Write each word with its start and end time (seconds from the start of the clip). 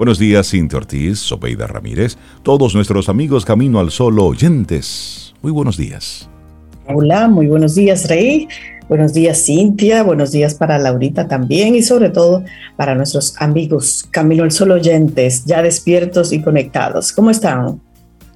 Buenos 0.00 0.18
días, 0.18 0.48
Cintia 0.48 0.78
Ortiz, 0.78 1.18
Sobeida 1.18 1.66
Ramírez, 1.66 2.16
todos 2.42 2.74
nuestros 2.74 3.10
amigos 3.10 3.44
Camino 3.44 3.80
al 3.80 3.90
Sol 3.90 4.18
oyentes. 4.18 5.34
Muy 5.42 5.52
buenos 5.52 5.76
días. 5.76 6.26
Hola, 6.88 7.28
muy 7.28 7.48
buenos 7.48 7.74
días, 7.74 8.08
Rey. 8.08 8.48
Buenos 8.88 9.12
días, 9.12 9.44
Cintia. 9.44 10.02
Buenos 10.02 10.32
días 10.32 10.54
para 10.54 10.78
Laurita 10.78 11.28
también 11.28 11.74
y 11.74 11.82
sobre 11.82 12.08
todo 12.08 12.42
para 12.76 12.94
nuestros 12.94 13.34
amigos 13.42 14.08
Camino 14.10 14.42
al 14.42 14.52
Sol 14.52 14.70
oyentes, 14.70 15.44
ya 15.44 15.60
despiertos 15.60 16.32
y 16.32 16.40
conectados. 16.40 17.12
¿Cómo 17.12 17.28
están? 17.28 17.82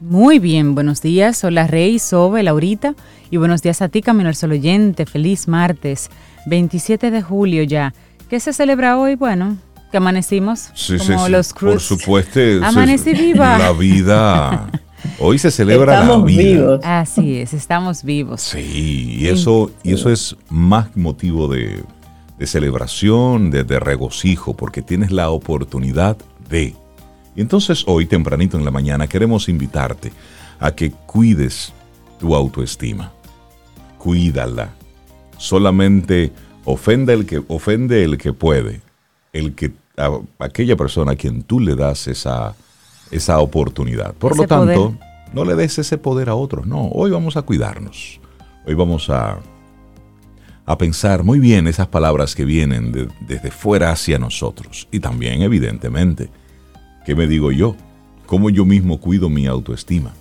Muy 0.03 0.41
bien, 0.41 0.75
buenos 0.75 1.01
días. 1.01 1.45
Hola, 1.45 1.67
Rey, 1.67 1.99
Sobe, 1.99 2.43
Laurita. 2.43 2.95
Y 3.31 3.39
buenos 3.39 3.63
días 3.63 3.81
a 3.81 3.89
ti, 3.89 4.03
Camino 4.03 4.29
al 4.29 4.35
Sol 4.35 4.53
oyente. 4.53 5.07
Feliz 5.07 5.49
martes, 5.49 6.11
27 6.45 7.11
de 7.11 7.23
julio 7.23 7.63
ya. 7.63 7.95
¿Qué 8.29 8.39
se 8.39 8.53
celebra 8.53 8.99
hoy? 8.99 9.15
Bueno, 9.15 9.57
que 9.95 9.99
amanecimos 9.99 10.71
sí, 10.75 10.97
como 10.99 11.29
los 11.29 11.55
Cruz. 11.55 11.75
Por 11.75 11.81
supuesto. 11.81 12.41
Amanecí 12.65 13.13
viva. 13.13 13.59
La 13.59 13.71
vida. 13.71 14.69
Hoy 15.21 15.39
se 15.39 15.53
celebra 15.53 16.01
estamos 16.01 16.19
la 16.19 16.27
vida. 16.27 16.43
vivos. 16.43 16.81
Así 16.83 17.39
es, 17.39 17.55
estamos 17.55 18.03
vivos. 18.03 18.41
Sí, 18.41 19.19
y 19.21 19.29
eso, 19.29 19.71
y 19.85 19.93
eso 19.93 20.11
es 20.11 20.35
más 20.49 20.97
motivo 20.97 21.47
de, 21.47 21.85
celebración, 22.45 23.53
de, 23.53 23.63
de, 23.63 23.79
regocijo, 23.79 24.57
porque 24.57 24.83
tienes 24.83 25.13
la 25.13 25.31
oportunidad 25.31 26.17
de. 26.51 26.75
Y 27.37 27.41
entonces 27.41 27.85
hoy, 27.87 28.07
tempranito 28.07 28.59
en 28.59 28.65
la 28.65 28.73
mañana, 28.73 29.07
queremos 29.07 29.49
invitarte 29.49 30.11
a 30.59 30.73
que 30.73 30.91
cuides 30.91 31.73
tu 32.19 32.35
autoestima. 32.35 33.13
Cuídala. 33.99 34.71
Solamente 35.39 36.33
ofende 36.65 37.13
el 37.13 37.27
que, 37.27 37.45
ofende 37.47 38.03
el 38.03 38.19
que 38.19 38.33
puede. 38.33 38.81
El 39.33 39.55
que 39.55 39.84
a 39.97 40.11
aquella 40.39 40.77
persona 40.77 41.13
a 41.13 41.17
quien 41.17 41.43
tú 41.43 41.61
le 41.61 41.75
das 41.75 42.09
esa, 42.09 42.55
esa 43.11 43.39
oportunidad. 43.41 44.15
Por 44.15 44.37
lo 44.37 44.47
tanto, 44.47 44.97
no 45.33 45.45
le 45.45 45.55
des 45.55 45.79
ese 45.79 45.99
poder 45.99 46.29
a 46.29 46.35
otros. 46.35 46.67
No, 46.67 46.89
hoy 46.89 47.11
vamos 47.11 47.37
a 47.37 47.43
cuidarnos. 47.43 48.21
Hoy 48.67 48.75
vamos 48.75 49.11
a, 49.11 49.39
a 50.67 50.79
pensar 50.79 51.23
muy 51.23 51.39
bien 51.39 51.67
esas 51.67 51.89
palabras 51.89 52.35
que 52.35 52.45
vienen 52.45 53.11
desde 53.21 53.51
fuera 53.51 53.91
hacia 53.91 54.19
nosotros. 54.19 54.89
Y 54.91 55.01
también, 55.01 55.43
evidentemente, 55.43 56.31
¿qué 57.05 57.15
me 57.15 57.27
digo 57.27 57.53
yo? 57.53 57.77
¿Cómo 58.27 58.51
yo 58.51 58.65
mismo 58.65 58.99
cuido 58.99 59.29
mi 59.29 59.47
autoestima? 59.47 60.13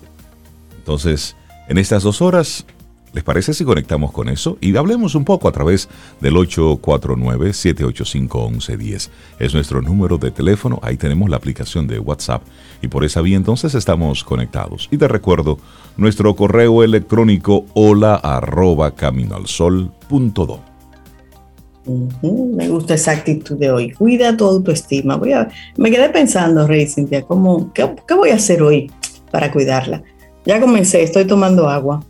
Entonces, 0.77 1.35
en 1.69 1.77
estas 1.77 2.03
dos 2.03 2.21
horas 2.21 2.65
¿Les 3.13 3.23
parece 3.23 3.53
si 3.53 3.63
conectamos 3.63 4.11
con 4.11 4.27
eso? 4.27 4.57
Y 4.59 4.75
hablemos 4.75 5.13
un 5.13 5.23
poco 5.23 5.47
a 5.47 5.51
través 5.51 5.87
del 6.19 6.33
849-785-1110. 6.33 9.09
Es 9.37 9.53
nuestro 9.53 9.83
número 9.83 10.17
de 10.17 10.31
teléfono, 10.31 10.79
ahí 10.81 10.97
tenemos 10.97 11.29
la 11.29 11.37
aplicación 11.37 11.85
de 11.85 11.99
WhatsApp 11.99 12.41
y 12.81 12.87
por 12.87 13.05
esa 13.05 13.21
vía 13.21 13.37
entonces 13.37 13.75
estamos 13.75 14.23
conectados. 14.23 14.89
Y 14.91 14.97
te 14.97 15.07
recuerdo 15.07 15.59
nuestro 15.95 16.35
correo 16.35 16.83
electrónico 16.83 17.67
hola 17.75 18.15
arroba 18.15 18.95
caminoalsol.do. 18.95 20.59
me 22.23 22.67
gusta 22.67 22.95
esa 22.95 23.11
actitud 23.11 23.59
de 23.59 23.69
hoy. 23.69 23.91
Cuida 23.91 24.35
tu 24.35 24.45
autoestima. 24.45 25.17
Voy 25.17 25.33
a, 25.33 25.49
me 25.77 25.91
quedé 25.91 26.09
pensando, 26.09 26.65
Rey 26.65 26.87
Cintia, 26.87 27.21
¿cómo, 27.21 27.71
¿qué 27.73 27.87
voy 28.15 28.31
a 28.31 28.35
hacer 28.35 28.63
hoy 28.63 28.91
para 29.29 29.51
cuidarla? 29.51 30.01
Ya 30.47 30.59
comencé, 30.59 31.03
estoy 31.03 31.25
tomando 31.25 31.69
agua 31.69 32.03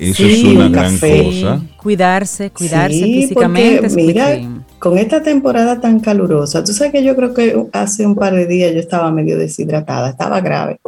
eso 0.00 0.24
es 0.24 0.44
una 0.44 0.68
gran 0.68 0.98
cosa. 0.98 1.62
Cuidarse, 1.76 2.50
cuidarse 2.50 3.04
físicamente. 3.04 3.88
mira, 3.90 4.40
con 4.78 4.96
esta 4.96 5.22
temporada 5.22 5.80
tan 5.80 6.00
calurosa, 6.00 6.64
tú 6.64 6.72
sabes 6.72 6.92
que 6.92 7.04
yo 7.04 7.14
creo 7.14 7.34
que 7.34 7.66
hace 7.72 8.06
un 8.06 8.14
par 8.14 8.34
de 8.34 8.46
días 8.46 8.72
yo 8.72 8.80
estaba 8.80 9.10
medio 9.10 9.38
deshidratada, 9.38 10.08
estaba 10.08 10.40
grave. 10.40 10.80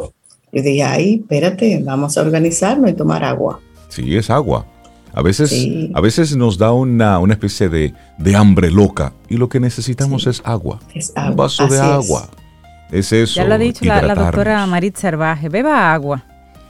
Yo 0.51 0.61
dije, 0.61 0.83
ay, 0.83 1.15
espérate, 1.21 1.81
vamos 1.83 2.17
a 2.17 2.21
organizarnos 2.21 2.89
y 2.89 2.93
tomar 2.93 3.23
agua. 3.23 3.59
Sí, 3.89 4.15
es 4.15 4.29
agua. 4.29 4.65
A 5.15 5.21
veces, 5.21 5.67
a 5.93 6.01
veces 6.01 6.35
nos 6.35 6.57
da 6.57 6.71
una, 6.71 7.19
una 7.19 7.33
especie 7.33 7.69
de, 7.69 7.93
de, 8.17 8.35
hambre 8.35 8.71
loca 8.71 9.13
y 9.29 9.37
lo 9.37 9.47
que 9.47 9.59
necesitamos 9.59 10.25
es 10.25 10.41
agua. 10.43 10.79
Es 10.95 11.11
agua. 11.15 11.29
Un 11.29 11.35
vaso 11.35 11.67
de 11.67 11.79
agua. 11.79 12.29
Es. 12.91 13.11
eso. 13.13 13.35
Ya 13.35 13.45
lo 13.45 13.53
ha 13.53 13.57
dicho 13.59 13.85
la, 13.85 14.01
la, 14.01 14.15
doctora 14.15 14.65
Marit 14.65 14.97
Cervaje, 14.97 15.49
beba 15.49 15.93
agua. 15.93 16.23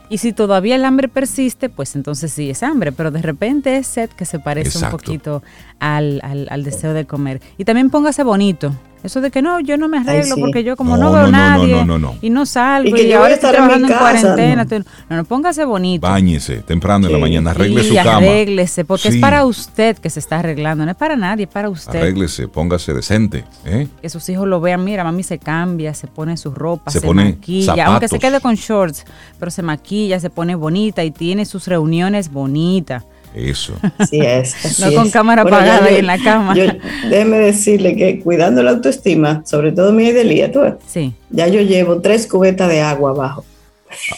Y 0.09 0.17
si 0.19 0.33
todavía 0.33 0.75
el 0.75 0.85
hambre 0.85 1.07
persiste, 1.07 1.69
pues 1.69 1.95
entonces 1.95 2.31
sí 2.31 2.49
es 2.49 2.61
hambre, 2.61 2.91
pero 2.91 3.09
de 3.09 3.21
repente 3.21 3.77
es 3.77 3.87
sed 3.87 4.09
que 4.09 4.25
se 4.25 4.39
parece 4.39 4.83
un 4.83 4.91
poquito 4.91 5.41
al, 5.79 6.21
al, 6.23 6.63
deseo 6.63 6.93
de 6.93 7.05
comer. 7.05 7.41
Y 7.57 7.65
también 7.65 7.89
póngase 7.89 8.23
bonito. 8.23 8.73
Eso 9.03 9.19
de 9.19 9.31
que 9.31 9.41
no, 9.41 9.59
yo 9.59 9.75
no 9.75 9.89
me 9.89 9.97
arreglo 9.97 10.37
porque 10.37 10.63
yo 10.63 10.77
como 10.77 10.95
no, 10.95 11.11
veo 11.11 11.25
a 11.25 11.31
nadie 11.31 11.85
y 12.21 12.29
no 12.29 12.45
salgo 12.45 12.95
y, 12.95 13.11
ahora 13.11 13.33
estoy 13.33 13.51
trabajando 13.51 13.87
en, 13.87 13.93
cuarentena. 13.93 14.65
No. 15.09 15.17
no, 15.17 15.23
póngase 15.25 15.65
bonito. 15.65 16.07
Báñese 16.07 16.59
temprano 16.59 17.07
en 17.07 17.13
la 17.13 17.19
mañana, 17.19 17.51
arregle 17.51 17.83
su 17.83 17.95
cama. 17.95 18.17
arréglese, 18.17 18.85
porque 18.85 19.09
es 19.09 19.17
para 19.17 19.45
usted 19.45 19.97
que 19.97 20.09
se 20.09 20.19
está 20.19 20.39
arreglando, 20.39 20.85
no 20.85 20.91
es 20.91 20.97
para 20.97 21.17
nadie, 21.17 21.43
es 21.43 21.51
para 21.51 21.69
usted. 21.69 21.99
Arréglese, 21.99 22.47
póngase 22.47 22.93
decente. 22.93 23.43
¿eh? 23.65 23.89
Que 24.01 24.09
sus 24.09 24.27
hijos 24.29 24.47
lo 24.47 24.61
vean, 24.61 24.83
mira, 24.85 25.03
mami 25.03 25.23
se 25.23 25.37
cambia, 25.37 25.93
se 25.93 26.07
pone 26.07 26.37
su 26.37 26.51
ropa, 26.51 26.89
se, 26.89 27.01
maquilla, 27.13 27.87
aunque 27.87 28.07
se 28.07 28.19
quede 28.19 28.39
con 28.39 28.55
shorts, 28.55 29.03
pero 29.37 29.51
se 29.51 29.61
maquilla, 29.63 30.19
se 30.21 30.29
pone 30.29 30.55
bonita 30.55 31.03
y 31.03 31.11
tiene 31.11 31.45
sus 31.45 31.67
reuniones 31.67 32.31
bonitas. 32.31 33.03
Eso. 33.33 33.73
Así 33.97 34.19
es. 34.19 34.79
no 34.79 34.93
con 34.93 35.09
cámara 35.09 35.41
apagada 35.41 35.85
ahí 35.85 35.97
en 35.97 36.07
la 36.07 36.17
cama. 36.17 36.53
déjeme 36.53 37.37
decirle 37.37 37.95
que 37.95 38.19
cuidando 38.19 38.61
la 38.63 38.71
autoestima, 38.71 39.43
sobre 39.45 39.71
todo 39.71 39.91
mi 39.91 40.07
Edelía, 40.07 40.51
tú 40.51 40.61
sí. 40.87 41.13
ya 41.29 41.47
yo 41.47 41.61
llevo 41.61 42.01
tres 42.01 42.27
cubetas 42.27 42.69
de 42.69 42.81
agua 42.81 43.11
abajo. 43.11 43.45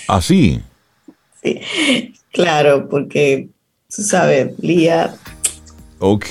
¿Así? 0.07 0.61
sí, 1.41 1.61
claro, 2.31 2.87
porque 2.89 3.49
tú 3.93 4.01
sabes, 4.03 4.57
Lía. 4.59 5.15
Ok, 5.99 6.27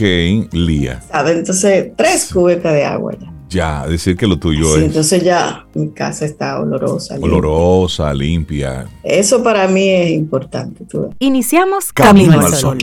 Lía. 0.52 1.02
¿Sabes? 1.10 1.36
Entonces, 1.36 1.92
tres 1.96 2.30
cubetas 2.32 2.72
de 2.72 2.84
agua 2.84 3.14
ya. 3.20 3.33
Ya, 3.54 3.86
decir 3.86 4.16
que 4.16 4.26
lo 4.26 4.36
tuyo 4.36 4.64
sí, 4.64 4.80
es. 4.80 4.84
Entonces 4.86 5.22
ya 5.22 5.64
mi 5.74 5.90
casa 5.90 6.24
está 6.24 6.58
olorosa. 6.58 7.16
Olorosa, 7.20 8.12
limpia. 8.12 8.86
Eso 9.04 9.42
para 9.44 9.68
mí 9.68 9.88
es 9.88 10.10
importante. 10.10 10.84
Iniciamos 11.20 11.92
Camino, 11.92 12.40
al 12.40 12.52
Sol. 12.52 12.78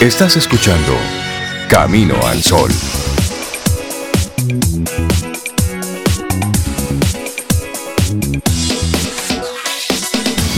Estás 0.00 0.36
escuchando 0.36 0.92
Camino 1.68 2.14
al 2.26 2.42
Sol. 2.42 2.70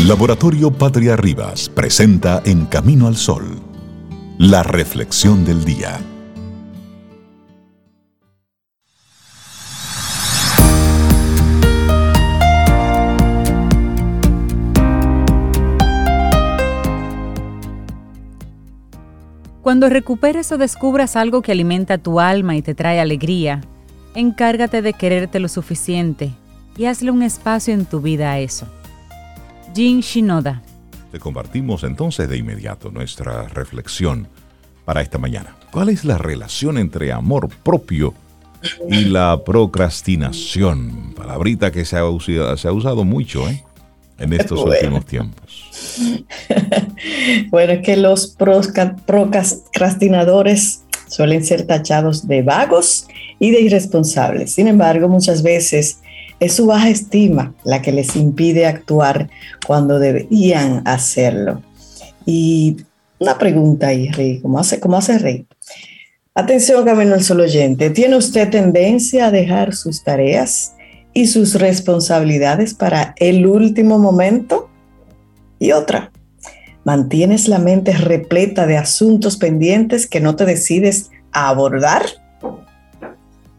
Laboratorio 0.07 0.71
Patria 0.71 1.15
Rivas 1.17 1.69
presenta 1.69 2.43
En 2.47 2.65
Camino 2.65 3.07
al 3.07 3.17
Sol 3.17 3.45
la 4.39 4.63
reflexión 4.65 5.45
del 5.45 5.65
día. 5.65 6.01
Cuando 19.63 19.89
recuperes 19.89 20.51
o 20.51 20.59
descubras 20.59 21.15
algo 21.15 21.41
que 21.41 21.53
alimenta 21.53 21.97
tu 21.97 22.19
alma 22.19 22.57
y 22.57 22.63
te 22.63 22.75
trae 22.75 23.01
alegría, 23.01 23.61
encárgate 24.17 24.83
de 24.83 24.93
quererte 24.93 25.39
lo 25.39 25.49
suficiente 25.49 26.33
y 26.77 26.87
hazle 26.87 27.13
un 27.13 27.23
espacio 27.23 27.73
en 27.73 27.87
tu 27.87 28.01
vida 28.01 28.33
a 28.33 28.41
eso. 28.41 28.67
Jin 29.73 30.01
Shinoda. 30.01 30.63
Te 31.13 31.21
compartimos 31.21 31.85
entonces 31.85 32.29
de 32.29 32.39
inmediato 32.39 32.91
nuestra 32.91 33.47
reflexión 33.49 34.27
para 34.85 35.01
esta 35.01 35.19
mañana. 35.19 35.55
¿Cuál 35.71 35.91
es 35.91 36.05
la 36.05 36.19
relación 36.19 36.77
entre 36.77 37.13
amor 37.13 37.49
propio 37.49 38.15
y 38.91 39.05
la 39.05 39.45
procrastinación? 39.45 41.15
Palabrita 41.15 41.71
que 41.71 41.85
se 41.85 41.99
ha 41.99 42.05
usado, 42.05 42.57
se 42.57 42.67
ha 42.67 42.73
usado 42.73 43.05
mucho 43.05 43.49
¿eh? 43.49 43.63
En 44.23 44.33
estos 44.33 44.65
últimos 44.65 45.05
tiempos. 45.05 45.99
bueno, 47.51 47.73
es 47.75 47.81
que 47.83 47.97
los 47.97 48.37
procrastinadores 49.07 50.83
suelen 51.09 51.45
ser 51.45 51.67
tachados 51.67 52.29
de 52.29 52.43
vagos 52.43 53.07
y 53.39 53.51
de 53.51 53.61
irresponsables. 53.61 54.53
Sin 54.55 54.69
embargo, 54.69 55.09
muchas 55.09 55.43
veces 55.43 55.99
es 56.41 56.55
su 56.55 56.67
baja 56.67 56.89
estima 56.89 57.55
la 57.65 57.83
que 57.83 57.93
les 57.93 58.17
impide 58.17 58.67
actuar 58.67 59.29
cuando 59.67 59.99
deberían 59.99 60.83
hacerlo. 60.87 61.61
Y 62.25 62.77
una 63.19 63.39
pregunta 63.39 63.89
ahí, 63.89 64.09
Rey, 64.09 64.41
¿cómo 64.41 64.59
hace, 64.59 64.79
cómo 64.81 64.97
hace 64.97 65.19
Rey? 65.19 65.47
Atención, 66.35 66.85
Camino 66.85 67.15
al 67.15 67.23
Solo 67.23 67.43
Oyente, 67.43 67.91
¿tiene 67.91 68.17
usted 68.17 68.49
tendencia 68.49 69.27
a 69.27 69.31
dejar 69.31 69.75
sus 69.75 70.03
tareas 70.03 70.73
y 71.15 71.27
sus 71.27 71.55
responsabilidades 71.55 72.75
para 72.75 73.15
el 73.19 73.47
último 73.47 73.99
momento? 73.99 74.69
Y 75.59 75.73
otra, 75.73 76.11
¿mantienes 76.85 77.49
la 77.49 77.59
mente 77.59 77.93
repleta 77.93 78.67
de 78.67 78.77
asuntos 78.77 79.37
pendientes 79.37 80.07
que 80.07 80.21
no 80.21 80.37
te 80.37 80.45
decides 80.45 81.11
a 81.33 81.49
abordar? 81.49 82.03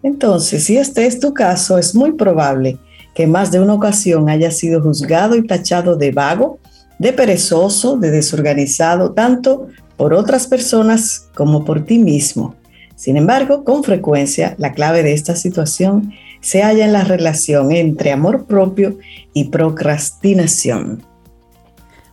Entonces, 0.04 0.66
si 0.66 0.78
este 0.78 1.06
es 1.06 1.20
tu 1.20 1.34
caso, 1.34 1.78
es 1.78 1.96
muy 1.96 2.12
probable 2.14 2.78
que 3.16 3.28
más 3.28 3.52
de 3.52 3.62
una 3.62 3.74
ocasión 3.74 4.30
haya 4.30 4.52
sido 4.52 4.82
juzgado 4.82 5.36
y 5.36 5.48
tachado 5.48 5.96
de 5.96 6.12
vago, 6.12 6.60
de 7.00 7.14
perezoso, 7.14 7.98
de 7.98 8.12
desorganizado, 8.12 9.12
tanto 9.14 9.68
por 9.98 10.14
otras 10.14 10.48
personas 10.48 11.30
como 11.36 11.64
por 11.64 11.86
ti 11.86 12.00
mismo. 12.00 12.56
Sin 12.96 13.18
embargo, 13.18 13.64
con 13.64 13.84
frecuencia, 13.84 14.56
la 14.58 14.74
clave 14.74 15.04
de 15.04 15.14
esta 15.14 15.36
situación 15.36 16.14
se 16.44 16.62
halla 16.62 16.86
en 16.86 16.94
la 16.94 17.06
relación 17.06 17.72
entre 17.72 18.12
amor 18.12 18.46
propio 18.46 19.00
y 19.34 19.46
procrastinación. 19.46 21.02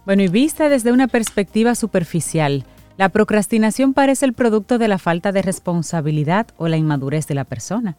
Bueno, 0.07 0.23
y 0.23 0.29
vista 0.29 0.69
desde 0.69 0.93
una 0.93 1.09
perspectiva 1.09 1.75
superficial, 1.75 2.65
la 2.97 3.09
procrastinación 3.09 3.93
parece 3.93 4.25
el 4.27 4.33
producto 4.33 4.79
de 4.79 4.87
la 4.87 4.99
falta 4.99 5.33
de 5.33 5.43
responsabilidad 5.43 6.47
o 6.59 6.69
la 6.69 6.77
inmadurez 6.77 7.27
de 7.27 7.35
la 7.35 7.45
persona. 7.45 7.97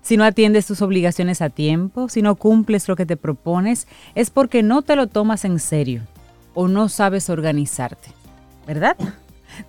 Si 0.00 0.16
no 0.16 0.24
atiendes 0.24 0.66
tus 0.66 0.80
obligaciones 0.80 1.42
a 1.42 1.50
tiempo, 1.50 2.08
si 2.08 2.22
no 2.22 2.36
cumples 2.36 2.88
lo 2.88 2.96
que 2.96 3.04
te 3.04 3.18
propones, 3.18 3.86
es 4.14 4.30
porque 4.30 4.62
no 4.62 4.80
te 4.82 4.96
lo 4.96 5.06
tomas 5.06 5.44
en 5.44 5.58
serio 5.58 6.02
o 6.54 6.66
no 6.66 6.88
sabes 6.88 7.28
organizarte, 7.28 8.08
¿verdad? 8.66 8.96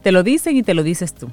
Te 0.02 0.14
lo 0.14 0.24
dicen 0.24 0.56
y 0.56 0.64
te 0.64 0.74
lo 0.74 0.84
dices 0.84 1.14
tú. 1.14 1.30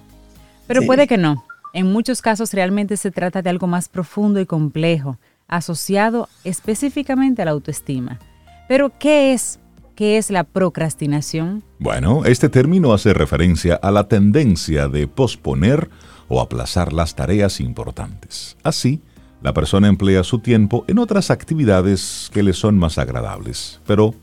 Pero 0.66 0.82
puede 0.82 1.06
que 1.06 1.18
no. 1.18 1.44
En 1.76 1.92
muchos 1.92 2.22
casos 2.22 2.54
realmente 2.54 2.96
se 2.96 3.10
trata 3.10 3.42
de 3.42 3.50
algo 3.50 3.66
más 3.66 3.90
profundo 3.90 4.40
y 4.40 4.46
complejo, 4.46 5.18
asociado 5.46 6.26
específicamente 6.42 7.42
a 7.42 7.44
la 7.44 7.50
autoestima. 7.50 8.18
Pero, 8.66 8.92
¿qué 8.98 9.34
es? 9.34 9.60
¿Qué 9.94 10.16
es 10.16 10.30
la 10.30 10.44
procrastinación? 10.44 11.62
Bueno, 11.78 12.24
este 12.24 12.48
término 12.48 12.94
hace 12.94 13.12
referencia 13.12 13.74
a 13.74 13.90
la 13.90 14.08
tendencia 14.08 14.88
de 14.88 15.06
posponer 15.06 15.90
o 16.28 16.40
aplazar 16.40 16.94
las 16.94 17.14
tareas 17.14 17.60
importantes. 17.60 18.56
Así, 18.62 19.02
la 19.42 19.52
persona 19.52 19.88
emplea 19.88 20.24
su 20.24 20.38
tiempo 20.38 20.86
en 20.88 20.98
otras 20.98 21.30
actividades 21.30 22.30
que 22.32 22.42
le 22.42 22.54
son 22.54 22.78
más 22.78 22.96
agradables, 22.96 23.82
pero 23.86 24.14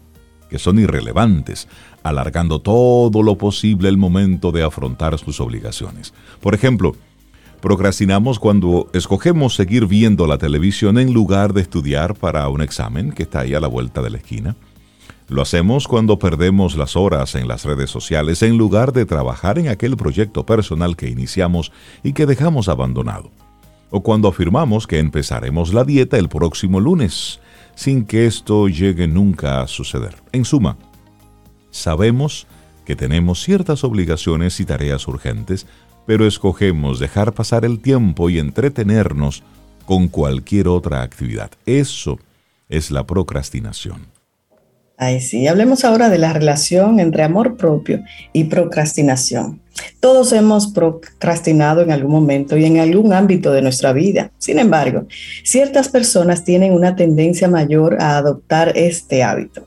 que 0.49 0.57
son 0.57 0.79
irrelevantes, 0.79 1.67
alargando 2.01 2.59
todo 2.59 3.21
lo 3.21 3.37
posible 3.37 3.89
el 3.89 3.97
momento 3.97 4.51
de 4.51 4.63
afrontar 4.63 5.19
sus 5.19 5.39
obligaciones. 5.39 6.15
Por 6.41 6.55
ejemplo, 6.55 6.95
procrastinamos 7.63 8.39
cuando 8.39 8.89
escogemos 8.91 9.55
seguir 9.55 9.87
viendo 9.87 10.27
la 10.27 10.37
televisión 10.37 10.97
en 10.97 11.13
lugar 11.13 11.53
de 11.53 11.61
estudiar 11.61 12.13
para 12.13 12.49
un 12.49 12.61
examen 12.61 13.13
que 13.13 13.23
está 13.23 13.39
ahí 13.39 13.53
a 13.53 13.61
la 13.61 13.69
vuelta 13.69 14.01
de 14.01 14.09
la 14.09 14.17
esquina. 14.17 14.57
Lo 15.29 15.41
hacemos 15.41 15.87
cuando 15.87 16.19
perdemos 16.19 16.75
las 16.75 16.97
horas 16.97 17.35
en 17.35 17.47
las 17.47 17.63
redes 17.63 17.89
sociales 17.89 18.41
en 18.41 18.57
lugar 18.57 18.91
de 18.91 19.05
trabajar 19.05 19.59
en 19.59 19.69
aquel 19.69 19.95
proyecto 19.95 20.45
personal 20.45 20.97
que 20.97 21.07
iniciamos 21.07 21.71
y 22.03 22.11
que 22.11 22.25
dejamos 22.25 22.67
abandonado. 22.67 23.31
O 23.91 24.03
cuando 24.03 24.27
afirmamos 24.27 24.85
que 24.85 24.99
empezaremos 24.99 25.73
la 25.73 25.85
dieta 25.85 26.17
el 26.17 26.27
próximo 26.27 26.81
lunes, 26.81 27.39
sin 27.75 28.03
que 28.03 28.25
esto 28.25 28.67
llegue 28.67 29.07
nunca 29.07 29.61
a 29.61 29.67
suceder. 29.69 30.17
En 30.33 30.43
suma, 30.43 30.75
sabemos 31.71 32.45
que 32.83 32.97
tenemos 32.97 33.41
ciertas 33.41 33.85
obligaciones 33.85 34.59
y 34.59 34.65
tareas 34.65 35.07
urgentes, 35.07 35.65
pero 36.05 36.27
escogemos 36.27 36.99
dejar 36.99 37.33
pasar 37.33 37.65
el 37.65 37.79
tiempo 37.79 38.29
y 38.29 38.39
entretenernos 38.39 39.43
con 39.85 40.07
cualquier 40.07 40.67
otra 40.67 41.01
actividad. 41.01 41.51
Eso 41.65 42.19
es 42.69 42.91
la 42.91 43.05
procrastinación. 43.05 44.12
Ay, 44.97 45.21
sí, 45.21 45.47
hablemos 45.47 45.83
ahora 45.85 46.09
de 46.09 46.19
la 46.19 46.33
relación 46.33 46.99
entre 46.99 47.23
amor 47.23 47.57
propio 47.57 48.03
y 48.31 48.43
procrastinación. 48.43 49.59
Todos 49.99 50.33
hemos 50.33 50.67
procrastinado 50.67 51.81
en 51.81 51.91
algún 51.91 52.11
momento 52.11 52.57
y 52.57 52.65
en 52.65 52.77
algún 52.77 53.11
ámbito 53.11 53.51
de 53.51 53.63
nuestra 53.63 53.91
vida. 53.91 54.29
Sin 54.37 54.59
embargo, 54.59 55.07
ciertas 55.43 55.89
personas 55.89 56.43
tienen 56.43 56.73
una 56.73 56.95
tendencia 56.95 57.47
mayor 57.47 57.97
a 57.99 58.17
adoptar 58.17 58.73
este 58.75 59.23
hábito. 59.23 59.63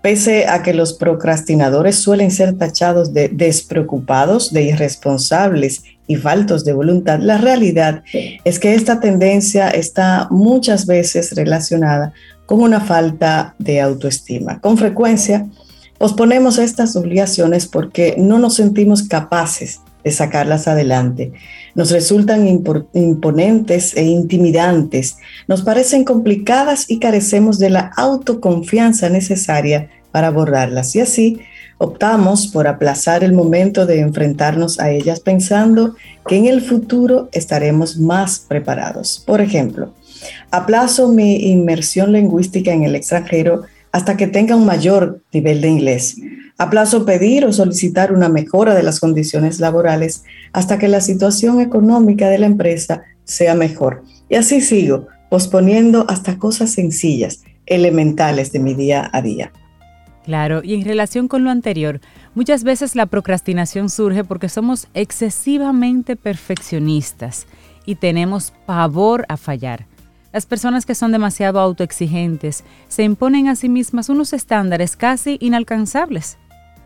Pese 0.00 0.46
a 0.46 0.62
que 0.62 0.74
los 0.74 0.94
procrastinadores 0.94 1.96
suelen 1.96 2.30
ser 2.30 2.56
tachados 2.56 3.12
de 3.12 3.28
despreocupados, 3.28 4.52
de 4.52 4.62
irresponsables 4.62 5.82
y 6.06 6.16
faltos 6.16 6.64
de 6.64 6.72
voluntad, 6.72 7.18
la 7.18 7.38
realidad 7.38 8.04
es 8.44 8.60
que 8.60 8.74
esta 8.74 9.00
tendencia 9.00 9.68
está 9.68 10.28
muchas 10.30 10.86
veces 10.86 11.32
relacionada 11.34 12.12
con 12.48 12.62
una 12.62 12.80
falta 12.80 13.54
de 13.58 13.82
autoestima. 13.82 14.58
Con 14.62 14.78
frecuencia, 14.78 15.46
posponemos 15.98 16.56
estas 16.56 16.96
obligaciones 16.96 17.66
porque 17.66 18.14
no 18.16 18.38
nos 18.38 18.54
sentimos 18.54 19.02
capaces 19.02 19.82
de 20.02 20.10
sacarlas 20.12 20.66
adelante. 20.66 21.34
Nos 21.74 21.90
resultan 21.90 22.48
imponentes 22.48 23.94
e 23.98 24.04
intimidantes, 24.04 25.18
nos 25.46 25.60
parecen 25.60 26.04
complicadas 26.04 26.86
y 26.88 27.00
carecemos 27.00 27.58
de 27.58 27.68
la 27.68 27.92
autoconfianza 27.98 29.10
necesaria 29.10 29.90
para 30.10 30.28
abordarlas. 30.28 30.96
Y 30.96 31.00
así 31.00 31.40
optamos 31.76 32.46
por 32.46 32.66
aplazar 32.66 33.24
el 33.24 33.34
momento 33.34 33.84
de 33.84 34.00
enfrentarnos 34.00 34.80
a 34.80 34.90
ellas 34.90 35.20
pensando 35.20 35.96
que 36.26 36.36
en 36.36 36.46
el 36.46 36.62
futuro 36.62 37.28
estaremos 37.32 37.98
más 37.98 38.38
preparados. 38.38 39.22
Por 39.26 39.42
ejemplo, 39.42 39.92
Aplazo 40.50 41.08
mi 41.08 41.50
inmersión 41.50 42.12
lingüística 42.12 42.72
en 42.72 42.84
el 42.84 42.94
extranjero 42.94 43.62
hasta 43.92 44.16
que 44.16 44.26
tenga 44.26 44.56
un 44.56 44.66
mayor 44.66 45.22
nivel 45.32 45.60
de 45.60 45.68
inglés. 45.68 46.16
Aplazo 46.58 47.04
pedir 47.04 47.44
o 47.44 47.52
solicitar 47.52 48.12
una 48.12 48.28
mejora 48.28 48.74
de 48.74 48.82
las 48.82 49.00
condiciones 49.00 49.60
laborales 49.60 50.24
hasta 50.52 50.78
que 50.78 50.88
la 50.88 51.00
situación 51.00 51.60
económica 51.60 52.28
de 52.28 52.38
la 52.38 52.46
empresa 52.46 53.02
sea 53.24 53.54
mejor. 53.54 54.02
Y 54.28 54.34
así 54.34 54.60
sigo, 54.60 55.06
posponiendo 55.30 56.04
hasta 56.08 56.38
cosas 56.38 56.70
sencillas, 56.70 57.44
elementales 57.66 58.50
de 58.52 58.58
mi 58.58 58.74
día 58.74 59.08
a 59.12 59.22
día. 59.22 59.52
Claro, 60.24 60.60
y 60.62 60.74
en 60.74 60.84
relación 60.84 61.28
con 61.28 61.44
lo 61.44 61.50
anterior, 61.50 62.00
muchas 62.34 62.62
veces 62.62 62.94
la 62.94 63.06
procrastinación 63.06 63.88
surge 63.88 64.24
porque 64.24 64.48
somos 64.48 64.88
excesivamente 64.92 66.16
perfeccionistas 66.16 67.46
y 67.86 67.94
tenemos 67.94 68.52
pavor 68.66 69.24
a 69.28 69.38
fallar. 69.38 69.86
Las 70.32 70.44
personas 70.44 70.84
que 70.84 70.94
son 70.94 71.12
demasiado 71.12 71.58
autoexigentes 71.58 72.64
se 72.88 73.02
imponen 73.02 73.48
a 73.48 73.56
sí 73.56 73.68
mismas 73.68 74.08
unos 74.08 74.32
estándares 74.32 74.96
casi 74.96 75.38
inalcanzables. 75.40 76.36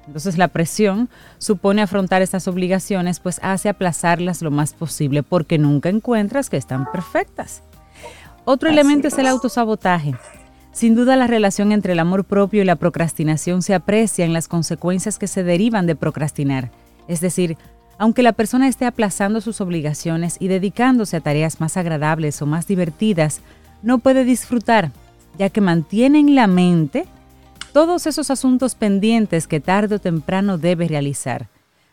Entonces 0.07 0.39
la 0.39 0.49
presión 0.49 1.09
supone 1.39 1.83
afrontar 1.83 2.23
estas 2.23 2.49
obligaciones, 2.49 3.21
pues 3.21 3.41
hace 3.43 3.69
aplazarlas 3.69 4.43
lo 4.43 4.51
más 4.51 4.75
posible 4.75 5.23
porque 5.23 5.59
nunca 5.59 5.89
encuentras 5.89 6.51
que 6.51 6.57
están 6.57 6.91
perfectas. 6.91 7.63
Otro 8.45 8.69
elemento 8.69 9.09
es 9.09 9.19
el 9.19 9.27
autosabotaje. 9.27 10.15
Sin 10.73 10.95
duda 10.95 11.17
la 11.17 11.27
relación 11.27 11.71
entre 11.71 11.93
el 11.93 12.01
amor 12.01 12.25
propio 12.25 12.63
y 12.63 12.65
la 12.65 12.77
procrastinación 12.77 13.63
se 13.63 13.75
aprecia 13.75 14.25
en 14.25 14.33
las 14.33 14.49
consecuencias 14.49 15.19
que 15.19 15.29
se 15.29 15.45
derivan 15.45 15.87
de 15.87 15.97
procrastinar, 15.97 16.71
es 17.09 17.21
decir, 17.21 17.59
aunque 17.99 18.23
la 18.23 18.33
persona 18.33 18.69
esté 18.69 18.87
aplazando 18.87 19.41
sus 19.41 19.61
obligaciones 19.61 20.37
y 20.41 20.49
dedicándose 20.49 21.17
a 21.17 21.21
tareas 21.21 21.61
más 21.61 21.77
agradables 21.77 22.41
o 22.43 22.47
más 22.47 22.67
divertidas, 22.67 23.41
no 23.83 23.99
puede 23.99 24.25
disfrutar, 24.25 24.91
ya 25.39 25.51
que 25.51 25.61
mantiene 25.61 26.21
en 26.21 26.35
la 26.35 26.47
mente 26.47 27.07
todos 27.73 28.07
esos 28.07 28.31
asuntos 28.31 28.75
pendientes 28.75 29.47
que 29.47 29.61
tarde 29.61 29.97
o 29.97 29.99
temprano 29.99 30.59
debe 30.59 30.89
realizar. 30.89 31.49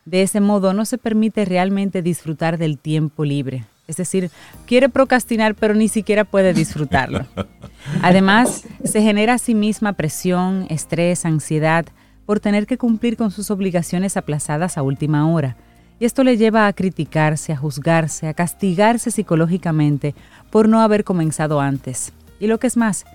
De 0.06 0.22
ese 0.22 0.40
modo 0.40 0.74
no 0.74 0.86
se 0.86 0.98
permite 0.98 1.46
realmente 1.46 2.02
disfrutar 2.02 2.58
del 2.58 2.78
tiempo 2.78 3.24
libre. 3.24 3.66
Es 3.88 3.98
decir, 3.98 4.30
quiere 4.66 4.90
procrastinar 4.90 5.56
pero 5.56 5.74
ni 5.74 5.88
siquiera 5.88 6.24
puede 6.24 6.54
disfrutarlo. 6.54 7.26
Además, 8.02 8.64
se 8.84 9.02
genera 9.02 9.36
a 9.36 9.40
sí 9.40 9.56
misma 9.56 9.94
presión, 9.94 10.66
estrés, 10.70 11.26
ansiedad 11.26 11.86
por 12.26 12.40
tener 12.40 12.68
que 12.68 12.78
cumplir 12.78 13.18
con 13.18 13.32
sus 13.32 13.50
obligaciones 13.50 14.18
aplazadas 14.18 14.78
a 14.78 14.84
última 14.84 15.28
hora 15.30 15.56
y 16.00 16.06
esto 16.06 16.24
le 16.24 16.38
lleva 16.38 16.68
a 16.68 16.74
criticarse, 16.74 17.52
a 17.52 17.58
juzgarse, 17.58 18.28
a 18.28 18.34
castigarse 18.34 19.12
psicológicamente 19.12 20.16
por 20.50 20.70
no 20.70 20.82
haber 20.82 21.04
comenzado 21.04 21.60
antes. 21.60 22.14
Y 22.40 22.48
lo 22.48 22.58
que 22.60 22.68
es 22.68 22.78
más, 22.78 23.06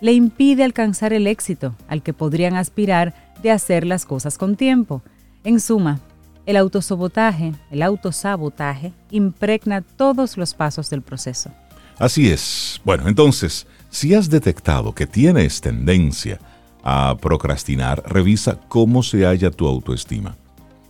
le 0.00 0.12
impide 0.12 0.62
alcanzar 0.62 1.12
el 1.12 1.26
éxito 1.26 1.74
al 1.88 2.02
que 2.02 2.12
podrían 2.12 2.54
aspirar 2.54 3.14
de 3.42 3.50
hacer 3.50 3.84
las 3.84 4.06
cosas 4.06 4.38
con 4.38 4.56
tiempo. 4.56 5.02
En 5.42 5.60
suma, 5.60 6.00
el 6.46 6.56
autosabotaje, 6.56 7.52
el 7.70 7.82
autosabotaje 7.82 8.92
impregna 9.10 9.82
todos 9.82 10.36
los 10.36 10.54
pasos 10.54 10.88
del 10.90 11.02
proceso. 11.02 11.50
Así 11.98 12.30
es. 12.30 12.80
Bueno, 12.84 13.08
entonces, 13.08 13.66
si 13.90 14.14
has 14.14 14.30
detectado 14.30 14.94
que 14.94 15.06
tienes 15.06 15.60
tendencia 15.60 16.38
a 16.84 17.16
procrastinar, 17.20 18.02
revisa 18.06 18.60
cómo 18.68 19.02
se 19.02 19.24
halla 19.24 19.50
tu 19.50 19.66
autoestima. 19.66 20.36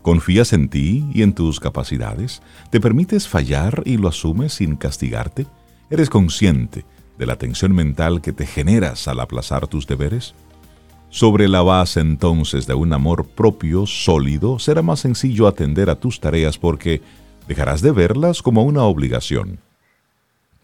¿Confías 0.03 0.53
en 0.53 0.69
ti 0.69 1.05
y 1.13 1.23
en 1.23 1.35
tus 1.35 1.61
capacidades? 1.61 2.41
¿Te 2.71 2.81
permites 2.81 3.29
fallar 3.29 3.83
y 3.85 3.97
lo 3.97 4.09
asumes 4.09 4.55
sin 4.55 4.77
castigarte? 4.77 5.47
¿Eres 5.91 6.09
consciente 6.09 6.85
de 7.19 7.27
la 7.27 7.37
tensión 7.37 7.75
mental 7.75 8.21
que 8.21 8.33
te 8.33 8.47
generas 8.47 9.09
al 9.09 9.21
aplazar 9.21 9.67
tus 9.67 9.87
deberes? 9.87 10.35
Sobre 11.11 11.49
la 11.49 11.63
base 11.63 12.01
entonces 12.01 12.67
de 12.67 12.75
un 12.75 12.93
amor 12.93 13.27
propio 13.27 13.87
sólido, 13.87 14.59
será 14.59 14.83
más 14.83 15.01
sencillo 15.01 15.47
atender 15.47 15.89
a 15.91 15.99
tus 15.99 16.21
tareas 16.21 16.59
porque 16.59 17.01
dejarás 17.49 17.81
de 17.81 17.93
verlas 17.93 18.43
como 18.43 18.63
una 18.63 18.85
obligación. 18.85 19.59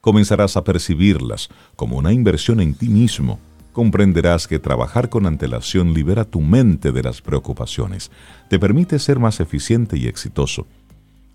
comenzarás 0.02 0.58
a 0.58 0.64
percibirlas 0.64 1.48
como 1.76 1.96
una 1.96 2.12
inversión 2.12 2.60
en 2.60 2.74
ti 2.74 2.90
mismo. 2.90 3.38
Comprenderás 3.74 4.46
que 4.46 4.60
trabajar 4.60 5.08
con 5.08 5.26
antelación 5.26 5.94
libera 5.94 6.24
tu 6.24 6.40
mente 6.40 6.92
de 6.92 7.02
las 7.02 7.20
preocupaciones, 7.20 8.12
te 8.48 8.60
permite 8.60 9.00
ser 9.00 9.18
más 9.18 9.40
eficiente 9.40 9.98
y 9.98 10.06
exitoso, 10.06 10.68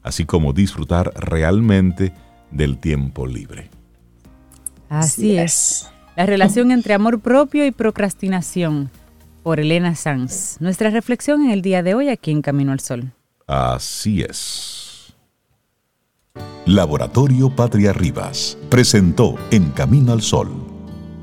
así 0.03 0.23
como 0.23 0.53
disfrutar 0.53 1.11
realmente 1.17 2.13
del 2.49 2.77
tiempo 2.77 3.27
libre. 3.27 3.69
Así 4.87 5.37
es. 5.37 5.89
La 6.15 6.25
relación 6.25 6.71
entre 6.71 6.93
amor 6.93 7.19
propio 7.19 7.65
y 7.65 7.71
procrastinación, 7.71 8.89
por 9.43 9.59
Elena 9.59 9.93
Sanz. 9.95 10.61
Nuestra 10.61 10.91
reflexión 10.91 11.43
en 11.43 11.51
el 11.51 11.61
día 11.61 11.83
de 11.83 11.93
hoy 11.93 12.07
aquí 12.07 12.31
en 12.31 12.41
Camino 12.41 12.71
al 12.71 12.79
Sol. 12.79 13.11
Así 13.47 14.21
es. 14.21 15.13
Laboratorio 16.65 17.53
Patria 17.53 17.91
Rivas 17.91 18.57
presentó 18.69 19.35
En 19.51 19.71
Camino 19.71 20.13
al 20.13 20.21
Sol 20.21 20.68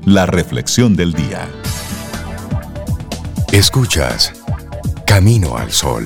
la 0.07 0.25
reflexión 0.25 0.95
del 0.95 1.11
día. 1.11 1.49
Escuchas 3.51 4.31
Camino 5.05 5.57
al 5.57 5.69
Sol. 5.73 6.05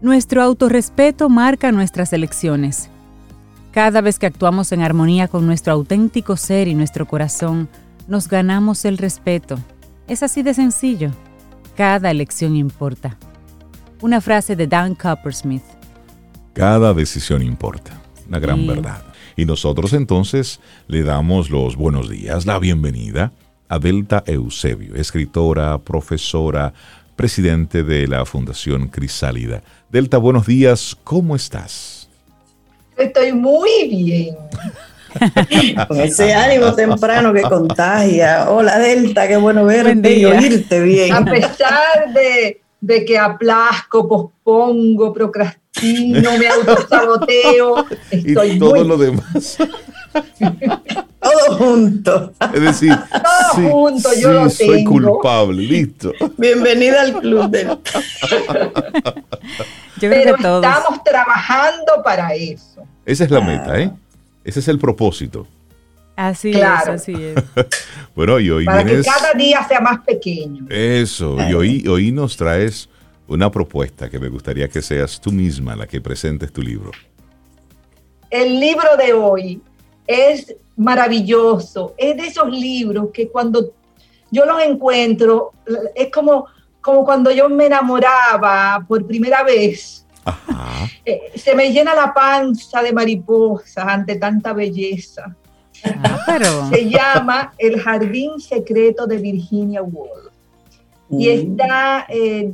Nuestro 0.00 0.42
autorrespeto 0.42 1.28
marca 1.28 1.70
nuestras 1.70 2.14
elecciones. 2.14 2.88
Cada 3.74 4.00
vez 4.02 4.20
que 4.20 4.26
actuamos 4.26 4.70
en 4.70 4.82
armonía 4.82 5.26
con 5.26 5.46
nuestro 5.46 5.72
auténtico 5.72 6.36
ser 6.36 6.68
y 6.68 6.76
nuestro 6.76 7.06
corazón, 7.06 7.68
nos 8.06 8.28
ganamos 8.28 8.84
el 8.84 8.98
respeto. 8.98 9.58
Es 10.06 10.22
así 10.22 10.44
de 10.44 10.54
sencillo. 10.54 11.10
Cada 11.76 12.12
elección 12.12 12.54
importa. 12.54 13.18
Una 14.00 14.20
frase 14.20 14.54
de 14.54 14.68
Dan 14.68 14.94
Coppersmith. 14.94 15.64
Cada 16.52 16.94
decisión 16.94 17.42
importa. 17.42 18.00
Una 18.28 18.38
gran 18.38 18.64
verdad. 18.64 19.02
Y 19.34 19.44
nosotros 19.44 19.92
entonces 19.92 20.60
le 20.86 21.02
damos 21.02 21.50
los 21.50 21.74
buenos 21.74 22.08
días, 22.08 22.46
la 22.46 22.60
bienvenida 22.60 23.32
a 23.68 23.80
Delta 23.80 24.22
Eusebio, 24.24 24.94
escritora, 24.94 25.78
profesora, 25.78 26.74
presidente 27.16 27.82
de 27.82 28.06
la 28.06 28.24
Fundación 28.24 28.86
Crisálida. 28.86 29.64
Delta, 29.90 30.18
buenos 30.18 30.46
días, 30.46 30.96
¿cómo 31.02 31.34
estás? 31.34 32.03
Estoy 32.96 33.32
muy 33.32 33.88
bien. 33.88 34.36
Con 35.88 36.00
ese 36.00 36.34
ánimo 36.34 36.74
temprano 36.74 37.32
que 37.32 37.42
contagia. 37.42 38.50
Hola 38.50 38.78
Delta, 38.78 39.28
qué 39.28 39.36
bueno 39.36 39.64
verte 39.64 40.12
y 40.12 40.24
oírte 40.24 40.80
bien. 40.80 41.12
A 41.12 41.24
pesar 41.24 42.12
de, 42.12 42.60
de 42.80 43.04
que 43.04 43.18
aplazco, 43.18 44.08
pospongo, 44.08 45.12
procrastino, 45.12 46.36
me 46.36 46.48
autosaboteo, 46.68 47.86
estoy 48.10 48.50
y 48.50 48.58
todo 48.58 48.84
lo 48.84 48.96
demás. 48.96 49.58
Todo 51.24 51.56
junto. 51.56 52.32
Es 52.52 52.60
decir, 52.60 52.96
todo 53.10 53.70
junto, 53.70 54.08
yo 54.20 54.32
lo 54.32 54.48
tengo. 54.48 54.50
soy 54.50 54.84
culpable, 54.84 55.62
listo. 55.62 56.12
Bienvenida 56.36 57.02
al 57.02 57.20
club 57.20 57.50
de. 57.50 57.64
Pero 60.00 60.36
estamos 60.36 61.02
trabajando 61.04 62.02
para 62.04 62.34
eso. 62.34 62.82
Esa 63.06 63.24
es 63.24 63.30
la 63.30 63.40
meta, 63.40 63.80
¿eh? 63.80 63.90
Ese 64.44 64.60
es 64.60 64.68
el 64.68 64.78
propósito. 64.78 65.46
Así 66.16 66.50
es, 66.50 66.62
así 66.62 67.12
es. 67.12 67.34
bueno, 68.14 68.38
y 68.38 68.50
hoy 68.50 68.64
Para 68.66 68.84
que 68.84 69.02
cada 69.02 69.32
día 69.32 69.66
sea 69.66 69.80
más 69.80 70.00
pequeño. 70.02 70.66
Eso, 70.68 71.36
y 71.48 71.54
hoy, 71.54 71.88
hoy 71.88 72.12
nos 72.12 72.36
traes 72.36 72.88
una 73.26 73.50
propuesta 73.50 74.08
que 74.10 74.18
me 74.18 74.28
gustaría 74.28 74.68
que 74.68 74.82
seas 74.82 75.20
tú 75.20 75.32
misma 75.32 75.74
la 75.74 75.86
que 75.86 76.00
presentes 76.00 76.52
tu 76.52 76.62
libro. 76.62 76.92
El 78.30 78.60
libro 78.60 78.96
de 78.96 79.12
hoy 79.12 79.60
es 80.06 80.54
maravilloso. 80.76 81.94
Es 81.96 82.16
de 82.16 82.26
esos 82.26 82.48
libros 82.50 83.08
que 83.12 83.28
cuando 83.28 83.72
yo 84.30 84.44
los 84.44 84.60
encuentro, 84.62 85.52
es 85.94 86.10
como, 86.10 86.46
como 86.80 87.04
cuando 87.04 87.30
yo 87.30 87.48
me 87.48 87.66
enamoraba 87.66 88.84
por 88.86 89.06
primera 89.06 89.42
vez. 89.42 90.00
Eh, 91.06 91.32
se 91.34 91.54
me 91.54 91.70
llena 91.70 91.94
la 91.94 92.14
panza 92.14 92.82
de 92.82 92.90
mariposas 92.90 93.86
ante 93.86 94.16
tanta 94.16 94.54
belleza. 94.54 95.36
Ah, 95.84 96.70
se 96.72 96.88
llama 96.88 97.52
El 97.58 97.78
Jardín 97.78 98.40
Secreto 98.40 99.06
de 99.06 99.18
Virginia 99.18 99.82
Woolf. 99.82 100.32
Y 101.10 101.28
mm. 101.28 101.30
está, 101.30 102.06
eh, 102.08 102.50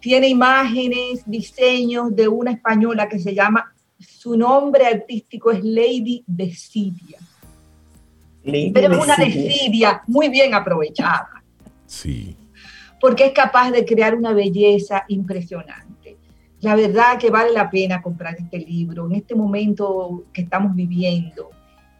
tiene 0.00 0.26
imágenes, 0.26 1.22
diseños 1.24 2.16
de 2.16 2.26
una 2.26 2.50
española 2.50 3.08
que 3.08 3.20
se 3.20 3.32
llama 3.32 3.71
su 4.02 4.36
nombre 4.36 4.86
artístico 4.86 5.50
es 5.50 5.62
Lady 5.62 6.24
Desidia. 6.26 7.18
Pero 8.44 8.92
es 8.92 9.04
una 9.04 9.16
desidia 9.16 10.02
muy 10.06 10.28
bien 10.28 10.54
aprovechada. 10.54 11.42
Sí. 11.86 12.36
Porque 13.00 13.26
es 13.26 13.32
capaz 13.32 13.70
de 13.70 13.84
crear 13.84 14.14
una 14.14 14.32
belleza 14.32 15.04
impresionante. 15.08 16.16
La 16.60 16.74
verdad 16.74 17.18
que 17.18 17.30
vale 17.30 17.52
la 17.52 17.70
pena 17.70 18.02
comprar 18.02 18.36
este 18.38 18.58
libro 18.58 19.06
en 19.06 19.16
este 19.16 19.34
momento 19.34 20.24
que 20.32 20.42
estamos 20.42 20.74
viviendo. 20.74 21.50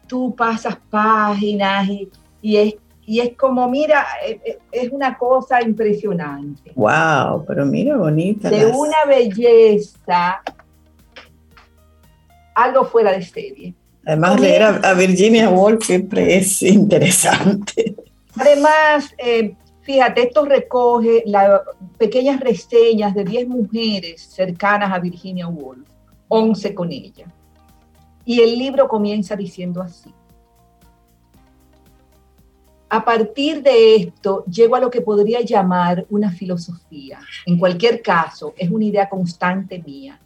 Tú 0.07 0.35
pasas 0.35 0.77
páginas 0.91 1.89
y, 1.89 2.09
y 2.41 2.57
es 2.57 2.75
y 3.05 3.21
es 3.21 3.37
como, 3.37 3.69
mira, 3.69 4.07
e, 4.25 4.41
e, 4.45 4.59
es 4.71 4.91
una 4.93 5.19
cosa 5.19 5.61
impresionante. 5.61 6.73
Wow, 6.77 7.45
pero 7.47 7.67
mira, 7.67 7.97
bonita. 7.97 8.49
De 8.49 8.67
una 8.67 9.05
belleza 9.07 10.41
algo 12.55 12.85
fuera 12.85 13.13
de 13.13 13.23
serie. 13.23 13.75
Además, 14.05 14.41
leer 14.41 14.63
a, 14.63 14.95
Virginia 14.95 15.49
Woolf 15.49 15.85
siempre 15.85 16.37
es 16.37 16.63
interesante. 16.63 17.95
Además, 18.37 19.15
eh, 19.19 19.55
fíjate, 19.83 20.23
esto 20.23 20.45
recoge 20.45 21.23
las 21.27 21.61
pequeñas 21.99 22.41
reseñas 22.41 23.15
de 23.15 23.25
10 23.25 23.49
mujeres 23.49 24.23
cercanas 24.23 24.93
a 24.93 24.99
Virginia 24.99 25.47
Woolf, 25.47 25.89
11 26.29 26.75
con 26.75 26.91
ella. 26.91 27.27
Y 28.25 28.41
el 28.41 28.59
libro 28.59 28.89
comienza 28.89 29.37
diciendo 29.37 29.83
así. 29.83 30.13
A 32.89 33.05
partir 33.05 33.63
de 33.63 33.97
esto, 33.97 34.45
llego 34.45 34.77
a 34.77 34.81
lo 34.81 34.91
que 34.91 35.01
podría 35.01 35.41
llamar 35.41 36.05
una 36.11 36.31
filosofía. 36.31 37.21
En 37.47 37.59
cualquier 37.59 38.03
caso, 38.03 38.53
es 38.57 38.71
una 38.71 38.85
idea 38.85 39.09
constante 39.09 39.83
mía 39.83 40.21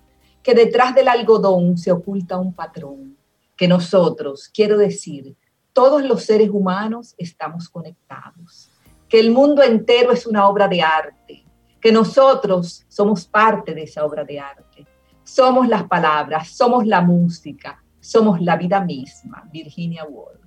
que 0.46 0.54
detrás 0.54 0.94
del 0.94 1.08
algodón 1.08 1.76
se 1.76 1.90
oculta 1.90 2.38
un 2.38 2.54
patrón, 2.54 3.16
que 3.56 3.66
nosotros, 3.66 4.48
quiero 4.54 4.78
decir, 4.78 5.34
todos 5.72 6.04
los 6.04 6.22
seres 6.22 6.50
humanos 6.50 7.16
estamos 7.18 7.68
conectados, 7.68 8.70
que 9.08 9.18
el 9.18 9.32
mundo 9.32 9.60
entero 9.64 10.12
es 10.12 10.24
una 10.24 10.46
obra 10.48 10.68
de 10.68 10.82
arte, 10.82 11.44
que 11.80 11.90
nosotros 11.90 12.84
somos 12.86 13.26
parte 13.26 13.74
de 13.74 13.82
esa 13.82 14.04
obra 14.04 14.24
de 14.24 14.38
arte. 14.38 14.86
Somos 15.24 15.66
las 15.66 15.82
palabras, 15.88 16.50
somos 16.50 16.86
la 16.86 17.00
música, 17.00 17.82
somos 17.98 18.40
la 18.40 18.56
vida 18.56 18.80
misma. 18.80 19.48
Virginia 19.52 20.04
Woolf. 20.04 20.38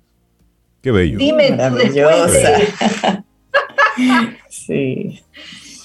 Qué 0.80 0.92
bello. 0.92 1.18
Dime 1.18 1.50
Maravillosa. 1.50 2.58
sí. 4.48 5.20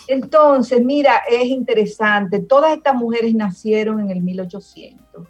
Entonces, 0.08 0.84
mira, 0.84 1.24
es 1.30 1.46
interesante, 1.46 2.40
todas 2.40 2.76
estas 2.76 2.96
mujeres 2.96 3.34
nacieron 3.34 4.00
en 4.00 4.12
el 4.12 4.22
1800 4.22 5.28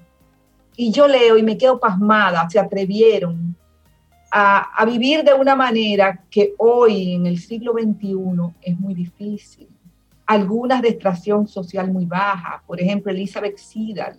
y 0.75 0.91
yo 0.91 1.07
leo 1.07 1.37
y 1.37 1.43
me 1.43 1.57
quedo 1.57 1.79
pasmada, 1.79 2.49
se 2.49 2.59
atrevieron 2.59 3.55
a, 4.31 4.85
vivir 4.85 5.23
de 5.23 5.33
una 5.33 5.55
manera 5.55 6.21
que 6.29 6.53
hoy 6.57 7.13
en 7.13 7.25
el 7.25 7.39
siglo 7.39 7.71
XXI 7.71 8.15
es 8.61 8.77
muy 8.77 8.93
difícil. 8.93 9.69
Algunas 10.25 10.81
de 10.81 10.89
extracción 10.89 11.47
social 11.47 11.89
muy 11.89 12.05
baja, 12.05 12.61
por 12.67 12.81
ejemplo, 12.81 13.11
Elizabeth 13.11 13.57
Sidal, 13.57 14.17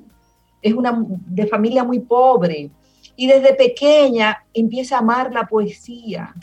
es 0.62 0.72
una 0.72 1.04
de 1.06 1.46
familia 1.46 1.84
muy 1.84 2.00
pobre. 2.00 2.70
Y 3.14 3.26
desde 3.26 3.54
pequeña 3.54 4.44
empieza 4.54 4.96
a 4.96 5.00
amar 5.00 5.32
la 5.32 5.46
poesía, 5.46 6.34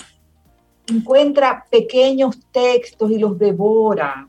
encuentra 0.87 1.65
pequeños 1.69 2.39
textos 2.51 3.11
y 3.11 3.17
los 3.17 3.37
devora, 3.37 4.27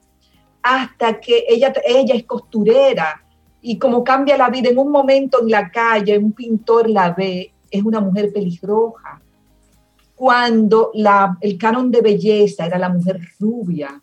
hasta 0.63 1.21
que 1.21 1.45
ella, 1.49 1.73
ella 1.85 2.15
es 2.15 2.25
costurera 2.25 3.25
y 3.61 3.79
como 3.79 4.05
cambia 4.05 4.37
la 4.37 4.51
vida 4.51 4.69
en 4.69 4.79
un 4.79 4.91
momento 4.91 5.41
en 5.41 5.51
la 5.51 5.71
calle, 5.71 6.19
un 6.19 6.33
pintor 6.33 6.89
la 6.89 7.13
ve, 7.13 7.53
es 7.71 7.83
una 7.83 8.01
mujer 8.01 8.31
peligrosa. 8.33 9.21
Cuando 10.15 10.91
la, 10.95 11.37
el 11.41 11.57
canon 11.59 11.91
de 11.91 12.03
belleza 12.03 12.67
era 12.67 12.79
la 12.79 12.89
mujer 12.89 13.21
rubia 13.41 14.03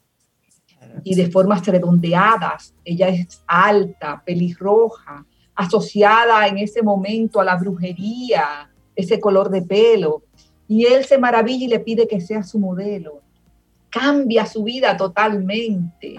y 1.03 1.15
de 1.15 1.29
formas 1.29 1.65
redondeadas, 1.65 2.73
ella 2.83 3.09
es 3.09 3.43
alta, 3.47 4.21
pelirroja, 4.25 5.25
asociada 5.55 6.47
en 6.47 6.57
ese 6.57 6.81
momento 6.81 7.39
a 7.39 7.45
la 7.45 7.55
brujería, 7.55 8.69
ese 8.95 9.19
color 9.19 9.49
de 9.49 9.61
pelo. 9.61 10.23
Y 10.71 10.85
él 10.85 11.03
se 11.03 11.17
maravilla 11.17 11.65
y 11.65 11.67
le 11.67 11.81
pide 11.81 12.07
que 12.07 12.21
sea 12.21 12.43
su 12.43 12.57
modelo. 12.57 13.19
Cambia 13.89 14.45
su 14.45 14.63
vida 14.63 14.95
totalmente. 14.95 16.17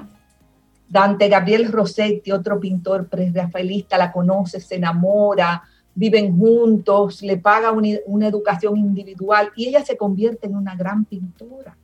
Dante 0.87 1.27
Gabriel 1.31 1.73
Rossetti, 1.73 2.33
otro 2.33 2.61
pintor 2.61 3.09
pre-rafaelista, 3.09 3.97
la 3.97 4.13
conoce, 4.13 4.61
se 4.61 4.75
enamora, 4.75 5.63
viven 5.95 6.37
juntos, 6.37 7.23
le 7.23 7.39
paga 7.39 7.73
una, 7.73 8.29
educación 8.29 8.77
individual 8.77 9.51
y 9.57 9.69
ella 9.69 9.83
se 9.87 9.97
convierte 9.97 10.49
en 10.49 10.57
una 10.57 10.77
gran 10.77 11.07
pintora. 11.07 11.75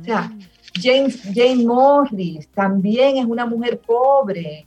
O 0.00 0.04
sea, 0.04 0.22
mm. 0.22 0.40
James, 0.80 1.20
Jane 1.34 1.66
Morris 1.66 2.48
también 2.48 3.18
es 3.18 3.26
una 3.26 3.44
mujer 3.44 3.78
pobre 3.78 4.66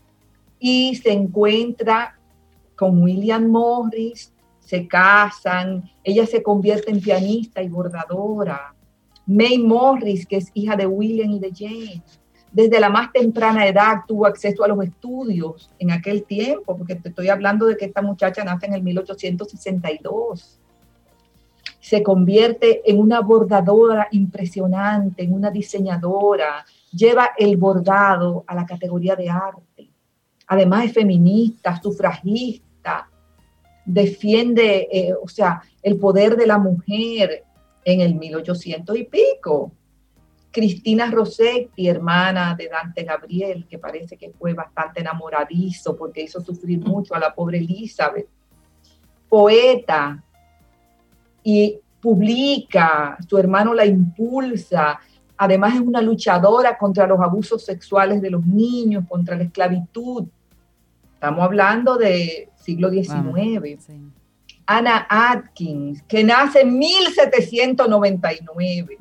y 0.59 0.93
se 0.93 1.13
encuentra 1.13 2.15
con 2.75 3.01
William 3.01 3.47
Morris, 3.47 4.31
se 4.65 4.87
casan, 4.87 5.89
ella 6.03 6.25
se 6.25 6.41
convierte 6.41 6.91
en 6.91 6.99
pianista 6.99 7.61
y 7.61 7.69
bordadora. 7.69 8.75
May 9.27 9.59
Morris, 9.59 10.25
que 10.25 10.37
es 10.37 10.51
hija 10.53 10.75
de 10.75 10.87
William 10.87 11.31
y 11.31 11.39
de 11.39 11.51
Jane, 11.53 12.03
desde 12.51 12.79
la 12.79 12.89
más 12.89 13.11
temprana 13.11 13.67
edad 13.67 14.01
tuvo 14.07 14.25
acceso 14.25 14.63
a 14.63 14.67
los 14.67 14.83
estudios 14.83 15.69
en 15.77 15.91
aquel 15.91 16.23
tiempo, 16.23 16.75
porque 16.75 16.95
te 16.95 17.09
estoy 17.09 17.29
hablando 17.29 17.65
de 17.65 17.77
que 17.77 17.85
esta 17.85 18.01
muchacha 18.01 18.43
nace 18.43 18.65
en 18.65 18.73
el 18.73 18.83
1862 18.83 20.59
se 21.79 22.01
convierte 22.01 22.81
en 22.89 22.99
una 22.99 23.19
bordadora 23.19 24.07
impresionante, 24.09 25.23
en 25.23 25.33
una 25.33 25.51
diseñadora, 25.51 26.65
lleva 26.91 27.29
el 27.37 27.57
bordado 27.57 28.43
a 28.47 28.55
la 28.55 28.65
categoría 28.65 29.15
de 29.15 29.29
arte. 29.29 29.91
Además 30.47 30.85
es 30.85 30.93
feminista, 30.93 31.79
sufragista, 31.79 33.07
defiende, 33.85 34.87
eh, 34.91 35.13
o 35.13 35.27
sea, 35.27 35.61
el 35.81 35.97
poder 35.97 36.35
de 36.35 36.47
la 36.47 36.57
mujer 36.57 37.43
en 37.83 38.01
el 38.01 38.15
1800 38.15 38.97
y 38.97 39.03
pico. 39.03 39.71
Cristina 40.51 41.11
Rossetti, 41.11 41.87
hermana 41.87 42.55
de 42.55 42.69
Dante 42.69 43.03
Gabriel, 43.03 43.67
que 43.69 43.77
parece 43.77 44.17
que 44.17 44.31
fue 44.31 44.53
bastante 44.53 45.01
enamoradizo 45.01 45.95
porque 45.95 46.23
hizo 46.23 46.41
sufrir 46.41 46.79
mucho 46.79 47.13
a 47.13 47.19
la 47.19 47.33
pobre 47.33 47.57
Elizabeth. 47.57 48.27
Poeta, 49.27 50.23
y 51.47 51.79
publica, 52.01 53.17
su 53.29 53.37
hermano 53.37 53.75
la 53.75 53.85
impulsa, 53.85 54.99
además 55.37 55.75
es 55.75 55.81
una 55.81 56.01
luchadora 56.01 56.75
contra 56.75 57.05
los 57.05 57.19
abusos 57.19 57.63
sexuales 57.63 58.19
de 58.19 58.31
los 58.31 58.43
niños, 58.45 59.05
contra 59.07 59.37
la 59.37 59.43
esclavitud. 59.43 60.25
Estamos 61.13 61.43
hablando 61.43 61.97
de 61.97 62.49
siglo 62.65 62.89
XIX. 62.89 63.79
Ana 64.65 65.05
Atkins, 65.09 66.01
que 66.03 66.23
nace 66.23 66.61
en 66.61 66.77
1799. 66.77 68.97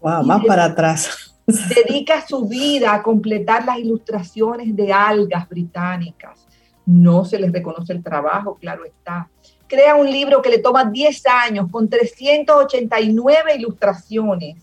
Wow, 0.00 0.22
más 0.24 0.44
para 0.44 0.64
atrás. 0.64 1.34
Dedica 1.46 2.26
su 2.26 2.48
vida 2.48 2.94
a 2.94 3.02
completar 3.02 3.64
las 3.64 3.78
ilustraciones 3.78 4.74
de 4.74 4.92
algas 4.92 5.48
británicas. 5.48 6.44
No 6.86 7.24
se 7.24 7.38
les 7.38 7.52
reconoce 7.52 7.92
el 7.92 8.02
trabajo, 8.02 8.56
claro 8.60 8.84
está 8.84 9.28
crea 9.66 9.96
un 9.96 10.10
libro 10.10 10.42
que 10.42 10.50
le 10.50 10.58
toma 10.58 10.84
10 10.84 11.26
años 11.26 11.66
con 11.70 11.88
389 11.88 13.56
ilustraciones, 13.56 14.56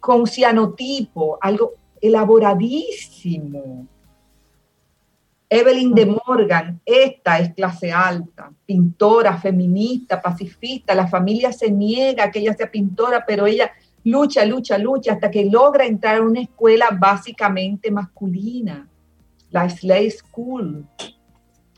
con 0.00 0.26
cianotipo, 0.26 1.38
algo 1.40 1.72
elaboradísimo. 2.00 3.86
Evelyn 5.50 5.94
de 5.94 6.06
Morgan, 6.06 6.80
esta 6.84 7.38
es 7.38 7.54
clase 7.54 7.90
alta, 7.90 8.52
pintora, 8.66 9.38
feminista, 9.38 10.20
pacifista. 10.20 10.94
La 10.94 11.06
familia 11.06 11.52
se 11.52 11.70
niega 11.70 12.24
a 12.24 12.30
que 12.30 12.40
ella 12.40 12.54
sea 12.54 12.70
pintora, 12.70 13.24
pero 13.26 13.46
ella 13.46 13.70
lucha, 14.04 14.44
lucha, 14.44 14.76
lucha 14.76 15.14
hasta 15.14 15.30
que 15.30 15.46
logra 15.46 15.86
entrar 15.86 16.18
a 16.18 16.22
una 16.22 16.40
escuela 16.40 16.88
básicamente 16.98 17.90
masculina, 17.90 18.86
la 19.50 19.68
Slade 19.70 20.10
School, 20.10 20.86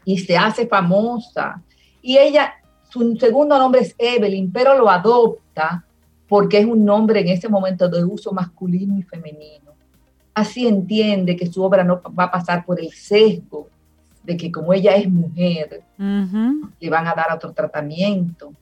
y 0.05 0.19
se 0.19 0.37
hace 0.37 0.67
famosa 0.67 1.63
y 2.03 2.19
ella, 2.19 2.55
su 2.89 3.17
segundo 3.17 3.59
nombre 3.59 3.83
es 3.83 3.95
Evelyn, 3.99 4.51
pero 4.51 4.79
lo 4.79 4.89
adopta 4.89 5.85
porque 6.29 6.59
es 6.59 6.67
un 6.67 6.85
nombre 6.85 7.21
en 7.21 7.29
ese 7.29 7.49
momento 7.49 7.89
de 7.89 8.05
uso 8.05 8.33
masculino 8.33 8.99
y 8.99 9.03
femenino. 9.03 9.70
Así 10.41 10.67
entiende 10.67 11.37
que 11.37 11.47
su 11.47 11.63
obra 11.63 11.85
no 11.85 12.01
va 12.19 12.25
a 12.25 12.31
pasar 12.31 12.65
por 12.65 12.81
el 12.81 12.91
sesgo 12.93 13.69
de 14.23 14.37
que 14.37 14.51
como 14.51 14.73
ella 14.73 14.95
es 14.95 15.11
mujer, 15.11 15.83
le 15.99 16.91
van 16.91 17.07
a 17.07 17.15
dar 17.15 17.33
otro 17.35 17.53
tratamiento. 17.53 18.53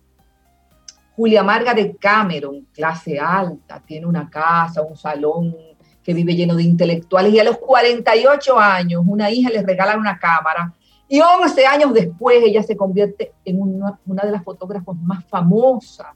Julia 1.14 1.44
de 1.74 1.96
Cameron, 1.96 2.66
clase 2.72 3.18
alta, 3.18 3.80
tiene 3.84 4.06
una 4.06 4.28
casa, 4.28 4.82
un 4.82 4.96
salón 4.96 5.54
que 6.02 6.14
vive 6.14 6.34
lleno 6.34 6.56
de 6.56 6.64
intelectuales 6.64 7.32
y 7.32 7.38
a 7.38 7.44
los 7.44 7.58
48 7.58 8.58
años 8.58 9.04
una 9.06 9.30
hija 9.30 9.50
le 9.50 9.62
regala 9.62 9.96
una 9.96 10.18
cámara 10.18 10.74
y 11.08 11.20
11 11.20 11.64
años 11.64 11.94
después 11.94 12.42
ella 12.42 12.62
se 12.64 12.76
convierte 12.76 13.34
en 13.44 13.60
una, 13.60 14.22
de 14.24 14.32
las 14.32 14.42
fotógrafas 14.42 14.96
más 14.96 15.24
famosas. 15.26 16.08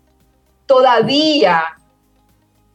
Todavía 0.66 1.62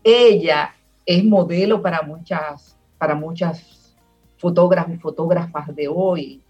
ella 0.04 0.74
es 1.06 1.24
modelo 1.24 1.82
para 1.82 2.02
muchas, 2.02 2.77
para 2.98 3.16
muchas 3.16 3.96
fotógrafas 4.38 4.96
y 4.96 4.98
fotógrafas 4.98 5.76
de 5.76 5.88
hoy. 5.88 6.42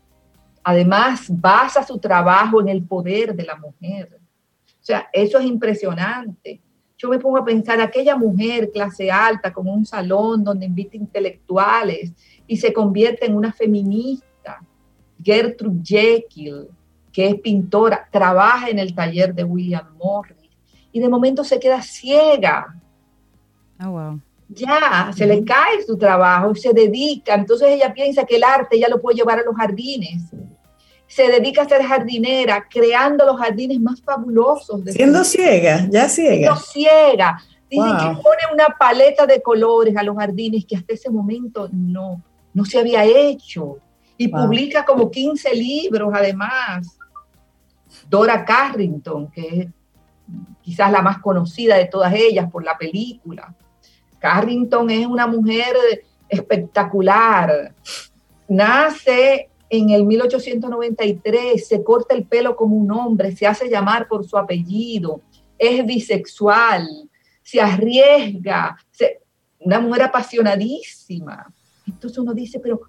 Además, 0.63 1.27
basa 1.29 1.83
su 1.83 1.97
trabajo 1.97 2.59
en 2.59 2.67
el 2.67 2.83
poder 2.83 3.35
de 3.35 3.45
la 3.45 3.55
mujer. 3.55 4.19
O 4.65 4.83
sea, 4.83 5.07
eso 5.13 5.39
es 5.39 5.45
impresionante. 5.45 6.61
Yo 6.97 7.09
me 7.09 7.19
pongo 7.19 7.37
a 7.37 7.45
pensar, 7.45 7.79
aquella 7.79 8.15
mujer 8.15 8.71
clase 8.71 9.11
alta 9.11 9.53
con 9.53 9.67
un 9.67 9.85
salón 9.85 10.43
donde 10.43 10.65
invita 10.65 10.97
intelectuales 10.97 12.11
y 12.47 12.57
se 12.57 12.73
convierte 12.73 13.25
en 13.25 13.35
una 13.35 13.53
feminista 13.53 14.61
Gertrude 15.23 15.81
Jekyll, 15.83 16.67
que 17.11 17.27
es 17.27 17.35
pintora, 17.35 18.07
trabaja 18.11 18.69
en 18.69 18.79
el 18.79 18.93
taller 18.95 19.33
de 19.33 19.43
William 19.43 19.95
Morris 19.97 20.49
y 20.91 20.99
de 20.99 21.09
momento 21.09 21.43
se 21.43 21.59
queda 21.59 21.81
ciega. 21.81 22.75
Oh, 23.85 24.19
ya, 24.49 25.11
se 25.15 25.25
le 25.25 25.43
cae 25.43 25.83
su 25.85 25.97
trabajo 25.97 26.51
y 26.51 26.59
se 26.59 26.73
dedica. 26.73 27.35
Entonces 27.35 27.69
ella 27.69 27.93
piensa 27.93 28.25
que 28.25 28.37
el 28.37 28.43
arte 28.43 28.79
ya 28.79 28.87
lo 28.87 29.01
puede 29.01 29.17
llevar 29.17 29.39
a 29.39 29.43
los 29.43 29.55
jardines. 29.55 30.23
Se 31.07 31.27
dedica 31.29 31.61
a 31.61 31.69
ser 31.69 31.83
jardinera, 31.83 32.67
creando 32.69 33.25
los 33.25 33.37
jardines 33.37 33.79
más 33.79 34.01
fabulosos. 34.01 34.81
Siendo 34.87 35.23
ciega, 35.23 35.87
ya 35.89 36.09
ciega. 36.09 36.55
Siendo 36.55 36.55
ciega. 36.57 37.37
Dice 37.69 37.83
que 37.83 38.21
pone 38.21 38.53
una 38.53 38.67
paleta 38.79 39.25
de 39.25 39.41
colores 39.41 39.95
a 39.97 40.03
los 40.03 40.15
jardines 40.15 40.65
que 40.65 40.77
hasta 40.77 40.93
ese 40.93 41.09
momento 41.09 41.69
no, 41.71 42.21
no 42.53 42.63
se 42.63 42.79
había 42.79 43.03
hecho 43.03 43.79
y 44.17 44.29
publica 44.29 44.85
como 44.85 45.11
15 45.11 45.53
libros 45.53 46.11
además. 46.13 46.97
Dora 48.09 48.45
Carrington, 48.45 49.29
que 49.29 49.47
es 49.47 49.67
quizás 50.61 50.91
la 50.91 51.01
más 51.01 51.19
conocida 51.19 51.75
de 51.75 51.85
todas 51.85 52.13
ellas 52.13 52.49
por 52.49 52.63
la 52.63 52.77
película. 52.77 53.53
Carrington 54.19 54.89
es 54.89 55.05
una 55.05 55.27
mujer 55.27 55.75
espectacular. 56.29 57.73
Nace 58.47 59.49
en 59.69 59.89
el 59.89 60.05
1893, 60.05 61.67
se 61.67 61.83
corta 61.83 62.15
el 62.15 62.25
pelo 62.25 62.55
como 62.55 62.75
un 62.75 62.91
hombre, 62.91 63.35
se 63.35 63.45
hace 63.45 63.69
llamar 63.69 64.07
por 64.07 64.25
su 64.25 64.37
apellido, 64.37 65.21
es 65.57 65.85
bisexual, 65.85 66.87
se 67.43 67.59
arriesga, 67.59 68.77
una 69.59 69.79
mujer 69.79 70.03
apasionadísima. 70.03 71.53
Entonces 71.85 72.17
uno 72.17 72.33
dice, 72.33 72.59
pero 72.59 72.81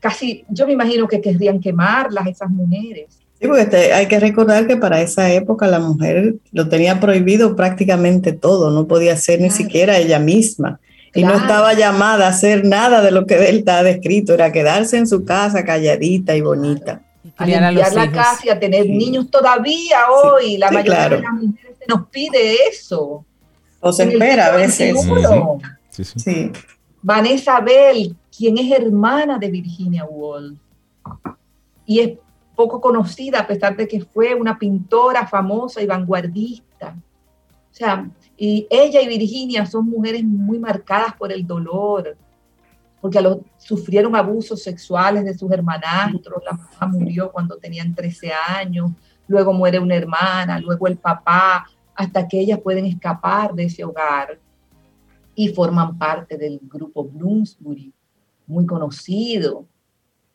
casi, 0.00 0.44
yo 0.48 0.66
me 0.66 0.72
imagino 0.72 1.08
que 1.08 1.20
querrían 1.20 1.60
quemarlas 1.60 2.26
esas 2.26 2.50
mujeres. 2.50 3.23
Sí, 3.44 3.48
porque 3.48 3.92
hay 3.92 4.08
que 4.08 4.18
recordar 4.18 4.66
que 4.66 4.78
para 4.78 5.02
esa 5.02 5.30
época 5.30 5.66
la 5.66 5.78
mujer 5.78 6.36
lo 6.52 6.66
tenía 6.70 6.98
prohibido 6.98 7.54
prácticamente 7.54 8.32
todo, 8.32 8.70
no 8.70 8.86
podía 8.86 9.18
ser 9.18 9.42
ni 9.42 9.50
siquiera 9.50 9.98
ella 9.98 10.18
misma. 10.18 10.80
Y 11.14 11.24
no 11.24 11.34
estaba 11.34 11.74
llamada 11.74 12.24
a 12.24 12.30
hacer 12.30 12.64
nada 12.64 13.02
de 13.02 13.10
lo 13.10 13.26
que 13.26 13.34
él 13.50 13.58
está 13.58 13.82
descrito, 13.82 14.32
era 14.32 14.50
quedarse 14.50 14.96
en 14.96 15.06
su 15.06 15.26
casa 15.26 15.62
calladita 15.62 16.34
y 16.34 16.40
bonita. 16.40 17.02
A 17.36 17.44
limpiar 17.44 17.92
la 17.92 18.10
casa 18.10 18.40
y 18.44 18.48
a 18.48 18.58
tener 18.58 18.86
niños 18.86 19.30
todavía 19.30 19.98
hoy. 20.10 20.56
La 20.56 20.70
mayoría 20.70 21.10
de 21.10 21.20
las 21.20 21.32
mujeres 21.34 21.76
se 21.78 21.86
nos 21.86 22.08
pide 22.08 22.54
eso. 22.70 23.26
O 23.80 23.92
se 23.92 24.04
espera 24.04 24.46
a 24.46 24.56
veces. 24.56 24.96
Sí, 25.90 26.50
Vanessa 27.02 27.60
Bell, 27.60 28.16
quien 28.34 28.56
es 28.56 28.72
hermana 28.72 29.38
de 29.38 29.50
Virginia 29.50 30.06
Woolf. 30.06 30.58
Y 31.84 32.00
es 32.00 32.12
poco 32.54 32.80
conocida 32.80 33.40
a 33.40 33.46
pesar 33.46 33.76
de 33.76 33.88
que 33.88 34.00
fue 34.00 34.34
una 34.34 34.58
pintora 34.58 35.26
famosa 35.26 35.82
y 35.82 35.86
vanguardista. 35.86 36.96
O 37.70 37.76
sea, 37.76 38.08
y 38.36 38.66
ella 38.70 39.02
y 39.02 39.08
Virginia 39.08 39.66
son 39.66 39.86
mujeres 39.86 40.24
muy 40.24 40.58
marcadas 40.58 41.14
por 41.14 41.32
el 41.32 41.46
dolor, 41.46 42.16
porque 43.00 43.20
sufrieron 43.58 44.16
abusos 44.16 44.62
sexuales 44.62 45.24
de 45.24 45.34
sus 45.34 45.50
hermanastros, 45.50 46.42
la 46.44 46.52
mamá 46.52 46.98
murió 46.98 47.30
cuando 47.30 47.56
tenían 47.56 47.94
13 47.94 48.32
años, 48.32 48.92
luego 49.26 49.52
muere 49.52 49.78
una 49.78 49.96
hermana, 49.96 50.58
luego 50.58 50.86
el 50.86 50.96
papá, 50.96 51.66
hasta 51.94 52.26
que 52.26 52.40
ellas 52.40 52.60
pueden 52.60 52.86
escapar 52.86 53.54
de 53.54 53.64
ese 53.64 53.84
hogar 53.84 54.38
y 55.34 55.48
forman 55.48 55.98
parte 55.98 56.36
del 56.36 56.60
grupo 56.62 57.04
Bloomsbury, 57.04 57.92
muy 58.46 58.66
conocido. 58.66 59.66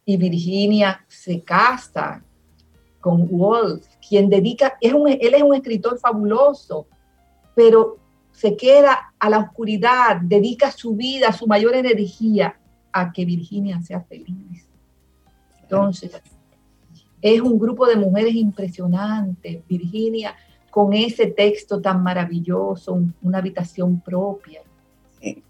Y 0.10 0.18
Virginia 0.18 1.06
se 1.08 1.42
casa 1.42 2.24
con 3.00 3.28
Wolf, 3.30 3.86
quien 4.08 4.28
dedica, 4.28 4.76
es 4.82 4.92
un, 4.92 5.08
él 5.08 5.36
es 5.36 5.44
un 5.44 5.54
escritor 5.54 6.00
fabuloso, 6.00 6.88
pero 7.54 8.00
se 8.32 8.58
queda 8.58 9.14
a 9.20 9.30
la 9.30 9.38
oscuridad, 9.38 10.18
dedica 10.20 10.72
su 10.72 10.96
vida, 10.96 11.32
su 11.32 11.46
mayor 11.46 11.76
energía 11.76 12.60
a 12.92 13.14
que 13.14 13.24
Virginia 13.24 13.80
sea 13.84 14.02
feliz. 14.02 14.68
Entonces, 15.62 16.20
es 17.22 17.40
un 17.40 17.60
grupo 17.60 17.86
de 17.86 17.96
mujeres 17.96 18.34
impresionantes. 18.34 19.60
Virginia, 19.68 20.36
con 20.72 20.92
ese 20.92 21.28
texto 21.28 21.80
tan 21.80 22.02
maravilloso, 22.02 23.00
una 23.22 23.38
habitación 23.38 24.02
propia, 24.02 24.64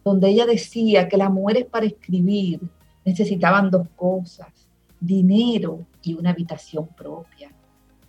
donde 0.04 0.28
ella 0.28 0.46
decía 0.46 1.08
que 1.08 1.16
las 1.16 1.32
mujeres 1.32 1.64
para 1.64 1.86
escribir 1.86 2.60
necesitaban 3.10 3.72
dos 3.72 3.88
cosas, 3.96 4.48
dinero 5.00 5.86
y 6.04 6.14
una 6.14 6.30
habitación 6.30 6.88
propia. 6.96 7.52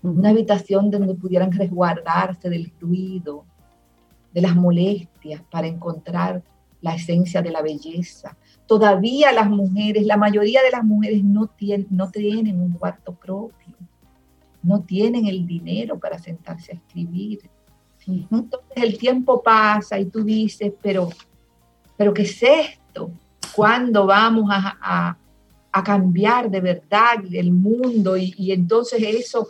Una 0.03 0.29
habitación 0.31 0.91
donde 0.91 1.15
pudieran 1.15 1.53
resguardarse 1.53 2.51
del 2.51 2.71
ruido, 2.79 3.45
de 4.33 4.43
las 4.43 4.55
molestias, 4.55 5.43
para 5.51 5.67
encontrar 5.67 6.43
la 6.83 6.95
esencia 6.95 7.41
de 7.43 7.51
la 7.51 7.63
belleza. 7.63 8.37
Todavía 8.67 9.33
las 9.33 9.49
mujeres, 9.49 10.05
la 10.05 10.17
mayoría 10.17 10.63
de 10.63 10.71
las 10.71 10.85
mujeres 10.85 11.25
no 11.25 11.47
tienen, 11.47 11.87
no 11.91 12.11
tienen 12.11 12.61
un 12.61 12.73
cuarto 12.73 13.15
propio, 13.15 13.75
no 14.63 14.83
tienen 14.83 15.27
el 15.27 15.47
dinero 15.47 15.99
para 15.99 16.19
sentarse 16.19 16.73
a 16.73 16.77
escribir. 16.77 17.41
Entonces 18.07 18.77
el 18.77 18.99
tiempo 18.99 19.43
pasa 19.43 19.99
y 19.99 20.07
tú 20.07 20.25
dices, 20.25 20.73
pero, 20.83 21.09
pero 21.97 22.13
¿qué 22.13 22.23
es 22.23 22.43
esto? 22.43 23.11
¿Cuándo 23.55 24.07
vamos 24.07 24.51
a, 24.53 25.17
cambiar 25.85 26.51
de 26.51 26.61
verdad 26.61 27.25
el 27.33 27.53
mundo? 27.53 28.17
Y, 28.17 28.35
y 28.37 28.53
entonces 28.53 29.03
eso 29.03 29.49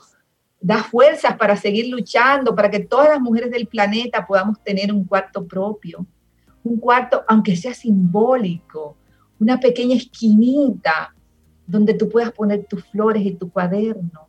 da 0.60 0.82
fuerzas 0.82 1.36
para 1.36 1.56
seguir 1.56 1.88
luchando, 1.88 2.54
para 2.54 2.70
que 2.70 2.80
todas 2.80 3.08
las 3.08 3.20
mujeres 3.20 3.50
del 3.50 3.66
planeta 3.66 4.26
podamos 4.26 4.62
tener 4.62 4.92
un 4.92 5.04
cuarto 5.04 5.46
propio 5.46 6.06
un 6.62 6.78
cuarto, 6.78 7.24
aunque 7.26 7.56
sea 7.56 7.74
simbólico, 7.74 8.96
una 9.38 9.58
pequeña 9.58 9.96
esquinita 9.96 11.14
donde 11.66 11.94
tú 11.94 12.08
puedas 12.08 12.32
poner 12.32 12.66
tus 12.66 12.84
flores 12.84 13.24
y 13.24 13.32
tu 13.32 13.50
cuaderno, 13.50 14.26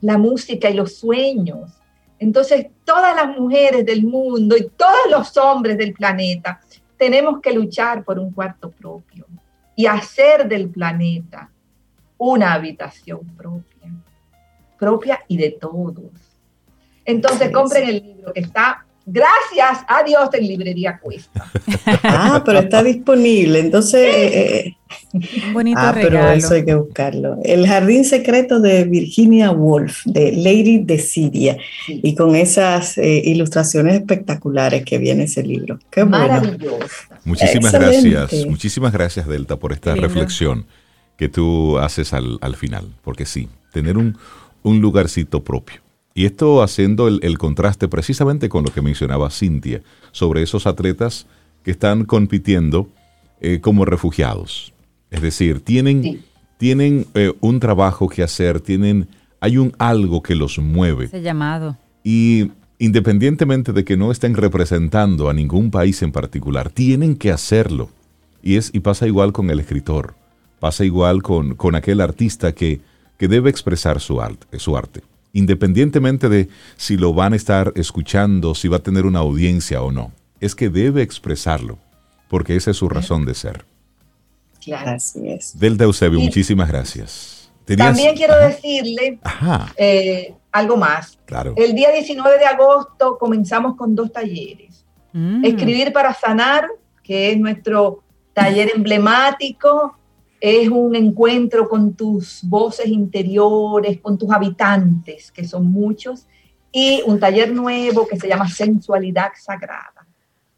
la 0.00 0.18
música 0.18 0.70
y 0.70 0.74
los 0.74 0.96
sueños. 0.96 1.72
Entonces, 2.18 2.68
todas 2.84 3.14
las 3.14 3.36
mujeres 3.38 3.84
del 3.84 4.04
mundo 4.04 4.56
y 4.56 4.70
todos 4.76 5.10
los 5.10 5.36
hombres 5.36 5.76
del 5.76 5.92
planeta 5.92 6.60
tenemos 6.96 7.40
que 7.40 7.52
luchar 7.52 8.04
por 8.04 8.18
un 8.18 8.32
cuarto 8.32 8.70
propio 8.70 9.26
y 9.74 9.86
hacer 9.86 10.48
del 10.48 10.70
planeta 10.70 11.50
una 12.18 12.54
habitación 12.54 13.20
propia, 13.36 13.92
propia 14.78 15.20
y 15.28 15.36
de 15.36 15.50
todos. 15.50 16.12
Entonces, 17.04 17.52
compren 17.52 17.88
el 17.88 18.02
libro 18.02 18.32
que 18.32 18.40
está 18.40 18.85
Gracias 19.08 19.84
a 19.86 20.02
Dios 20.02 20.28
en 20.32 20.48
librería 20.48 20.98
cuesta. 20.98 21.48
ah, 22.02 22.42
pero 22.44 22.58
está 22.58 22.82
disponible. 22.82 23.60
Entonces, 23.60 24.00
eh, 24.00 24.74
eh, 25.12 25.52
bonito 25.52 25.78
ah, 25.80 25.92
pero 25.94 26.28
eso 26.32 26.54
hay 26.54 26.64
que 26.64 26.74
buscarlo. 26.74 27.38
El 27.44 27.68
jardín 27.68 28.04
secreto 28.04 28.58
de 28.58 28.82
Virginia 28.82 29.52
Woolf, 29.52 30.04
de 30.06 30.32
Lady 30.32 30.78
de 30.78 30.98
Siria, 30.98 31.56
y 31.86 32.16
con 32.16 32.34
esas 32.34 32.98
eh, 32.98 33.22
ilustraciones 33.24 33.94
espectaculares 33.94 34.84
que 34.84 34.98
viene 34.98 35.24
ese 35.24 35.44
libro. 35.44 35.78
Qué 35.88 36.04
Maravilloso. 36.04 36.88
Muchísimas 37.24 37.72
gracias, 37.72 38.46
muchísimas 38.46 38.92
gracias 38.92 39.28
Delta 39.28 39.56
por 39.56 39.72
esta 39.72 39.94
reflexión 39.94 40.66
que 41.16 41.28
tú 41.28 41.78
haces 41.78 42.12
al, 42.12 42.56
final, 42.56 42.92
porque 43.04 43.24
sí, 43.24 43.48
tener 43.72 43.96
un, 43.96 44.18
un 44.64 44.80
lugarcito 44.80 45.44
propio 45.44 45.85
y 46.16 46.24
esto 46.24 46.62
haciendo 46.62 47.08
el, 47.08 47.38
contraste 47.38 47.88
precisamente 47.88 48.48
con 48.48 48.64
lo 48.64 48.72
que 48.72 48.80
mencionaba 48.80 49.28
Cintia 49.28 49.82
sobre 50.12 50.42
esos 50.42 50.66
atletas 50.66 51.26
que 51.62 51.70
están 51.70 52.06
compitiendo 52.06 52.88
eh, 53.42 53.60
como 53.60 53.84
refugiados. 53.84 54.72
Es 55.10 55.20
decir, 55.20 55.60
tienen, 55.60 56.24
tienen 56.56 57.06
eh, 57.12 57.34
un 57.40 57.60
trabajo 57.60 58.08
que 58.08 58.22
hacer, 58.22 58.62
tienen, 58.62 59.08
hay 59.40 59.58
un 59.58 59.74
algo 59.78 60.22
que 60.22 60.34
los 60.34 60.58
mueve. 60.58 61.04
Ese 61.04 61.20
llamado. 61.20 61.76
Y 62.02 62.50
independientemente 62.78 63.74
de 63.74 63.84
que 63.84 63.98
no 63.98 64.10
estén 64.10 64.36
representando 64.36 65.28
a 65.28 65.34
ningún 65.34 65.70
país 65.70 66.00
en 66.00 66.12
particular, 66.12 66.70
tienen 66.70 67.14
que 67.14 67.30
hacerlo. 67.30 67.90
Y, 68.42 68.56
es, 68.56 68.70
y 68.72 68.80
pasa 68.80 69.06
igual 69.06 69.34
con 69.34 69.50
el 69.50 69.60
escritor, 69.60 70.14
pasa 70.60 70.82
igual 70.82 71.22
con, 71.22 71.56
con 71.56 71.74
aquel 71.74 72.00
artista 72.00 72.52
que, 72.52 72.80
que 73.18 73.28
debe 73.28 73.50
expresar 73.50 74.00
su 74.00 74.22
arte, 74.22 74.58
su 74.58 74.78
arte 74.78 75.02
independientemente 75.36 76.28
de 76.28 76.48
si 76.76 76.96
lo 76.96 77.12
van 77.12 77.34
a 77.34 77.36
estar 77.36 77.72
escuchando, 77.76 78.54
si 78.54 78.68
va 78.68 78.78
a 78.78 78.82
tener 78.82 79.04
una 79.04 79.18
audiencia 79.18 79.82
o 79.82 79.92
no. 79.92 80.12
Es 80.40 80.54
que 80.54 80.70
debe 80.70 81.02
expresarlo, 81.02 81.78
porque 82.28 82.56
esa 82.56 82.70
es 82.70 82.78
su 82.78 82.88
razón 82.88 83.26
de 83.26 83.34
ser. 83.34 83.64
Claro, 84.64 84.92
así 84.92 85.28
es. 85.28 85.58
Del 85.58 85.80
Eusebio, 85.80 86.18
muchísimas 86.20 86.68
gracias. 86.68 87.50
También 87.76 88.16
quiero 88.16 88.36
decirle 88.38 89.18
eh, 89.76 90.34
algo 90.52 90.76
más. 90.76 91.18
Claro. 91.26 91.52
El 91.56 91.74
día 91.74 91.90
19 91.90 92.38
de 92.38 92.46
agosto 92.46 93.18
comenzamos 93.18 93.76
con 93.76 93.94
dos 93.94 94.12
talleres. 94.12 94.84
Mm. 95.12 95.44
Escribir 95.44 95.92
para 95.92 96.14
sanar, 96.14 96.66
que 97.02 97.32
es 97.32 97.38
nuestro 97.38 98.02
taller 98.32 98.72
emblemático 98.74 99.98
es 100.40 100.68
un 100.68 100.94
encuentro 100.94 101.68
con 101.68 101.94
tus 101.94 102.40
voces 102.44 102.86
interiores, 102.86 104.00
con 104.00 104.18
tus 104.18 104.30
habitantes, 104.30 105.32
que 105.32 105.46
son 105.46 105.66
muchos, 105.66 106.26
y 106.70 107.02
un 107.06 107.18
taller 107.18 107.52
nuevo 107.52 108.06
que 108.06 108.18
se 108.18 108.28
llama 108.28 108.48
Sensualidad 108.48 109.30
Sagrada, 109.34 110.06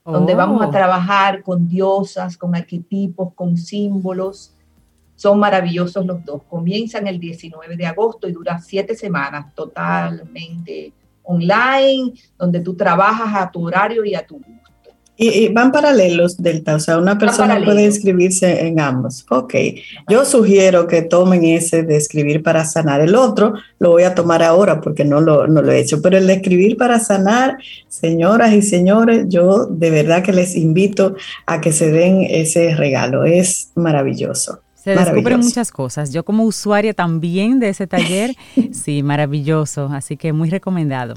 donde 0.05 0.35
vamos 0.35 0.63
a 0.63 0.69
oh. 0.69 0.71
trabajar 0.71 1.43
con 1.43 1.69
diosas, 1.69 2.37
con 2.37 2.55
arquetipos, 2.55 3.35
con 3.35 3.57
símbolos. 3.57 4.55
Son 5.15 5.39
maravillosos 5.39 6.07
los 6.07 6.25
dos. 6.25 6.43
Comienzan 6.49 7.07
el 7.07 7.21
19 7.21 7.77
de 7.77 7.87
agosto 7.87 8.29
y 8.29 8.33
dura 8.33 8.59
siete 8.59 8.97
semanas 8.97 9.55
totalmente 9.55 10.93
online, 11.23 12.15
donde 12.39 12.61
tú 12.61 12.75
trabajas 12.75 13.35
a 13.35 13.51
tu 13.51 13.67
horario 13.67 14.05
y 14.05 14.15
a 14.15 14.27
tu 14.27 14.37
gusto. 14.37 14.58
Y, 15.21 15.49
van 15.49 15.73
paralelos, 15.73 16.37
Delta, 16.37 16.77
o 16.77 16.81
sea, 16.81 16.97
una 16.97 17.19
persona 17.19 17.61
puede 17.65 17.85
inscribirse 17.85 18.69
en 18.69 18.79
ambos. 18.79 19.27
Ok, 19.29 19.53
yo 20.09 20.25
sugiero 20.25 20.87
que 20.87 21.03
tomen 21.03 21.45
ese 21.45 21.83
de 21.83 21.97
escribir 21.97 22.41
para 22.41 22.65
sanar. 22.65 23.01
El 23.01 23.17
otro 23.17 23.55
lo 23.81 23.91
voy 23.91 24.05
a 24.05 24.15
tomar 24.15 24.45
ahora 24.45 24.81
porque 24.81 25.05
no 25.05 25.21
lo, 25.21 25.49
no 25.49 25.61
lo 25.61 25.73
he 25.73 25.81
hecho, 25.81 26.01
pero 26.01 26.19
el 26.19 26.29
de 26.29 26.35
escribir 26.35 26.77
para 26.77 27.01
sanar, 27.01 27.59
señoras 27.89 28.53
y 28.53 28.63
señores, 28.63 29.25
yo 29.29 29.67
de 29.67 29.91
verdad 29.91 30.23
que 30.23 30.33
les 30.33 30.55
invito 30.55 31.17
a 31.47 31.61
que 31.61 31.73
se 31.73 31.91
den 31.91 32.23
ese 32.23 32.77
regalo. 32.77 33.25
Es 33.25 33.73
maravilloso. 33.75 34.61
Se 34.77 34.95
descubren 34.95 35.41
muchas 35.41 35.73
cosas. 35.73 36.13
Yo 36.13 36.25
como 36.25 36.45
usuaria 36.45 36.95
también 36.95 37.59
de 37.59 37.71
ese 37.71 37.89
taller, 37.89 38.37
sí, 38.71 39.03
maravilloso. 39.03 39.91
Así 39.93 40.17
que 40.17 40.33
muy 40.33 40.49
recomendado. 40.49 41.15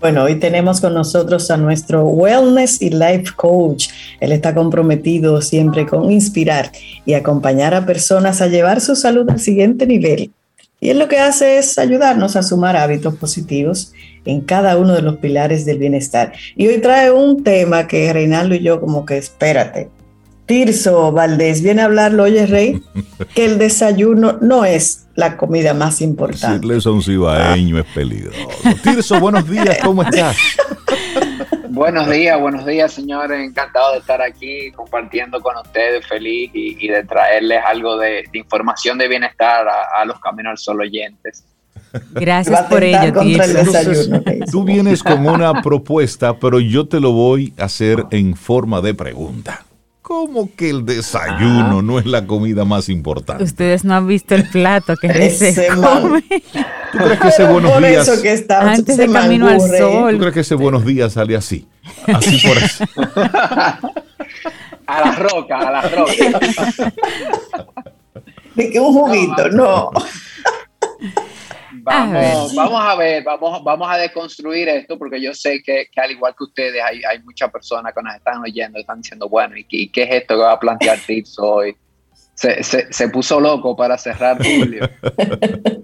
Bueno, 0.00 0.22
hoy 0.22 0.36
tenemos 0.36 0.80
con 0.80 0.94
nosotros 0.94 1.50
a 1.50 1.56
nuestro 1.56 2.04
Wellness 2.04 2.80
y 2.80 2.90
Life 2.90 3.32
Coach. 3.34 3.88
Él 4.20 4.30
está 4.30 4.54
comprometido 4.54 5.42
siempre 5.42 5.86
con 5.86 6.12
inspirar 6.12 6.70
y 7.04 7.14
acompañar 7.14 7.74
a 7.74 7.84
personas 7.84 8.40
a 8.40 8.46
llevar 8.46 8.80
su 8.80 8.94
salud 8.94 9.28
al 9.28 9.40
siguiente 9.40 9.88
nivel. 9.88 10.30
Y 10.80 10.90
él 10.90 11.00
lo 11.00 11.08
que 11.08 11.18
hace 11.18 11.58
es 11.58 11.78
ayudarnos 11.78 12.36
a 12.36 12.44
sumar 12.44 12.76
hábitos 12.76 13.16
positivos 13.16 13.92
en 14.24 14.40
cada 14.42 14.78
uno 14.78 14.94
de 14.94 15.02
los 15.02 15.16
pilares 15.16 15.64
del 15.64 15.80
bienestar. 15.80 16.32
Y 16.54 16.68
hoy 16.68 16.78
trae 16.80 17.10
un 17.10 17.42
tema 17.42 17.88
que 17.88 18.12
Reinaldo 18.12 18.54
y 18.54 18.62
yo 18.62 18.80
como 18.80 19.04
que 19.04 19.18
espérate. 19.18 19.88
Tirso 20.48 21.12
Valdés 21.12 21.62
viene 21.62 21.82
a 21.82 21.84
hablarlo, 21.84 22.22
oye 22.22 22.46
Rey, 22.46 22.82
que 23.34 23.44
el 23.44 23.58
desayuno 23.58 24.38
no 24.40 24.64
es 24.64 25.06
la 25.14 25.36
comida 25.36 25.74
más 25.74 26.00
importante. 26.00 26.46
Decirle 26.46 26.78
eso 26.78 26.88
a 26.88 26.92
un 26.94 27.02
cibaeño 27.02 27.78
es 27.78 27.84
peligroso. 27.94 28.48
Tirso, 28.82 29.20
buenos 29.20 29.48
días, 29.48 29.78
¿cómo 29.84 30.02
estás? 30.02 30.36
Buenos 31.70 32.10
días, 32.10 32.40
buenos 32.40 32.66
días, 32.66 32.92
señores. 32.92 33.38
Encantado 33.40 33.92
de 33.92 33.98
estar 33.98 34.20
aquí 34.20 34.72
compartiendo 34.72 35.40
con 35.40 35.54
ustedes, 35.58 36.04
feliz 36.08 36.50
y, 36.52 36.88
de 36.88 37.04
traerles 37.04 37.60
algo 37.64 37.96
de, 37.98 38.24
información 38.32 38.98
de 38.98 39.06
bienestar 39.06 39.64
a, 39.68 40.04
los 40.04 40.18
Caminos 40.18 40.50
al 40.52 40.58
Sol 40.58 40.80
oyentes. 40.80 41.44
Gracias 42.10 42.62
por 42.62 42.82
ello, 42.82 43.12
Tirso. 43.20 44.22
Tú 44.50 44.64
vienes 44.64 45.04
con 45.04 45.24
una 45.24 45.62
propuesta, 45.62 46.36
pero 46.36 46.58
yo 46.58 46.88
te 46.88 46.98
lo 46.98 47.12
voy 47.12 47.54
a 47.58 47.66
hacer 47.66 48.06
en 48.10 48.34
forma 48.34 48.80
de 48.80 48.94
pregunta. 48.94 49.67
¿Cómo 50.08 50.48
que 50.56 50.70
el 50.70 50.86
desayuno 50.86 51.82
no 51.82 51.98
es 51.98 52.06
la 52.06 52.26
comida 52.26 52.64
más 52.64 52.88
importante? 52.88 53.44
Ustedes 53.44 53.84
no 53.84 53.94
han 53.94 54.06
visto 54.06 54.34
el 54.34 54.48
plato 54.48 54.96
que 54.96 55.30
se 55.30 55.68
come. 55.68 56.22
¿Tú 56.92 56.98
crees 56.98 57.20
que 57.20 57.28
ese 57.28 57.44
buenos 57.52 57.78
días 57.78 58.08
antes 58.48 58.96
de 58.96 59.06
camino 59.12 59.46
al 59.48 59.60
sol? 59.60 60.12
¿Tú 60.12 60.18
crees 60.20 60.32
que 60.32 60.40
ese 60.40 60.54
buenos 60.54 60.86
días 60.86 61.12
sale 61.12 61.36
así? 61.36 61.68
Así 62.06 62.40
por 62.40 62.56
así. 62.56 62.84
a 64.86 65.00
la 65.04 65.12
roca, 65.12 65.58
a 65.58 65.72
la 65.72 65.82
roca. 65.82 66.92
De 68.54 68.70
que 68.70 68.80
un 68.80 68.94
juguito, 68.94 69.50
no. 69.50 69.90
Vamos, 71.88 72.54
vamos 72.54 72.80
a 72.82 72.94
ver, 72.96 73.24
vamos, 73.24 73.64
vamos 73.64 73.88
a 73.90 73.96
deconstruir 73.96 74.68
esto 74.68 74.98
porque 74.98 75.20
yo 75.20 75.32
sé 75.32 75.62
que, 75.62 75.88
que 75.90 76.00
al 76.00 76.10
igual 76.10 76.34
que 76.36 76.44
ustedes 76.44 76.82
hay, 76.82 77.02
hay, 77.02 77.22
muchas 77.22 77.50
personas 77.50 77.94
que 77.94 78.02
nos 78.02 78.14
están 78.14 78.42
oyendo 78.42 78.78
y 78.78 78.82
están 78.82 79.00
diciendo, 79.00 79.26
bueno, 79.28 79.54
¿y, 79.56 79.88
qué 79.88 80.02
es 80.02 80.10
esto 80.10 80.34
que 80.34 80.42
va 80.42 80.52
a 80.52 80.60
plantear 80.60 80.98
Tips 81.06 81.38
hoy? 81.38 81.74
Se, 82.34 82.62
se, 82.62 82.92
se, 82.92 83.08
puso 83.08 83.40
loco 83.40 83.74
para 83.74 83.96
cerrar 83.96 84.36
julio. 84.36 84.88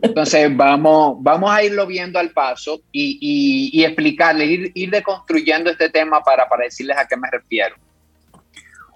Entonces 0.02 0.56
vamos, 0.56 1.16
vamos 1.20 1.50
a 1.50 1.64
irlo 1.64 1.86
viendo 1.86 2.18
al 2.18 2.30
paso 2.30 2.80
y, 2.92 3.18
y, 3.20 3.80
y 3.80 3.84
explicarle, 3.84 4.44
ir, 4.44 4.72
ir, 4.74 4.90
deconstruyendo 4.90 5.70
este 5.70 5.88
tema 5.88 6.22
para, 6.22 6.46
para 6.48 6.64
decirles 6.64 6.96
a 6.98 7.06
qué 7.08 7.16
me 7.16 7.28
refiero. 7.30 7.76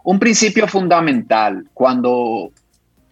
Un 0.05 0.19
principio 0.19 0.69
fundamental 0.69 1.65
cuando, 1.75 2.53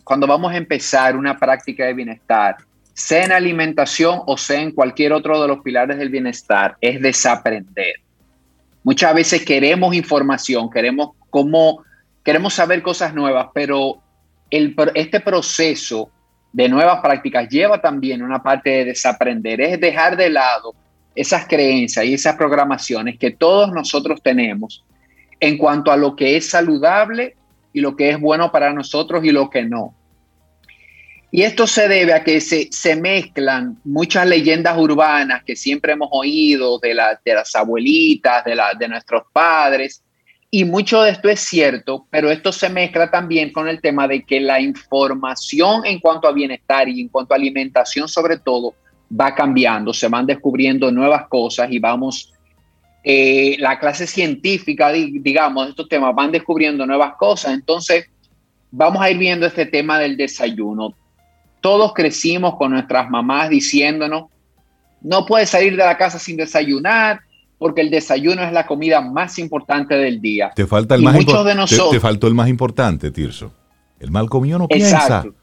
cuando 0.05 0.27
vamos 0.27 0.53
a 0.53 0.57
empezar 0.57 1.17
una 1.17 1.37
práctica 1.37 1.87
de 1.87 1.95
bienestar 1.95 2.57
sea 2.97 3.27
en 3.27 3.33
alimentación 3.33 4.23
o 4.25 4.39
sea 4.39 4.59
en 4.59 4.71
cualquier 4.71 5.13
otro 5.13 5.41
de 5.41 5.49
los 5.49 5.61
pilares 5.61 5.99
del 5.99 6.09
bienestar, 6.09 6.79
es 6.81 7.01
desaprender. 7.03 7.97
Muchas 8.83 9.15
veces 9.15 9.45
queremos 9.45 9.95
información, 9.95 10.71
queremos 10.71 11.11
cómo, 11.29 11.85
queremos 12.25 12.55
saber 12.55 12.81
cosas 12.81 13.13
nuevas, 13.13 13.49
pero 13.53 13.99
el, 14.49 14.75
este 14.95 15.21
proceso 15.21 16.11
de 16.55 16.71
nuevas 16.71 17.01
prácticas 17.01 17.51
lleva 17.51 17.83
también 17.83 18.23
una 18.23 18.43
parte 18.43 18.71
de 18.71 18.85
desaprender, 18.87 19.61
es 19.61 19.79
dejar 19.79 20.17
de 20.17 20.31
lado 20.31 20.75
esas 21.15 21.47
creencias 21.47 22.03
y 22.07 22.15
esas 22.15 22.37
programaciones 22.37 23.19
que 23.19 23.31
todos 23.31 23.73
nosotros 23.73 24.23
tenemos 24.23 24.83
en 25.39 25.59
cuanto 25.59 25.93
a 25.93 25.99
lo 25.99 26.17
que 26.17 26.39
es 26.39 26.49
saludable 26.49 27.37
y 27.75 27.81
lo 27.81 27.95
que 27.95 28.09
es 28.09 28.19
bueno 28.19 28.51
para 28.51 28.73
nosotros 28.73 29.23
y 29.23 29.33
lo 29.33 29.51
que 29.51 29.65
no. 29.65 29.95
Y 31.37 31.42
esto 31.42 31.66
se 31.66 31.87
debe 31.87 32.14
a 32.14 32.25
que 32.25 32.40
se, 32.40 32.96
mezclan 32.96 33.79
muchas 33.85 34.27
leyendas 34.27 34.79
urbanas 34.79 35.44
que 35.44 35.55
siempre 35.55 35.92
hemos 35.92 36.09
oído 36.11 36.79
de, 36.79 36.94
las 36.94 37.55
abuelitas, 37.55 38.42
de, 38.42 38.88
nuestros 38.88 39.25
padres, 39.35 40.03
y 40.51 40.64
mucho 40.64 41.03
de 41.03 41.11
esto 41.11 41.29
es 41.29 41.40
cierto, 41.40 42.07
pero 42.09 42.31
esto 42.31 42.53
se 42.53 42.70
mezcla 42.70 43.11
también 43.11 43.53
con 43.53 43.68
el 43.68 43.83
tema 43.83 44.09
de 44.09 44.25
que 44.25 44.40
la 44.40 44.62
información 44.62 45.85
en 45.85 46.01
cuanto 46.01 46.27
a 46.27 46.33
bienestar 46.33 46.88
y 46.88 47.03
en 47.03 47.09
cuanto 47.09 47.35
a 47.35 47.37
alimentación 47.37 48.09
sobre 48.09 48.38
todo 48.38 48.75
va 49.12 49.35
cambiando, 49.35 49.92
se 49.92 50.09
van 50.09 50.25
descubriendo 50.25 50.90
nuevas 50.90 51.29
cosas 51.29 51.70
y 51.70 51.79
vamos, 51.79 52.33
eh, 53.05 53.57
la 53.59 53.79
clase 53.79 54.07
científica, 54.07 54.90
digamos, 54.90 55.68
estos 55.68 55.87
temas 55.87 56.14
van 56.14 56.33
descubriendo 56.33 56.87
nuevas 56.87 57.14
cosas. 57.16 57.53
Entonces, 57.53 58.07
vamos 58.70 59.03
a 59.03 59.11
ir 59.11 59.18
viendo 59.18 59.44
este 59.44 59.66
tema 59.66 59.99
del 59.99 60.16
desayuno. 60.16 60.94
Todos 61.67 61.95
crecimos 61.95 62.55
con 62.55 62.71
nuestras 62.71 63.11
mamás 63.11 63.51
diciéndonos, 63.51 64.27
no 65.01 65.27
puedes 65.27 65.51
salir 65.51 65.73
de 65.73 65.85
la 65.85 65.97
casa 65.97 66.17
sin 66.17 66.37
desayunar, 66.37 67.23
porque 67.59 67.81
el 67.81 67.91
desayuno 67.91 68.45
es 68.45 68.53
la 68.53 68.69
comida 68.69 69.01
más 69.01 69.37
importante 69.41 69.97
del 69.97 70.21
día. 70.21 70.53
Te 70.55 70.65
falta 70.65 70.95
el 70.95 71.03
más 71.03 71.17
importante. 71.19 71.91
Te, 71.91 71.99
faltó 71.99 72.29
el 72.29 72.35
más 72.35 72.49
importante, 72.49 73.11
Tirso. 73.11 73.53
El 73.99 74.13
mal 74.13 74.29
comido 74.29 74.61
no 74.61 74.69
piensa. 74.69 74.97
Exacto. 74.97 75.35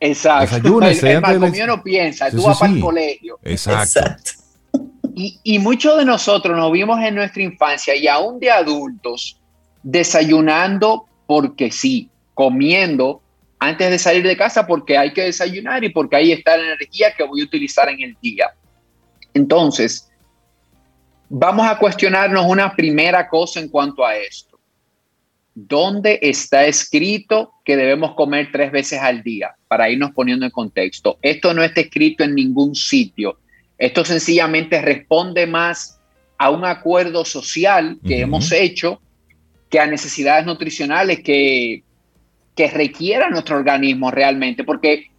Exacto. 0.00 0.82
el, 0.82 1.20
mal 1.20 1.38
comido 1.38 1.66
no 1.68 1.80
piensa. 1.80 2.28
Tú 2.28 2.42
vas 2.42 2.58
para 2.58 2.72
el 2.72 2.80
colegio. 2.80 3.38
Exacto. 3.44 4.00
Y, 5.14 5.38
y 5.44 5.60
muchos 5.60 5.96
de 5.96 6.06
nosotros 6.06 6.56
nos 6.56 6.72
vimos 6.72 6.98
en 7.04 7.14
nuestra 7.14 7.44
infancia 7.44 7.94
y 7.94 8.08
aún 8.08 8.40
de 8.40 8.50
adultos 8.50 9.40
desayunando 9.84 11.06
porque 11.28 11.70
sí, 11.70 12.10
comiendo 12.34 13.22
antes 13.58 13.90
de 13.90 13.98
salir 13.98 14.26
de 14.26 14.36
casa 14.36 14.66
porque 14.66 14.98
hay 14.98 15.12
que 15.12 15.24
desayunar 15.24 15.82
y 15.84 15.88
porque 15.88 16.16
ahí 16.16 16.32
está 16.32 16.56
la 16.56 16.74
energía 16.74 17.12
que 17.16 17.24
voy 17.24 17.40
a 17.40 17.44
utilizar 17.44 17.88
en 17.88 18.00
el 18.02 18.16
día. 18.20 18.50
Entonces, 19.34 20.10
vamos 21.28 21.66
a 21.66 21.78
cuestionarnos 21.78 22.46
una 22.46 22.74
primera 22.74 23.28
cosa 23.28 23.60
en 23.60 23.68
cuanto 23.68 24.04
a 24.04 24.16
esto. 24.16 24.58
¿Dónde 25.54 26.18
está 26.20 26.66
escrito 26.66 27.52
que 27.64 27.76
debemos 27.76 28.14
comer 28.14 28.50
tres 28.52 28.70
veces 28.70 29.00
al 29.00 29.22
día? 29.22 29.54
Para 29.68 29.88
irnos 29.88 30.10
poniendo 30.12 30.44
en 30.44 30.50
contexto. 30.50 31.18
Esto 31.22 31.54
no 31.54 31.62
está 31.62 31.80
escrito 31.80 32.24
en 32.24 32.34
ningún 32.34 32.74
sitio. 32.74 33.38
Esto 33.78 34.04
sencillamente 34.04 34.82
responde 34.82 35.46
más 35.46 35.98
a 36.36 36.50
un 36.50 36.64
acuerdo 36.66 37.24
social 37.24 37.98
que 38.06 38.20
hemos 38.20 38.52
hecho 38.52 39.00
que 39.70 39.80
a 39.80 39.86
necesidades 39.86 40.44
nutricionales 40.44 41.20
que 41.22 41.82
que 42.56 42.68
requiera 42.68 43.28
nuestro 43.28 43.58
organismo 43.58 44.10
realmente, 44.10 44.64
porque 44.64 45.10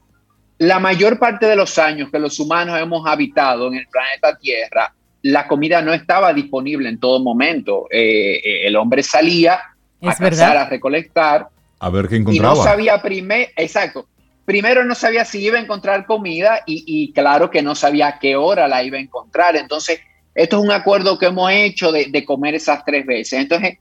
la 0.58 0.80
mayor 0.80 1.20
parte 1.20 1.46
de 1.46 1.56
los 1.56 1.78
años 1.78 2.10
que 2.12 2.18
los 2.18 2.40
humanos 2.40 2.80
hemos 2.82 3.06
habitado 3.06 3.68
en 3.68 3.76
el 3.76 3.88
planeta 3.88 4.36
Tierra, 4.38 4.92
la 5.22 5.48
comida 5.48 5.82
no 5.84 5.94
estaba 5.94 6.34
disponible 6.34 6.90
en 6.90 7.00
todo 7.00 7.20
momento. 7.20 7.88
Eh, 7.92 8.42
eh, 8.44 8.68
el 8.68 8.76
hombre 8.76 9.04
salía 9.04 9.60
a 10.02 10.16
cazar, 10.16 10.58
a 10.58 10.68
recolectar. 10.68 11.48
A 11.80 11.90
ver 11.92 12.08
qué 12.08 12.16
encontraba. 12.16 12.56
Y 12.56 12.58
no 12.58 12.64
sabía 12.64 13.02
primero, 13.02 13.52
exacto. 13.56 14.08
Primero 14.44 14.84
no 14.84 14.96
sabía 14.96 15.24
si 15.24 15.44
iba 15.44 15.60
a 15.60 15.62
encontrar 15.62 16.06
comida 16.06 16.62
y, 16.66 17.12
claro 17.12 17.52
que 17.52 17.62
no 17.62 17.76
sabía 17.76 18.08
a 18.08 18.20
qué 18.20 18.36
hora 18.36 18.68
la 18.68 18.82
iba 18.82 18.98
a 18.98 19.02
encontrar. 19.02 19.58
Entonces, 19.58 20.00
esto 20.34 20.58
es 20.58 20.64
un 20.64 20.72
acuerdo 20.72 21.20
que 21.20 21.28
hemos 21.28 21.52
hecho 21.52 21.92
de, 21.92 22.06
de 22.06 22.26
comer 22.26 22.56
esas 22.56 22.84
tres 22.86 23.06
veces. 23.06 23.42
Entonces, 23.42 23.78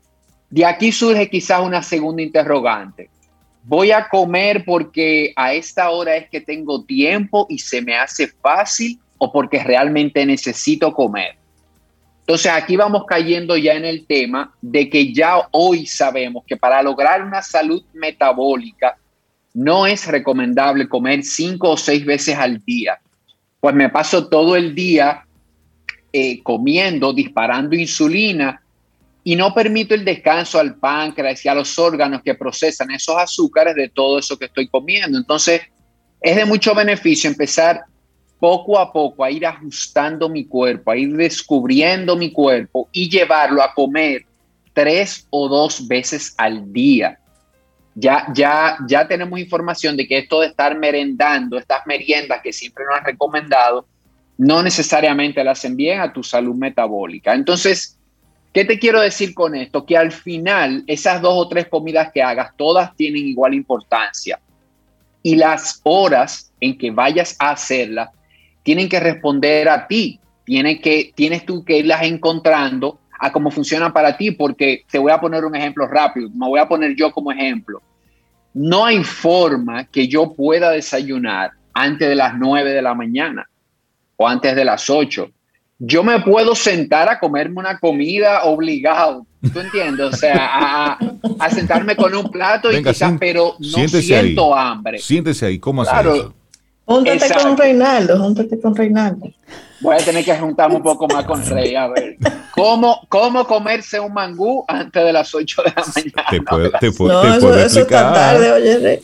de 0.50 0.66
aquí 0.66 0.90
surge 0.90 1.30
quizás 1.30 1.60
una 1.60 1.82
segunda 1.82 2.20
interrogante 2.20 3.08
voy 3.66 3.90
a 3.90 4.08
comer 4.08 4.64
porque 4.64 5.32
a 5.34 5.52
esta 5.52 5.90
hora 5.90 6.16
es 6.16 6.30
que 6.30 6.40
tengo 6.40 6.84
tiempo 6.84 7.46
y 7.50 7.58
se 7.58 7.82
me 7.82 7.96
hace 7.96 8.28
fácil 8.28 8.98
o 9.18 9.32
porque 9.32 9.62
realmente 9.62 10.24
necesito 10.24 10.92
comer. 10.92 11.36
Entonces 12.20 12.52
aquí 12.52 12.76
vamos 12.76 13.04
cayendo 13.06 13.56
ya 13.56 13.74
en 13.74 13.84
el 13.84 14.06
tema 14.06 14.54
de 14.60 14.88
que 14.88 15.12
ya 15.12 15.48
hoy 15.50 15.86
sabemos 15.86 16.44
que 16.46 16.56
para 16.56 16.82
lograr 16.82 17.22
una 17.22 17.42
salud 17.42 17.82
metabólica 17.92 18.96
no 19.52 19.86
es 19.86 20.06
recomendable 20.06 20.88
comer 20.88 21.24
cinco 21.24 21.70
o 21.70 21.76
seis 21.76 22.04
veces 22.04 22.36
al 22.36 22.62
día. 22.64 22.98
Pues 23.58 23.74
me 23.74 23.88
paso 23.88 24.28
todo 24.28 24.54
el 24.54 24.74
día 24.74 25.26
eh, 26.12 26.40
comiendo, 26.42 27.12
disparando 27.12 27.74
insulina 27.74 28.62
y 29.28 29.34
no 29.34 29.52
permito 29.52 29.92
el 29.92 30.04
descanso 30.04 30.60
al 30.60 30.76
páncreas 30.76 31.44
y 31.44 31.48
a 31.48 31.54
los 31.56 31.76
órganos 31.80 32.22
que 32.22 32.36
procesan 32.36 32.92
esos 32.92 33.16
azúcares 33.16 33.74
de 33.74 33.88
todo 33.88 34.20
eso 34.20 34.38
que 34.38 34.44
estoy 34.44 34.68
comiendo. 34.68 35.18
Entonces, 35.18 35.62
es 36.20 36.36
de 36.36 36.44
mucho 36.44 36.76
beneficio 36.76 37.28
empezar 37.28 37.80
poco 38.38 38.78
a 38.78 38.92
poco 38.92 39.24
a 39.24 39.30
ir 39.32 39.44
ajustando 39.44 40.28
mi 40.28 40.44
cuerpo, 40.44 40.92
a 40.92 40.96
ir 40.96 41.16
descubriendo 41.16 42.14
mi 42.14 42.30
cuerpo 42.30 42.88
y 42.92 43.10
llevarlo 43.10 43.64
a 43.64 43.74
comer 43.74 44.24
tres 44.72 45.26
o 45.30 45.48
dos 45.48 45.88
veces 45.88 46.32
al 46.38 46.72
día. 46.72 47.18
Ya, 47.96 48.28
ya, 48.32 48.78
ya 48.86 49.08
tenemos 49.08 49.40
información 49.40 49.96
de 49.96 50.06
que 50.06 50.18
esto 50.18 50.42
de 50.42 50.46
estar 50.46 50.78
merendando, 50.78 51.58
estas 51.58 51.84
meriendas 51.84 52.42
que 52.44 52.52
siempre 52.52 52.84
nos 52.84 53.00
han 53.00 53.04
recomendado, 53.04 53.88
no 54.38 54.62
necesariamente 54.62 55.42
le 55.42 55.50
hacen 55.50 55.74
bien 55.74 55.98
a 55.98 56.12
tu 56.12 56.22
salud 56.22 56.54
metabólica. 56.54 57.34
Entonces, 57.34 57.95
¿qué 58.56 58.64
te 58.64 58.78
quiero 58.78 59.02
decir 59.02 59.34
con 59.34 59.54
esto? 59.54 59.84
Que 59.84 59.98
al 59.98 60.10
final 60.10 60.82
esas 60.86 61.20
dos 61.20 61.34
o 61.36 61.46
tres 61.46 61.68
comidas 61.68 62.10
que 62.10 62.22
hagas, 62.22 62.56
todas 62.56 62.96
tienen 62.96 63.28
igual 63.28 63.52
importancia. 63.52 64.40
Y 65.22 65.36
las 65.36 65.82
horas 65.82 66.50
en 66.58 66.78
que 66.78 66.90
vayas 66.90 67.36
a 67.38 67.50
hacerlas 67.50 68.08
tienen 68.62 68.88
que 68.88 68.98
responder 68.98 69.68
a 69.68 69.86
ti. 69.86 70.18
Tiene 70.46 70.80
que, 70.80 71.12
tienes 71.14 71.44
tú 71.44 71.66
que 71.66 71.76
irlas 71.76 72.02
encontrando 72.04 72.98
a 73.20 73.30
cómo 73.30 73.50
funcionan 73.50 73.92
para 73.92 74.16
ti, 74.16 74.30
porque 74.30 74.84
te 74.90 74.98
voy 74.98 75.12
a 75.12 75.20
poner 75.20 75.44
un 75.44 75.54
ejemplo 75.54 75.86
rápido, 75.86 76.30
me 76.30 76.48
voy 76.48 76.58
a 76.58 76.66
poner 76.66 76.96
yo 76.96 77.12
como 77.12 77.32
ejemplo. 77.32 77.82
No 78.54 78.86
hay 78.86 79.04
forma 79.04 79.84
que 79.84 80.08
yo 80.08 80.32
pueda 80.32 80.70
desayunar 80.70 81.50
antes 81.74 82.08
de 82.08 82.14
las 82.14 82.38
9 82.38 82.72
de 82.72 82.80
la 82.80 82.94
mañana 82.94 83.46
o 84.16 84.26
antes 84.26 84.56
de 84.56 84.64
las 84.64 84.88
8. 84.88 85.30
Yo 85.78 86.02
me 86.02 86.20
puedo 86.20 86.54
sentar 86.54 87.08
a 87.08 87.18
comerme 87.18 87.58
una 87.58 87.78
comida 87.78 88.44
obligado, 88.44 89.26
¿tú 89.52 89.60
entiendes? 89.60 90.06
O 90.06 90.16
sea, 90.16 90.96
a, 91.38 91.50
sentarme 91.50 91.94
con 91.94 92.14
un 92.14 92.30
plato 92.30 92.72
y 92.72 92.82
quizás, 92.82 93.12
pero 93.20 93.56
no 93.58 93.88
siento 93.88 94.54
hambre. 94.54 94.98
Siéntese 94.98 95.46
ahí, 95.46 95.58
¿cómo 95.58 95.82
hacer 95.82 96.06
eso? 96.06 96.34
Júntate 96.86 97.34
con 97.42 97.56
Reinaldo, 97.56 98.18
júntate 98.18 98.60
con 98.60 98.74
Reinaldo. 98.74 99.28
Voy 99.80 99.96
a 99.96 99.98
tener 99.98 100.24
que 100.24 100.34
juntarme 100.36 100.76
un 100.76 100.82
poco 100.82 101.06
más 101.08 101.24
con 101.24 101.44
Rey, 101.44 101.74
a 101.74 101.88
ver. 101.88 102.16
¿Cómo, 102.52 103.00
cómo 103.08 103.44
comerse 103.44 104.00
un 104.00 104.14
mangú 104.14 104.64
antes 104.68 105.04
de 105.04 105.12
las 105.12 105.34
8 105.34 105.62
de 105.62 105.72
la 105.76 105.84
mañana? 105.94 106.30
Te 106.30 106.40
puedo, 106.40 106.70
te 106.78 106.92
puedo, 106.92 107.22
no, 107.22 107.34
eso, 107.34 107.58
eso 107.58 107.80
está 107.80 108.12
tarde, 108.14 108.52
oye, 108.52 108.78
Rey. 108.78 109.00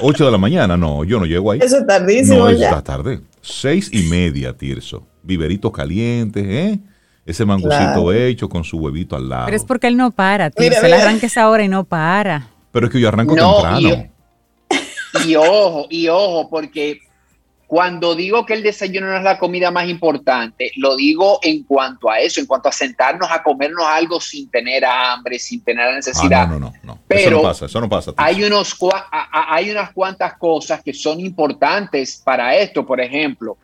8 0.00 0.24
de 0.24 0.30
la 0.30 0.38
mañana, 0.38 0.76
no, 0.76 1.04
yo 1.04 1.20
no 1.20 1.26
llego 1.26 1.52
ahí. 1.52 1.60
Eso 1.62 1.78
es 1.78 1.86
tardísimo 1.86 2.38
no, 2.38 2.50
ya. 2.50 2.70
está 2.70 2.82
tarde. 2.82 3.20
Seis 3.42 3.90
y 3.92 4.04
media, 4.04 4.56
Tirso. 4.56 5.06
Viveritos 5.24 5.72
calientes, 5.72 6.44
¿eh? 6.46 6.78
Ese 7.26 7.44
mangucito 7.46 8.12
hecho 8.12 8.48
con 8.48 8.64
su 8.64 8.76
huevito 8.78 9.16
al 9.16 9.28
lado. 9.28 9.46
Pero 9.46 9.56
es 9.56 9.64
porque 9.64 9.86
él 9.86 9.96
no 9.96 10.10
para, 10.10 10.50
Tirso. 10.50 10.84
Él 10.84 10.92
arranca 10.92 11.26
esa 11.26 11.48
hora 11.48 11.64
y 11.64 11.68
no 11.68 11.84
para. 11.84 12.48
Pero 12.70 12.86
es 12.86 12.92
que 12.92 13.00
yo 13.00 13.08
arranco 13.08 13.34
temprano. 13.34 14.10
Y 15.26 15.36
ojo, 15.36 15.86
y 15.88 16.08
ojo, 16.08 16.50
porque 16.50 16.98
cuando 17.66 18.14
digo 18.14 18.44
que 18.44 18.54
el 18.54 18.62
desayuno 18.62 19.08
no 19.08 19.16
es 19.16 19.22
la 19.22 19.38
comida 19.38 19.70
más 19.70 19.88
importante, 19.88 20.70
lo 20.76 20.96
digo 20.96 21.38
en 21.42 21.64
cuanto 21.64 22.10
a 22.10 22.18
eso, 22.20 22.40
en 22.40 22.46
cuanto 22.46 22.68
a 22.68 22.72
sentarnos 22.72 23.30
a 23.30 23.42
comernos 23.42 23.84
algo 23.86 24.20
sin 24.20 24.50
tener 24.50 24.84
hambre, 24.84 25.38
sin 25.38 25.62
tener 25.62 25.86
la 25.86 25.96
necesidad. 25.96 26.42
Ah, 26.42 26.46
no, 26.46 26.58
no, 26.58 26.72
no, 26.82 26.98
Pero 27.08 27.20
eso 27.20 27.30
no 27.36 27.42
pasa, 27.42 27.66
eso 27.66 27.80
no 27.80 27.88
pasa. 27.88 28.12
Hay, 28.16 28.44
unos, 28.44 28.76
hay 29.32 29.70
unas 29.70 29.92
cuantas 29.92 30.36
cosas 30.36 30.82
que 30.82 30.92
son 30.92 31.20
importantes 31.20 32.20
para 32.24 32.54
esto. 32.56 32.84
Por 32.84 33.00
ejemplo, 33.00 33.56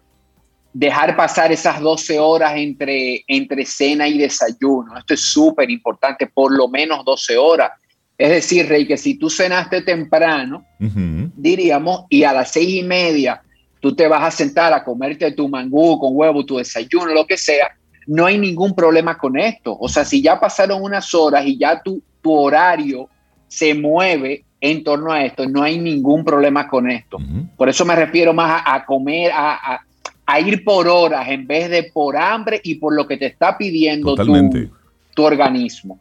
dejar 0.72 1.16
pasar 1.16 1.52
esas 1.52 1.80
12 1.80 2.18
horas 2.18 2.52
entre, 2.56 3.24
entre 3.26 3.64
cena 3.66 4.06
y 4.08 4.18
desayuno. 4.18 4.96
Esto 4.98 5.14
es 5.14 5.20
súper 5.20 5.70
importante, 5.70 6.26
por 6.26 6.56
lo 6.56 6.68
menos 6.68 7.04
12 7.04 7.36
horas. 7.36 7.72
Es 8.16 8.30
decir, 8.30 8.68
Rey, 8.68 8.86
que 8.86 8.96
si 8.96 9.14
tú 9.14 9.30
cenaste 9.30 9.82
temprano, 9.82 10.64
diríamos, 10.78 12.04
y 12.10 12.22
a 12.24 12.32
las 12.32 12.50
seis 12.52 12.68
y 12.68 12.82
media 12.82 13.42
tú 13.80 13.94
te 13.94 14.06
vas 14.06 14.22
a 14.22 14.30
sentar 14.30 14.72
a 14.74 14.84
comerte 14.84 15.32
tu 15.32 15.48
mangú 15.48 15.98
con 15.98 16.10
huevo, 16.14 16.44
tu 16.44 16.58
desayuno, 16.58 17.14
lo 17.14 17.26
que 17.26 17.38
sea, 17.38 17.70
no 18.06 18.26
hay 18.26 18.38
ningún 18.38 18.74
problema 18.74 19.16
con 19.16 19.38
esto. 19.38 19.76
O 19.78 19.88
sea, 19.88 20.04
si 20.04 20.20
ya 20.20 20.38
pasaron 20.38 20.82
unas 20.82 21.14
horas 21.14 21.46
y 21.46 21.56
ya 21.58 21.80
tu, 21.82 22.02
tu 22.20 22.32
horario 22.32 23.08
se 23.48 23.74
mueve 23.74 24.44
en 24.60 24.84
torno 24.84 25.12
a 25.12 25.24
esto, 25.24 25.46
no 25.46 25.62
hay 25.62 25.78
ningún 25.78 26.22
problema 26.22 26.68
con 26.68 26.90
esto. 26.90 27.16
Por 27.56 27.68
eso 27.70 27.86
me 27.86 27.96
refiero 27.96 28.34
más 28.34 28.62
a, 28.66 28.84
comer, 28.84 29.32
a, 29.32 29.54
a, 29.54 29.86
ir 30.38 30.62
por 30.62 30.86
horas 30.86 31.28
en 31.28 31.46
vez 31.46 31.70
de 31.70 31.84
por 31.84 32.16
hambre 32.16 32.60
y 32.62 32.76
por 32.76 32.94
lo 32.94 33.06
que 33.06 33.16
te 33.16 33.26
está 33.26 33.58
pidiendo 33.58 34.14
tu, 34.14 34.70
tu, 35.14 35.24
organismo. 35.24 35.98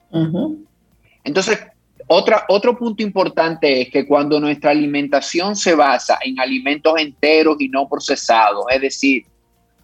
Entonces, 1.23 1.59
otro 2.07 2.77
punto 2.77 3.01
importante 3.01 3.81
es 3.81 3.89
que 3.89 4.05
cuando 4.05 4.39
nuestra 4.39 4.71
alimentación 4.71 5.55
se 5.55 5.73
basa 5.73 6.19
en 6.23 6.39
alimentos 6.39 6.93
enteros 6.97 7.57
y 7.59 7.69
no 7.69 7.87
procesados, 7.87 8.65
es 8.69 8.81
decir, 8.81 9.23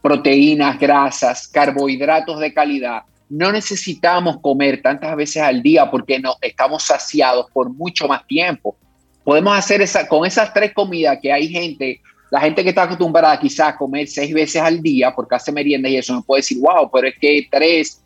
proteínas, 0.01 0.77
grasas, 0.79 1.47
carbohidratos 1.47 2.39
de 2.39 2.53
calidad, 2.53 3.03
no 3.29 3.51
necesitamos 3.51 4.39
comer 4.39 4.81
tantas 4.81 5.15
veces 5.15 5.41
al 5.41 5.61
día 5.63 5.89
porque 5.89 6.19
no 6.19 6.35
estamos 6.41 6.83
saciados 6.83 7.47
por 7.51 7.69
mucho 7.69 8.07
más 8.07 8.25
tiempo. 8.27 8.75
Podemos 9.23 9.57
hacer 9.57 9.81
esa, 9.81 10.07
con 10.07 10.25
esas 10.25 10.53
tres 10.53 10.73
comidas 10.73 11.17
que 11.21 11.33
hay 11.33 11.47
gente, 11.47 12.01
la 12.35 12.41
gente 12.41 12.63
que 12.63 12.69
está 12.69 12.83
acostumbrada 12.83 13.39
quizás 13.39 13.69
a 13.69 13.77
comer 13.77 14.09
seis 14.09 14.33
veces 14.33 14.61
al 14.61 14.81
día 14.81 15.15
porque 15.15 15.35
hace 15.35 15.53
merienda 15.53 15.87
y 15.87 15.95
eso, 15.95 16.13
no 16.13 16.21
puede 16.21 16.39
decir, 16.39 16.57
wow, 16.59 16.91
pero 16.91 17.07
es 17.07 17.15
que 17.17 17.47
tres 17.49 18.01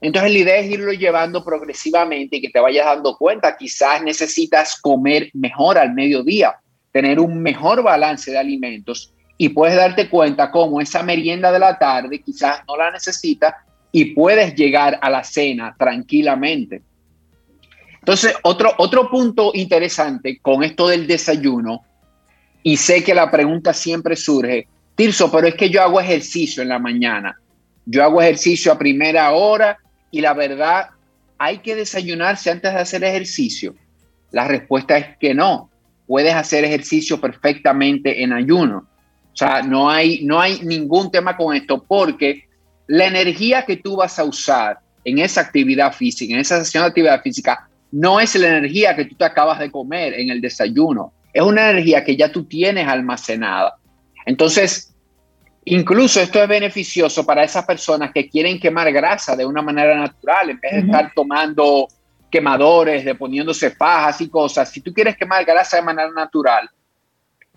entonces 0.00 0.32
la 0.32 0.38
idea 0.38 0.56
es 0.56 0.68
irlo 0.68 0.92
llevando 0.92 1.44
progresivamente 1.44 2.38
y 2.38 2.40
que 2.40 2.48
te 2.48 2.58
vayas 2.58 2.84
dando 2.84 3.16
cuenta, 3.16 3.56
quizás 3.56 4.02
necesitas 4.02 4.80
comer 4.80 5.30
mejor 5.34 5.78
al 5.78 5.94
mediodía, 5.94 6.56
tener 6.90 7.20
un 7.20 7.40
mejor 7.40 7.84
balance 7.84 8.32
de 8.32 8.38
alimentos 8.38 9.12
y 9.38 9.50
puedes 9.50 9.76
darte 9.76 10.08
cuenta 10.08 10.50
cómo 10.50 10.80
esa 10.80 11.04
merienda 11.04 11.52
de 11.52 11.60
la 11.60 11.78
tarde 11.78 12.20
quizás 12.20 12.62
no 12.66 12.76
la 12.76 12.90
necesitas 12.90 13.54
y 13.92 14.06
puedes 14.06 14.56
llegar 14.56 14.98
a 15.00 15.10
la 15.10 15.22
cena 15.22 15.76
tranquilamente. 15.78 16.82
Entonces, 18.00 18.34
otro, 18.42 18.74
otro 18.78 19.08
punto 19.08 19.52
interesante 19.54 20.40
con 20.42 20.64
esto 20.64 20.88
del 20.88 21.06
desayuno, 21.06 21.84
y 22.62 22.76
sé 22.76 23.02
que 23.02 23.14
la 23.14 23.30
pregunta 23.30 23.72
siempre 23.72 24.16
surge, 24.16 24.66
Tirso, 24.94 25.32
pero 25.32 25.46
es 25.46 25.54
que 25.54 25.70
yo 25.70 25.82
hago 25.82 25.98
ejercicio 25.98 26.62
en 26.62 26.68
la 26.68 26.78
mañana. 26.78 27.34
Yo 27.86 28.04
hago 28.04 28.20
ejercicio 28.20 28.70
a 28.70 28.78
primera 28.78 29.30
hora 29.32 29.78
y 30.10 30.20
la 30.20 30.34
verdad, 30.34 30.90
¿hay 31.38 31.58
que 31.58 31.74
desayunarse 31.74 32.50
antes 32.50 32.74
de 32.74 32.80
hacer 32.80 33.04
ejercicio? 33.04 33.74
La 34.30 34.46
respuesta 34.46 34.98
es 34.98 35.16
que 35.16 35.32
no. 35.32 35.70
Puedes 36.06 36.34
hacer 36.34 36.64
ejercicio 36.64 37.18
perfectamente 37.18 38.22
en 38.22 38.34
ayuno. 38.34 38.88
O 39.32 39.36
sea, 39.36 39.62
no 39.62 39.88
hay, 39.88 40.22
no 40.22 40.38
hay 40.38 40.60
ningún 40.62 41.10
tema 41.10 41.34
con 41.34 41.56
esto 41.56 41.82
porque 41.82 42.44
la 42.86 43.06
energía 43.06 43.64
que 43.64 43.76
tú 43.76 43.96
vas 43.96 44.18
a 44.18 44.24
usar 44.24 44.80
en 45.04 45.18
esa 45.18 45.40
actividad 45.40 45.94
física, 45.94 46.34
en 46.34 46.40
esa 46.40 46.62
sesión 46.62 46.82
de 46.82 46.88
actividad 46.88 47.22
física, 47.22 47.68
no 47.90 48.20
es 48.20 48.34
la 48.34 48.48
energía 48.48 48.94
que 48.94 49.06
tú 49.06 49.14
te 49.14 49.24
acabas 49.24 49.58
de 49.60 49.70
comer 49.70 50.12
en 50.14 50.30
el 50.30 50.40
desayuno. 50.40 51.12
Es 51.32 51.42
una 51.42 51.70
energía 51.70 52.04
que 52.04 52.16
ya 52.16 52.30
tú 52.30 52.44
tienes 52.44 52.86
almacenada. 52.86 53.76
Entonces, 54.26 54.90
Incluso 55.64 56.20
esto 56.20 56.42
es 56.42 56.48
beneficioso 56.48 57.24
para 57.26 57.44
esas 57.44 57.64
personas 57.66 58.12
que 58.12 58.28
quieren 58.28 58.58
quemar 58.58 58.90
grasa 58.92 59.36
de 59.36 59.44
una 59.44 59.60
manera 59.60 59.94
natural, 59.94 60.50
en 60.50 60.60
vez 60.60 60.72
de 60.72 60.80
estar 60.80 61.12
tomando 61.14 61.86
quemadores, 62.30 63.04
de 63.04 63.14
poniéndose 63.14 63.70
fajas 63.70 64.20
y 64.22 64.28
cosas. 64.28 64.70
Si 64.70 64.80
tú 64.80 64.92
quieres 64.92 65.16
quemar 65.16 65.44
grasa 65.44 65.76
de 65.76 65.82
manera 65.82 66.10
natural, 66.10 66.68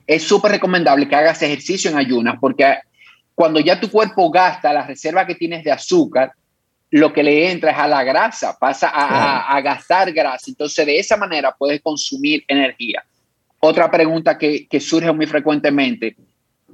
es 0.06 0.24
súper 0.24 0.52
recomendable 0.52 1.08
que 1.08 1.16
hagas 1.16 1.42
ejercicio 1.42 1.90
en 1.90 1.98
ayunas, 1.98 2.36
porque 2.42 2.80
cuando 3.34 3.60
ya 3.62 3.80
tu 3.80 3.90
cuerpo 3.90 4.30
gasta 4.30 4.74
la 4.74 4.86
reserva 4.86 5.26
que 5.26 5.36
tienes 5.36 5.64
de 5.64 5.72
azúcar, 5.72 6.34
lo 6.92 7.12
que 7.12 7.24
le 7.24 7.50
entra 7.50 7.72
es 7.72 7.78
a 7.78 7.88
la 7.88 8.04
grasa, 8.04 8.56
pasa 8.60 8.92
a, 8.94 9.60
gastar 9.62 10.12
grasa. 10.12 10.46
Entonces, 10.50 10.86
de 10.86 11.00
esa 11.00 11.18
manera 11.18 11.56
puedes 11.58 11.82
consumir 11.82 12.44
energía. 12.48 13.04
Otra 13.66 13.90
pregunta 13.90 14.38
que, 14.38 14.68
que 14.68 14.82
surge 14.82 15.10
muy 15.14 15.26
frecuentemente, 15.26 16.18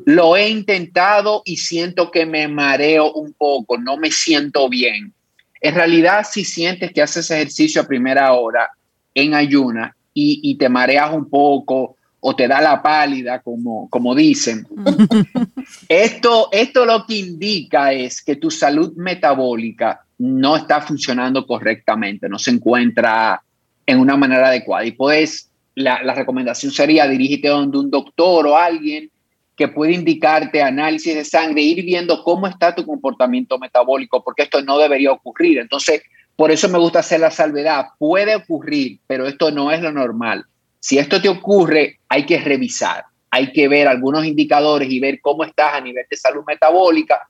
lo 0.06 0.36
he 0.36 0.50
intentado 0.50 1.44
y 1.46 1.58
siento 1.58 2.10
que 2.10 2.26
me 2.26 2.48
mareo 2.48 3.12
un 3.14 3.34
poco, 3.34 3.78
no 3.78 3.96
me 3.96 4.10
siento 4.10 4.68
bien. 4.70 5.14
En 5.62 5.76
realidad, 5.76 6.26
si 6.28 6.44
sientes 6.44 6.92
que 6.92 7.04
haces 7.04 7.30
ejercicio 7.30 7.82
a 7.82 7.88
primera 7.88 8.34
hora 8.34 8.72
en 9.14 9.36
ayuna 9.36 9.96
y, 10.16 10.56
te 10.58 10.68
mareas 10.68 11.14
un 11.14 11.30
poco 11.30 11.96
o 12.22 12.36
te 12.36 12.48
da 12.48 12.60
la 12.60 12.82
pálida, 12.82 13.40
como, 13.40 13.88
como 13.90 14.16
dicen, 14.16 14.68
esto, 15.88 16.50
esto 16.52 16.86
lo 16.86 17.06
que 17.06 17.18
indica 17.18 17.94
es 17.94 18.24
que 18.24 18.36
tu 18.36 18.50
salud 18.50 18.94
metabólica 18.96 20.02
no 20.18 20.56
está 20.56 20.82
funcionando 20.82 21.46
correctamente, 21.46 22.28
no 22.28 22.40
se 22.40 22.50
encuentra 22.50 23.42
en 23.86 24.00
una 24.00 24.18
manera 24.18 24.48
adecuada. 24.48 24.86
Y 24.86 24.94
pues 24.94 25.49
la, 25.80 26.14
recomendación 26.14 26.72
sería 26.72 27.08
dirígete 27.08 27.48
donde 27.48 27.78
un 27.78 27.90
doctor 27.90 28.48
o 28.48 28.58
alguien 28.58 29.10
que 29.56 29.68
puede 29.68 29.94
indicarte 29.94 30.62
análisis 30.62 31.16
de 31.16 31.26
sangre, 31.26 31.62
ir 31.62 31.84
viendo 31.84 32.24
cómo 32.24 32.48
está 32.48 32.74
tu 32.74 32.86
comportamiento 32.86 33.58
metabólico, 33.60 34.24
porque 34.24 34.44
esto 34.44 34.62
no 34.62 34.78
debería 34.78 35.12
ocurrir. 35.12 35.58
Entonces, 35.60 36.02
por 36.36 36.50
eso 36.50 36.70
me 36.70 36.78
gusta 36.78 37.00
hacer 37.00 37.20
la 37.20 37.32
salvedad. 37.32 37.88
Puede 37.98 38.36
ocurrir, 38.36 39.00
pero 39.06 39.28
esto 39.28 39.52
no 39.52 39.72
es 39.72 39.82
lo 39.82 39.92
normal. 39.92 40.46
Si 40.80 40.98
esto 40.98 41.22
te 41.22 41.28
ocurre, 41.28 42.00
hay 42.08 42.26
que 42.26 42.40
revisar, 42.40 43.04
hay 43.30 43.52
que 43.52 43.68
ver 43.68 43.90
algunos 43.90 44.26
indicadores 44.26 44.90
y 44.90 45.02
ver 45.02 45.20
cómo 45.20 45.44
estás 45.44 45.74
a 45.74 45.82
nivel 45.82 46.06
de 46.10 46.16
salud 46.16 46.44
metabólica, 46.48 47.28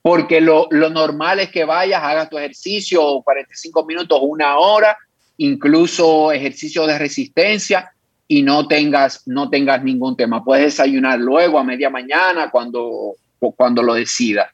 porque 0.00 0.40
lo, 0.40 0.68
lo 0.70 0.88
normal 0.88 1.40
es 1.40 1.50
que 1.50 1.64
vayas, 1.64 2.02
hagas 2.02 2.30
tu 2.30 2.38
ejercicio 2.38 3.20
45 3.22 3.84
minutos, 3.84 4.18
una 4.22 4.56
hora, 4.56 4.96
incluso 5.38 6.32
ejercicio 6.32 6.86
de 6.86 6.98
resistencia 6.98 7.92
y 8.28 8.42
no 8.42 8.66
tengas, 8.66 9.22
no 9.26 9.48
tengas 9.48 9.82
ningún 9.82 10.16
tema. 10.16 10.44
Puedes 10.44 10.64
desayunar 10.66 11.18
luego 11.18 11.58
a 11.58 11.64
media 11.64 11.90
mañana 11.90 12.50
cuando, 12.50 13.14
cuando 13.38 13.82
lo 13.82 13.94
decidas. 13.94 14.48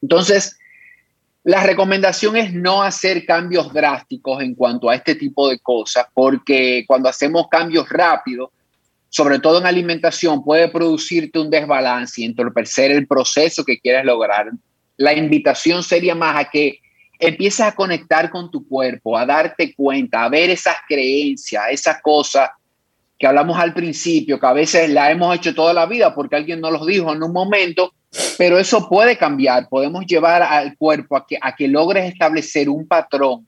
Entonces, 0.00 0.58
la 1.42 1.62
recomendación 1.62 2.36
es 2.36 2.54
no 2.54 2.82
hacer 2.82 3.26
cambios 3.26 3.72
drásticos 3.72 4.42
en 4.42 4.54
cuanto 4.54 4.88
a 4.88 4.94
este 4.94 5.14
tipo 5.14 5.48
de 5.48 5.58
cosas, 5.58 6.06
porque 6.14 6.84
cuando 6.86 7.08
hacemos 7.08 7.48
cambios 7.50 7.88
rápidos, 7.88 8.50
sobre 9.10 9.38
todo 9.38 9.58
en 9.58 9.66
alimentación, 9.66 10.42
puede 10.42 10.68
producirte 10.68 11.38
un 11.38 11.50
desbalance 11.50 12.20
y 12.20 12.24
entorpecer 12.24 12.90
el 12.90 13.06
proceso 13.06 13.64
que 13.64 13.78
quieres 13.78 14.04
lograr. 14.04 14.50
La 14.96 15.12
invitación 15.12 15.82
sería 15.82 16.14
más 16.14 16.36
a 16.36 16.50
que 16.50 16.80
empieces 17.18 17.60
a 17.60 17.74
conectar 17.74 18.30
con 18.30 18.50
tu 18.50 18.66
cuerpo, 18.66 19.16
a 19.16 19.26
darte 19.26 19.74
cuenta, 19.74 20.24
a 20.24 20.28
ver 20.28 20.50
esas 20.50 20.76
creencias, 20.86 21.64
esas 21.70 22.00
cosas 22.02 22.50
que 23.18 23.26
hablamos 23.26 23.58
al 23.58 23.72
principio, 23.72 24.40
que 24.40 24.46
a 24.46 24.52
veces 24.52 24.90
la 24.90 25.10
hemos 25.10 25.34
hecho 25.36 25.54
toda 25.54 25.72
la 25.72 25.86
vida 25.86 26.14
porque 26.14 26.36
alguien 26.36 26.60
nos 26.60 26.72
lo 26.72 26.84
dijo 26.84 27.12
en 27.12 27.22
un 27.22 27.32
momento, 27.32 27.92
pero 28.36 28.58
eso 28.58 28.88
puede 28.88 29.16
cambiar. 29.16 29.68
Podemos 29.68 30.04
llevar 30.06 30.42
al 30.42 30.76
cuerpo 30.76 31.16
a 31.16 31.26
que, 31.26 31.38
a 31.40 31.54
que 31.54 31.68
logres 31.68 32.12
establecer 32.12 32.68
un 32.68 32.86
patrón 32.86 33.46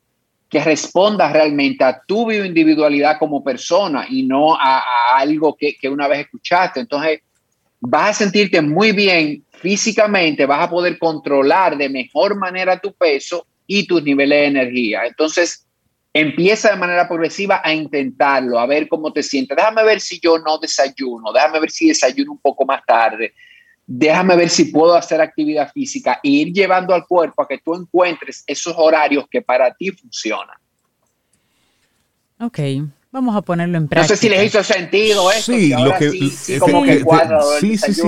que 0.48 0.62
responda 0.62 1.32
realmente 1.32 1.82
a 1.82 2.00
tu 2.06 2.26
bioindividualidad 2.26 3.18
como 3.18 3.42
persona 3.42 4.06
y 4.08 4.22
no 4.22 4.54
a, 4.54 4.82
algo 5.16 5.56
que, 5.56 5.74
que 5.74 5.88
una 5.88 6.06
vez 6.06 6.20
escuchaste. 6.20 6.80
Entonces, 6.80 7.20
vas 7.80 8.10
a 8.10 8.24
sentirte 8.24 8.62
muy 8.62 8.92
bien 8.92 9.44
físicamente, 9.50 10.46
vas 10.46 10.62
a 10.62 10.70
poder 10.70 10.98
controlar 10.98 11.76
de 11.76 11.88
mejor 11.88 12.36
manera 12.36 12.78
tu 12.78 12.92
peso 12.92 13.46
y 13.66 13.86
tus 13.86 14.02
niveles 14.02 14.40
de 14.40 14.46
energía. 14.46 15.06
Entonces, 15.06 15.66
empieza 16.12 16.70
de 16.70 16.76
manera 16.76 17.06
progresiva 17.06 17.60
a 17.62 17.74
intentarlo, 17.74 18.58
a 18.58 18.66
ver 18.66 18.88
cómo 18.88 19.12
te 19.12 19.22
sientes. 19.22 19.56
Déjame 19.56 19.84
ver 19.84 20.00
si 20.00 20.18
yo 20.20 20.38
no 20.38 20.58
desayuno, 20.58 21.32
déjame 21.32 21.60
ver 21.60 21.70
si 21.70 21.88
desayuno 21.88 22.32
un 22.32 22.38
poco 22.38 22.64
más 22.64 22.84
tarde, 22.86 23.34
déjame 23.86 24.34
ver 24.36 24.48
si 24.48 24.66
puedo 24.66 24.94
hacer 24.94 25.20
actividad 25.20 25.70
física 25.72 26.18
e 26.22 26.28
ir 26.28 26.52
llevando 26.52 26.94
al 26.94 27.06
cuerpo 27.06 27.42
a 27.42 27.48
que 27.48 27.58
tú 27.58 27.74
encuentres 27.74 28.42
esos 28.46 28.74
horarios 28.76 29.26
que 29.30 29.42
para 29.42 29.72
ti 29.74 29.90
funcionan. 29.90 30.56
Ok. 32.40 32.58
Vamos 33.16 33.34
a 33.34 33.40
ponerlo 33.40 33.78
en 33.78 33.88
práctica. 33.88 34.12
No 34.12 34.14
sé 34.14 34.20
si 34.20 34.28
les 34.28 34.44
hizo 34.44 34.62
sentido 34.62 35.30
eso. 35.30 35.50
Sí, 35.50 35.70
lo 35.70 35.94
que, 35.94 36.10
sí, 36.10 36.58
como 36.58 36.82
que 36.82 37.02
sí, 37.60 37.78
sí, 37.78 37.94
sí. 37.94 38.02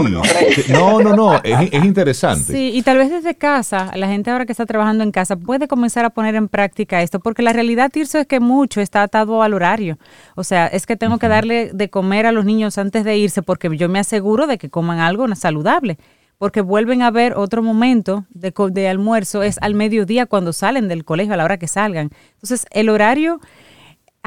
No, 0.69 1.01
no, 1.01 1.17
no, 1.17 1.37
es, 1.43 1.73
es, 1.73 1.83
interesante. 1.83 2.53
Sí, 2.53 2.73
y 2.75 2.83
tal 2.83 2.99
vez 2.99 3.09
desde 3.09 3.35
casa, 3.35 3.91
la 3.95 4.07
gente 4.07 4.31
ahora 4.31 4.45
que 4.45 4.53
está 4.53 4.67
trabajando 4.67 5.03
en 5.03 5.11
casa 5.11 5.37
puede 5.37 5.67
comenzar 5.67 6.05
a 6.05 6.11
poner 6.11 6.35
en 6.35 6.49
práctica 6.49 7.01
esto, 7.01 7.21
porque 7.21 7.41
la 7.41 7.55
realidad, 7.55 7.91
Tirso, 7.91 8.19
es 8.19 8.27
que 8.27 8.39
mucho 8.39 8.83
está 8.83 9.03
atado 9.03 9.41
al 9.41 9.55
horario. 9.55 9.97
O 10.35 10.45
sea, 10.45 10.67
es 10.67 10.85
que 10.85 10.95
tengo 10.95 11.17
que 11.17 11.29
darle 11.29 11.71
de 11.73 11.89
comer 11.89 12.27
a 12.27 12.33
los 12.33 12.45
niños 12.45 12.77
antes 12.77 13.03
de 13.03 13.17
irse, 13.17 13.41
porque 13.41 13.75
yo 13.79 13.89
me 13.89 14.01
aseguro 14.01 14.47
de 14.47 14.59
que 14.59 14.69
coman 14.69 14.99
algo 14.99 15.27
saludable 15.37 15.97
porque 16.37 16.61
vuelven 16.61 17.03
a 17.03 17.11
ver 17.11 17.33
otro 17.35 17.63
momento 17.63 18.27
de, 18.31 18.53
de, 18.71 18.89
almuerzo, 18.89 19.43
es 19.43 19.59
al 19.61 19.75
mediodía 19.75 20.27
cuando 20.27 20.53
salen 20.53 20.87
del 20.87 21.05
colegio, 21.05 21.35
a 21.35 21.37
la 21.37 21.45
hora 21.45 21.57
que 21.57 21.67
salgan. 21.67 22.11
Entonces, 22.35 22.65
el 22.71 22.91
horario 22.91 23.41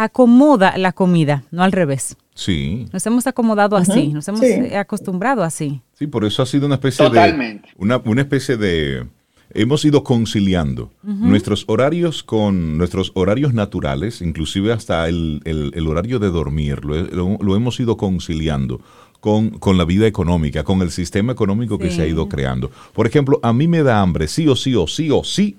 acomoda 0.03 0.77
la 0.77 0.91
comida, 0.91 1.43
no 1.51 1.63
al 1.63 1.71
revés. 1.71 2.17
Sí. 2.33 2.87
Nos 2.91 3.05
hemos 3.05 3.27
acomodado 3.27 3.75
así, 3.75 4.07
nos 4.09 4.27
hemos 4.27 4.41
acostumbrado 4.75 5.43
así. 5.43 5.81
Sí, 5.93 6.07
por 6.07 6.25
eso 6.25 6.41
ha 6.41 6.45
sido 6.45 6.65
una 6.65 6.75
especie 6.75 7.09
de... 7.09 7.61
Una, 7.77 7.97
una 7.97 8.21
especie 8.21 8.57
de... 8.57 9.07
Hemos 9.53 9.83
ido 9.83 10.03
conciliando 10.05 10.91
nuestros 11.03 11.65
horarios 11.67 12.23
con 12.23 12.77
nuestros 12.77 13.11
horarios 13.15 13.53
naturales, 13.53 14.21
inclusive 14.21 14.71
hasta 14.71 15.09
el, 15.09 15.41
horario 15.85 16.19
de 16.19 16.29
dormir, 16.29 16.85
lo, 16.85 17.55
hemos 17.55 17.77
ido 17.81 17.97
conciliando 17.97 18.79
con, 19.19 19.49
con, 19.49 19.77
la 19.77 19.83
vida 19.83 20.07
económica, 20.07 20.63
con 20.63 20.81
el 20.81 20.89
sistema 20.89 21.33
económico 21.33 21.77
que 21.77 21.91
se 21.91 22.01
ha 22.01 22.07
ido 22.07 22.29
creando. 22.29 22.71
Por 22.93 23.07
ejemplo, 23.07 23.41
a 23.43 23.51
mí 23.51 23.67
me 23.67 23.83
da 23.83 23.99
hambre 23.99 24.29
sí 24.29 24.47
o 24.47 24.55
sí 24.55 24.73
o 24.73 24.87
sí 24.87 25.11
o 25.11 25.21
sí 25.25 25.57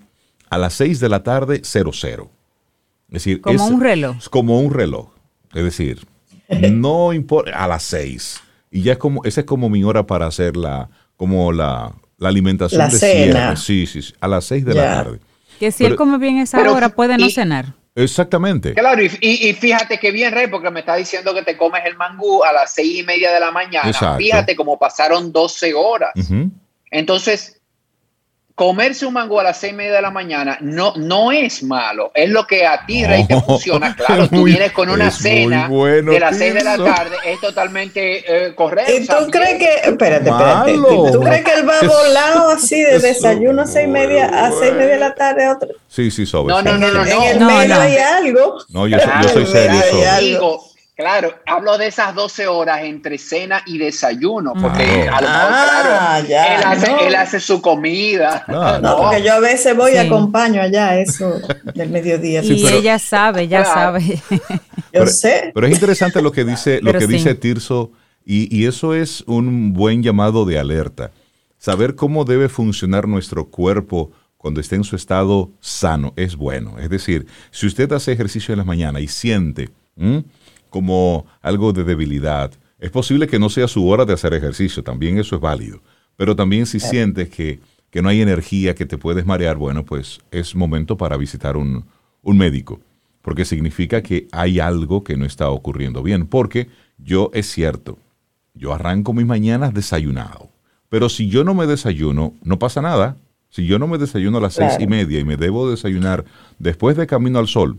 a 0.49 0.57
las 0.57 0.73
6 0.73 0.99
de 0.99 1.09
la 1.11 1.23
tarde, 1.23 1.61
cero 1.63 1.91
cero 1.93 2.31
decir, 3.13 3.41
como 3.41 3.67
un 3.67 3.81
reloj. 3.81 4.17
Como 4.31 4.61
un 4.61 4.73
reloj. 4.73 5.11
Es 5.55 5.65
decir, 5.65 6.07
no 6.49 7.13
importa, 7.13 7.63
a 7.63 7.69
las 7.69 7.83
seis. 7.83 8.41
Y 8.71 8.83
ya 8.83 8.93
es 8.93 8.99
como, 8.99 9.25
esa 9.25 9.41
es 9.41 9.47
como 9.47 9.69
mi 9.69 9.85
hora 9.85 10.07
para 10.07 10.27
hacer 10.27 10.57
la, 10.57 10.89
como 11.17 11.53
la, 11.53 11.93
alimentación 12.21 12.79
la 12.79 12.89
de 12.89 12.99
cena. 12.99 13.57
Sí, 13.57 13.87
sí, 13.87 14.03
sí, 14.03 14.15
a 14.21 14.29
las 14.29 14.45
seis 14.45 14.65
de 14.65 14.75
la 14.75 14.83
tarde. 14.83 15.21
Que 15.59 15.71
si 15.71 15.85
él 15.85 15.97
come 15.97 16.19
bien 16.19 16.39
esa 16.39 16.59
hora, 16.71 16.89
puede 16.89 17.17
no 17.19 17.29
cenar. 17.31 17.75
Exactamente. 17.95 18.73
Claro, 18.73 19.03
y, 19.03 19.53
fíjate 19.53 19.99
que 19.99 20.11
bien, 20.11 20.33
Rey, 20.33 20.47
porque 20.47 20.71
me 20.71 20.81
está 20.81 20.97
diciendo 20.97 21.35
que 21.35 21.43
te 21.43 21.57
comes 21.57 21.83
el 21.85 21.97
mangú 21.97 22.43
a 22.43 22.53
las 22.53 22.73
seis 22.73 23.01
y 23.01 23.03
media 23.03 23.31
de 23.33 23.41
la 23.41 23.51
mañana. 23.51 24.17
Fíjate 24.17 24.57
cómo 24.57 24.79
pasaron 24.79 25.33
12 25.33 25.75
horas. 25.75 26.13
Entonces, 26.91 27.61
comerse 28.55 29.07
un 29.07 29.15
mango 29.15 29.41
a 29.41 29.45
las 29.45 29.59
seis 29.59 29.73
y 29.73 29.77
media 29.77 29.95
de 29.95 30.03
la 30.03 30.11
mañana 30.11 30.59
no, 30.61 30.95
no 30.97 31.33
es 31.33 31.63
malo. 31.63 32.11
Es 32.15 32.29
lo 32.31 32.47
que 32.47 32.67
a 32.67 32.85
ti, 32.87 33.05
Rey, 33.05 33.27
te 33.27 33.41
funciona. 33.41 33.97
Claro, 34.03 34.29
tú 34.29 34.45
vienes 34.45 34.73
con 34.73 34.89
una 34.89 35.11
cena 35.11 35.69
de 35.69 36.21
las 36.21 36.37
seis 36.37 36.55
de 36.55 36.65
la 36.65 36.77
tarde, 36.77 37.17
es 37.25 37.41
totalmente 37.41 38.25
eh, 38.27 38.55
correcto. 38.55 38.93
¿Y 38.93 39.07
tú 39.07 39.31
crees 39.31 39.59
que, 39.59 39.91
espérate, 39.91 40.29
espérate, 40.29 40.73
¿tú 40.75 41.21
crees 41.21 41.45
que 41.45 41.53
él 41.53 41.69
va 41.69 41.81
volado 41.87 42.49
así 42.51 42.83
de 42.83 42.99
desayuno 42.99 43.63
a 43.63 43.67
seis 43.67 43.87
y 43.87 43.91
media 43.91 44.27
a 44.27 44.51
seis 44.51 44.73
y 44.73 44.75
media 44.75 44.95
de 44.95 45.01
la 45.01 45.15
tarde? 45.15 45.49
Otro? 45.49 45.69
Sí, 45.89 46.11
sí, 46.11 46.27
sobre. 46.27 46.55
No, 46.55 46.63
no, 46.63 46.79
no, 46.79 46.91
no. 46.91 47.05
En 47.05 47.23
el 47.23 47.41
medio 47.41 47.81
hay 47.81 47.97
algo. 47.97 48.59
No, 48.71 48.87
yo, 48.87 48.99
yo 48.99 49.29
soy 49.29 49.47
serio. 49.47 50.61
Claro, 51.03 51.35
hablo 51.47 51.77
de 51.79 51.89
esas 51.89 52.15
12 52.15 52.47
horas 52.47 52.83
entre 52.85 53.19
cena 53.19 53.61
y 53.67 53.77
desayuno, 53.77 54.53
porque 54.53 55.09
a 55.09 55.21
lo 55.21 55.29
mejor, 55.29 55.53
ah, 55.53 56.23
claro, 56.25 57.01
él, 57.01 57.15
hace, 57.17 57.41
su 57.41 57.61
comida. 57.61 58.45
No, 58.83 58.97
porque 58.99 59.23
yo 59.23 59.35
a 59.35 59.41
veces 59.41 59.77
voy 59.77 59.95
y 59.95 59.97
acompaño 59.97 60.63
allá 60.63 60.97
eso 60.97 61.41
del 61.75 61.91
mediodía. 61.91 62.41
y 62.45 62.67
ella 62.69 63.01
sabe, 63.01 63.49
ya 63.49 63.65
sabe. 63.65 64.23
yo 64.93 65.07
sé. 65.07 65.51
Pero 65.53 65.67
es 65.67 65.73
interesante 65.73 66.23
lo 66.23 66.31
que 66.31 66.45
dice, 66.45 66.81
lo 66.81 66.93
que 66.93 67.09
dice 67.09 67.35
Tirso, 67.35 67.91
y, 68.25 68.57
y 68.57 68.67
eso 68.67 68.95
es 68.95 69.25
un 69.27 69.73
buen 69.73 70.05
llamado 70.05 70.45
de 70.45 70.61
alerta. 70.61 71.11
Saber 71.59 71.97
cómo 71.97 72.25
debe 72.25 72.49
funcionar 72.49 73.09
nuestro 73.09 73.47
cuerpo 73.47 74.13
cuando 74.37 74.61
esté 74.61 74.77
en 74.77 74.85
su 74.85 74.95
estado 74.95 75.51
sano 75.59 76.13
es 76.15 76.37
bueno. 76.37 76.79
Es 76.79 76.91
decir, 76.91 77.27
si 77.51 77.67
usted 77.67 77.91
hace 77.91 78.13
ejercicio 78.13 78.53
en 78.53 78.59
la 78.59 78.65
mañana 78.65 79.01
y 79.01 79.09
siente 79.09 79.71
como 80.73 81.27
algo 81.43 81.73
de 81.73 81.85
debilidad. 81.85 82.51
Es 82.81 82.91
posible 82.91 83.29
que 83.29 83.39
no 83.39 83.51
sea 83.51 83.69
su 83.69 83.87
hora 83.87 84.05
de 84.05 84.15
hacer 84.15 84.33
ejercicio, 84.33 84.83
también 84.83 85.19
eso 85.19 85.37
es 85.37 85.41
válido. 85.41 85.81
Pero 86.17 86.35
también 86.35 86.67
si 86.67 86.81
sientes 86.81 87.29
que, 87.29 87.61
no 88.03 88.09
hay 88.09 88.23
energía, 88.23 88.75
que 88.75 88.87
te 88.87 88.99
puedes 88.99 89.27
marear, 89.27 89.57
bueno, 89.57 89.85
pues 89.85 90.19
es 90.31 90.57
momento 90.57 90.97
para 90.97 91.17
visitar 91.17 91.57
un, 91.57 91.85
un 92.23 92.39
médico, 92.39 92.81
porque 93.21 93.45
significa 93.45 94.03
que 94.03 94.27
hay 94.33 94.59
algo 94.59 95.05
que 95.05 95.17
no 95.17 95.27
está 95.27 95.51
ocurriendo 95.51 96.03
bien. 96.03 96.27
Porque 96.27 96.69
yo 96.97 97.31
es 97.35 97.49
cierto, 97.51 97.99
yo 98.55 98.73
arranco 98.73 99.13
mis 99.13 99.27
mañanas 99.27 99.75
desayunado, 99.75 100.49
pero 100.89 101.11
si 101.11 101.29
yo 101.29 101.45
no 101.45 101.55
me 101.55 101.67
desayuno, 101.67 102.35
no 102.43 102.59
pasa 102.59 102.81
nada. 102.81 103.17
Si 103.51 103.67
yo 103.67 103.79
no 103.79 103.87
me 103.87 103.99
desayuno 103.99 104.39
a 104.39 104.41
las 104.41 104.55
seis 104.55 104.73
y 104.81 104.87
media 104.87 105.21
y 105.21 105.25
me 105.25 105.37
debo 105.37 105.71
desayunar 105.71 106.25
después 106.59 106.97
de 106.97 107.07
Camino 107.07 107.39
al 107.39 107.49
Sol, 107.49 107.77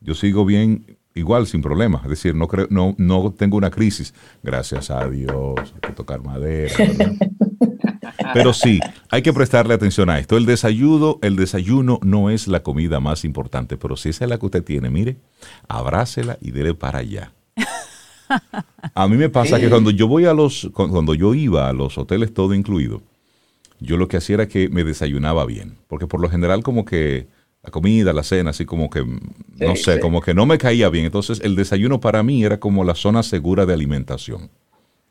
yo 0.00 0.14
sigo 0.14 0.44
bien 0.44 0.98
igual 1.14 1.46
sin 1.46 1.62
problema. 1.62 2.00
Es 2.04 2.10
decir, 2.10 2.34
no, 2.34 2.48
creo, 2.48 2.66
no, 2.70 2.94
no 2.98 3.32
tengo 3.32 3.56
una 3.56 3.70
crisis. 3.70 4.14
Gracias 4.42 4.90
a 4.90 5.08
Dios, 5.08 5.54
hay 5.56 5.80
que 5.80 5.92
tocar 5.92 6.22
madera. 6.22 6.74
Pero 8.32 8.52
sí, 8.52 8.80
hay 9.10 9.22
que 9.22 9.32
prestarle 9.32 9.74
atención 9.74 10.10
a 10.10 10.18
esto. 10.18 10.36
El 10.36 10.46
desayuno, 10.46 11.18
el 11.22 11.36
desayuno 11.36 12.00
no 12.02 12.30
es 12.30 12.48
la 12.48 12.62
comida 12.62 13.00
más 13.00 13.24
importante, 13.24 13.76
pero 13.76 13.96
si 13.96 14.10
esa 14.10 14.24
es 14.24 14.30
la 14.30 14.38
que 14.38 14.46
usted 14.46 14.64
tiene, 14.64 14.90
mire, 14.90 15.16
abrácela 15.68 16.38
y 16.40 16.50
dele 16.50 16.74
para 16.74 17.00
allá. 17.00 17.32
A 18.94 19.08
mí 19.08 19.16
me 19.16 19.28
pasa 19.28 19.60
que 19.60 19.68
cuando 19.68 19.90
yo 19.90 20.08
voy 20.08 20.24
a 20.24 20.34
los, 20.34 20.70
cuando 20.72 21.14
yo 21.14 21.34
iba 21.34 21.68
a 21.68 21.72
los 21.72 21.98
hoteles 21.98 22.32
todo 22.32 22.54
incluido, 22.54 23.02
yo 23.80 23.96
lo 23.96 24.08
que 24.08 24.16
hacía 24.16 24.34
era 24.34 24.48
que 24.48 24.68
me 24.68 24.84
desayunaba 24.84 25.44
bien, 25.46 25.76
porque 25.88 26.06
por 26.06 26.20
lo 26.20 26.30
general 26.30 26.62
como 26.62 26.84
que 26.84 27.26
la 27.64 27.70
comida, 27.70 28.12
la 28.12 28.22
cena, 28.22 28.50
así 28.50 28.66
como 28.66 28.90
que, 28.90 29.02
no 29.56 29.76
sé, 29.76 29.98
como 29.98 30.20
que 30.20 30.34
no 30.34 30.44
me 30.44 30.58
caía 30.58 30.90
bien. 30.90 31.06
Entonces 31.06 31.40
el 31.40 31.56
desayuno 31.56 31.98
para 31.98 32.22
mí 32.22 32.44
era 32.44 32.60
como 32.60 32.84
la 32.84 32.94
zona 32.94 33.22
segura 33.22 33.64
de 33.64 33.72
alimentación. 33.72 34.50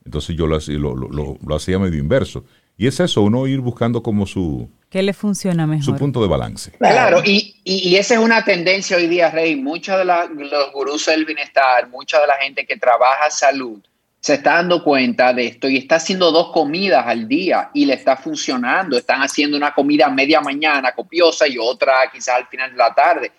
Entonces 0.05 0.35
yo 0.35 0.45
lo, 0.45 0.59
lo, 0.59 1.37
lo, 1.41 1.55
hacía 1.55 1.79
medio 1.79 1.99
inverso. 1.99 2.45
Y 2.77 2.87
es 2.87 2.99
eso, 2.99 3.21
uno 3.21 3.47
ir 3.47 3.59
buscando 3.59 4.03
como 4.03 4.27
su... 4.27 4.69
¿Qué 4.89 5.01
le 5.01 5.13
funciona 5.13 5.65
mejor? 5.65 5.83
Su 5.83 5.95
punto 5.95 6.21
de 6.21 6.27
balance. 6.27 6.71
Claro, 6.73 7.21
y, 7.25 7.55
y, 7.63 7.95
esa 7.95 8.15
es 8.15 8.19
una 8.19 8.43
tendencia 8.45 8.97
hoy 8.97 9.07
día, 9.07 9.31
Rey. 9.31 9.55
Muchos 9.55 9.97
de 9.97 10.05
los 10.05 10.71
gurús 10.73 11.07
del 11.07 11.25
bienestar, 11.25 11.89
mucha 11.89 12.19
de 12.19 12.27
la 12.27 12.35
gente 12.35 12.65
que 12.65 12.77
trabaja 12.77 13.31
salud, 13.31 13.79
se 14.23 14.35
está 14.35 14.53
dando 14.53 14.81
cuenta 14.81 15.33
de 15.33 15.47
esto 15.47 15.67
y 15.67 15.75
está 15.75 15.95
haciendo 15.95 16.31
dos 16.31 16.53
comidas 16.53 17.05
al 17.05 17.27
día 17.27 17.69
y 17.73 17.85
le 17.85 17.95
está 17.95 18.15
funcionando. 18.15 18.97
Están 18.97 19.21
haciendo 19.21 19.57
una 19.57 19.73
comida 19.73 20.09
media 20.09 20.39
mañana 20.39 20.93
copiosa 20.93 21.45
y 21.45 21.57
otra 21.57 21.95
quizás 22.09 22.35
al 22.35 22.47
final 22.47 22.71
de 22.71 22.77
la 22.77 22.93
tarde. 22.93 23.33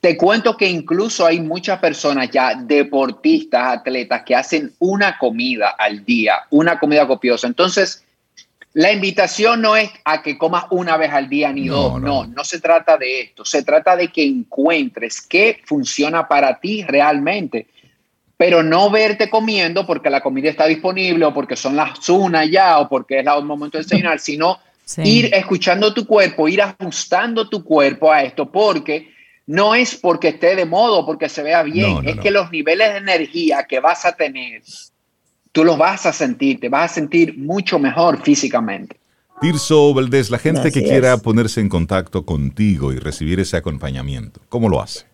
Te 0.00 0.16
cuento 0.16 0.56
que 0.56 0.68
incluso 0.68 1.24
hay 1.24 1.38
muchas 1.38 1.78
personas 1.78 2.30
ya, 2.32 2.56
deportistas, 2.56 3.78
atletas, 3.78 4.24
que 4.26 4.34
hacen 4.34 4.74
una 4.80 5.18
comida 5.18 5.76
al 5.78 6.04
día, 6.04 6.42
una 6.50 6.80
comida 6.80 7.06
copiosa. 7.06 7.46
Entonces, 7.46 8.04
la 8.72 8.90
invitación 8.90 9.62
no 9.62 9.76
es 9.76 9.88
a 10.04 10.20
que 10.20 10.36
comas 10.36 10.64
una 10.70 10.96
vez 10.96 11.12
al 11.12 11.28
día 11.28 11.52
ni 11.52 11.68
dos, 11.68 12.02
no, 12.02 12.26
no, 12.26 12.42
se 12.42 12.60
trata 12.60 12.96
de 12.96 13.20
esto, 13.20 13.44
se 13.44 13.62
trata 13.62 13.94
de 13.94 14.08
que 14.08 14.24
encuentres 14.24 15.20
qué 15.20 15.62
funciona 15.64 16.26
para 16.26 16.58
ti 16.58 16.82
realmente, 16.82 17.68
pero 18.36 18.62
no 18.62 18.90
verte 18.90 19.30
comiendo 19.30 19.86
porque 19.86 20.10
la 20.10 20.20
comida 20.20 20.50
está 20.50 20.66
disponible 20.66 21.24
o 21.24 21.34
porque 21.34 21.56
son 21.56 21.76
las 21.76 22.08
una 22.08 22.44
ya 22.44 22.78
o 22.78 22.88
porque 22.88 23.20
es 23.20 23.26
el 23.26 23.44
momento 23.44 23.78
de 23.78 23.84
desayunar, 23.84 24.18
sino 24.18 24.58
ir 24.98 25.32
escuchando 25.32 25.94
tu 25.94 26.06
cuerpo, 26.06 26.48
ir 26.48 26.60
ajustando 26.60 27.48
tu 27.48 27.62
cuerpo 27.62 28.12
a 28.12 28.22
esto, 28.22 28.50
porque 28.50 29.12
no 29.46 29.74
es 29.74 29.94
porque 29.94 30.28
esté 30.28 30.56
de 30.56 30.64
modo, 30.64 31.06
porque 31.06 31.28
se 31.28 31.42
vea 31.42 31.62
bien, 31.62 32.06
es 32.06 32.18
que 32.18 32.30
los 32.30 32.50
niveles 32.50 32.92
de 32.92 32.98
energía 32.98 33.64
que 33.68 33.80
vas 33.80 34.04
a 34.04 34.12
tener, 34.12 34.62
tú 35.52 35.64
los 35.64 35.78
vas 35.78 36.06
a 36.06 36.12
sentir, 36.12 36.60
te 36.60 36.68
vas 36.68 36.90
a 36.90 36.94
sentir 36.94 37.38
mucho 37.38 37.78
mejor 37.78 38.22
físicamente. 38.22 38.98
Tirso 39.40 39.92
Valdés, 39.92 40.30
la 40.30 40.38
gente 40.38 40.70
que 40.70 40.82
quiera 40.82 41.18
ponerse 41.18 41.60
en 41.60 41.68
contacto 41.68 42.24
contigo 42.24 42.92
y 42.92 42.98
recibir 42.98 43.40
ese 43.40 43.56
acompañamiento, 43.56 44.40
¿cómo 44.48 44.68
lo 44.68 44.80
hace? 44.80 45.04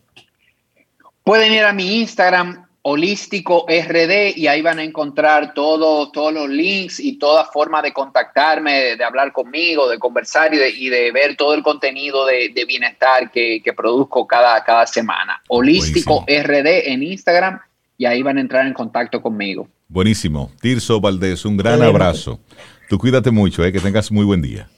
Pueden 1.25 1.53
ir 1.53 1.65
a 1.65 1.73
mi 1.73 2.01
Instagram, 2.01 2.67
Holístico 2.91 3.67
RD 3.69 4.37
y 4.37 4.49
ahí 4.49 4.63
van 4.63 4.81
a 4.81 4.83
encontrar 4.83 5.55
todo, 5.55 6.11
todos 6.11 6.33
los 6.33 6.49
links 6.49 6.99
y 6.99 7.19
toda 7.19 7.45
forma 7.45 7.81
de 7.83 7.93
contactarme, 7.93 8.97
de, 8.97 9.05
hablar 9.05 9.33
conmigo, 9.33 9.89
de 9.89 9.97
conversar 9.97 10.53
y 10.53 10.89
de, 10.89 11.13
ver 11.13 11.37
todo 11.37 11.55
el 11.55 11.63
contenido 11.63 12.27
de, 12.27 12.65
bienestar 12.67 13.31
que, 13.31 13.63
produzco 13.77 14.27
cada, 14.27 14.65
cada 14.65 14.89
semana. 14.89 15.41
Holístico 15.47 16.25
RD 16.27 16.89
en 16.91 17.05
Instagram 17.05 17.61
y 17.97 18.07
ahí 18.07 18.23
van 18.23 18.39
a 18.39 18.41
entrar 18.41 18.67
en 18.67 18.75
contacto 18.75 19.23
conmigo. 19.23 19.69
Buenísimo. 19.87 20.51
Tirso 20.61 21.01
Valdés, 21.01 21.45
un 21.45 21.57
gran 21.57 21.81
abrazo. 21.83 22.41
Tú 22.89 22.99
cuídate 22.99 23.31
mucho, 23.31 23.65
eh, 23.65 23.71
que 23.71 23.79
tengas 23.79 24.11
muy 24.11 24.25
buen 24.25 24.43
día. 24.43 24.69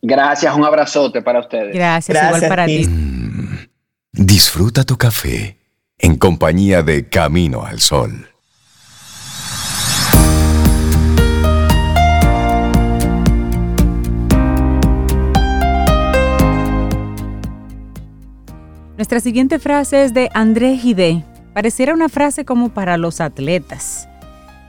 Gracias, 0.00 0.54
un 0.54 0.64
abrazote 0.64 1.20
para 1.20 1.40
ustedes. 1.40 1.74
Gracias, 1.74 2.16
igual 2.16 2.48
para 2.48 2.66
ti. 2.66 2.86
Mm, 2.86 3.66
disfruta 4.12 4.84
tu 4.84 4.96
café 4.96 5.63
en 6.04 6.16
compañía 6.16 6.82
de 6.82 7.08
Camino 7.08 7.64
al 7.64 7.80
Sol. 7.80 8.28
Nuestra 18.98 19.20
siguiente 19.20 19.58
frase 19.58 20.04
es 20.04 20.12
de 20.12 20.28
André 20.34 20.76
Gide. 20.76 21.24
Pareciera 21.54 21.94
una 21.94 22.10
frase 22.10 22.44
como 22.44 22.68
para 22.68 22.98
los 22.98 23.22
atletas. 23.22 24.06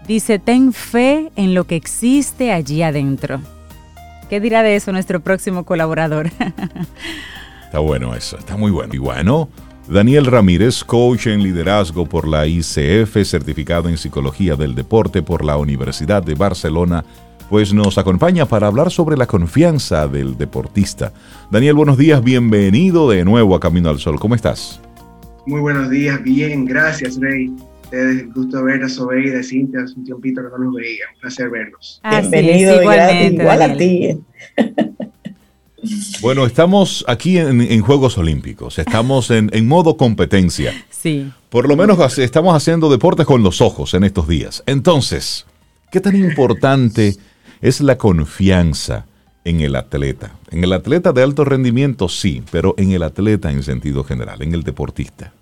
Dice, 0.07 0.39
ten 0.39 0.71
fe 0.71 1.33
en 1.35 1.53
lo 1.53 1.65
que 1.65 1.75
existe 1.75 2.53
allí 2.53 2.81
adentro. 2.81 3.41
¿Qué 4.29 4.39
dirá 4.39 4.63
de 4.63 4.77
eso 4.77 4.93
nuestro 4.93 5.19
próximo 5.19 5.65
colaborador? 5.65 6.27
está 7.65 7.79
bueno 7.79 8.15
eso, 8.15 8.37
está 8.37 8.55
muy 8.55 8.71
bueno. 8.71 8.93
Y 8.93 8.99
bueno, 8.99 9.49
Daniel 9.87 10.25
Ramírez, 10.25 10.83
coach 10.83 11.27
en 11.27 11.43
liderazgo 11.43 12.07
por 12.07 12.27
la 12.27 12.47
ICF, 12.47 13.23
certificado 13.23 13.87
en 13.87 13.97
psicología 13.97 14.55
del 14.55 14.73
deporte 14.73 15.21
por 15.21 15.45
la 15.45 15.57
Universidad 15.57 16.23
de 16.23 16.33
Barcelona, 16.33 17.05
pues 17.51 17.71
nos 17.71 17.99
acompaña 17.99 18.47
para 18.47 18.65
hablar 18.65 18.89
sobre 18.89 19.15
la 19.15 19.27
confianza 19.27 20.07
del 20.07 20.39
deportista. 20.39 21.13
Daniel, 21.51 21.75
buenos 21.75 21.99
días, 21.99 22.23
bienvenido 22.23 23.11
de 23.11 23.23
nuevo 23.23 23.55
a 23.55 23.59
Camino 23.59 23.89
al 23.89 23.99
Sol. 23.99 24.19
¿Cómo 24.19 24.33
estás? 24.33 24.81
Muy 25.45 25.61
buenos 25.61 25.91
días, 25.91 26.21
bien, 26.23 26.65
gracias, 26.65 27.19
Rey. 27.19 27.53
Ustedes, 27.83 28.33
gusto 28.33 28.63
ver 28.63 28.81
a 28.81 28.89
Sobeida, 28.89 29.43
Cintia, 29.43 29.81
hace 29.83 29.93
un 29.99 30.05
tiempito 30.05 30.41
que 30.41 30.49
no 30.49 30.57
los 30.57 30.73
veía, 30.73 31.05
un 31.13 31.21
placer 31.21 31.51
verlos. 31.51 32.01
Bienvenido, 32.09 32.81
igual 32.81 33.61
a 33.61 33.77
ti. 33.77 34.19
Bueno, 36.21 36.45
estamos 36.45 37.05
aquí 37.07 37.37
en, 37.37 37.81
Juegos 37.81 38.17
Olímpicos, 38.17 38.79
estamos 38.79 39.31
en, 39.31 39.67
modo 39.67 39.97
competencia. 39.97 40.73
Sí. 40.89 41.31
Por 41.49 41.67
lo 41.67 41.75
menos 41.75 42.17
estamos 42.17 42.55
haciendo 42.55 42.89
deportes 42.89 43.25
con 43.25 43.43
los 43.43 43.61
ojos 43.61 43.93
en 43.93 44.03
estos 44.03 44.27
días. 44.27 44.63
Entonces, 44.65 45.45
¿qué 45.91 45.99
tan 46.01 46.15
importante 46.15 47.15
es 47.61 47.81
la 47.81 47.97
confianza 47.97 49.05
en 49.43 49.61
el 49.61 49.75
atleta? 49.75 50.35
En 50.51 50.63
el 50.63 50.73
atleta 50.73 51.11
de 51.11 51.23
alto 51.23 51.45
rendimiento, 51.45 52.09
sí, 52.09 52.43
pero 52.51 52.73
en 52.77 52.91
el 52.91 53.03
atleta 53.03 53.51
en 53.51 53.63
sentido 53.63 54.03
general, 54.03 54.41
en 54.41 54.53
el 54.53 54.63
deportista. 54.63 55.33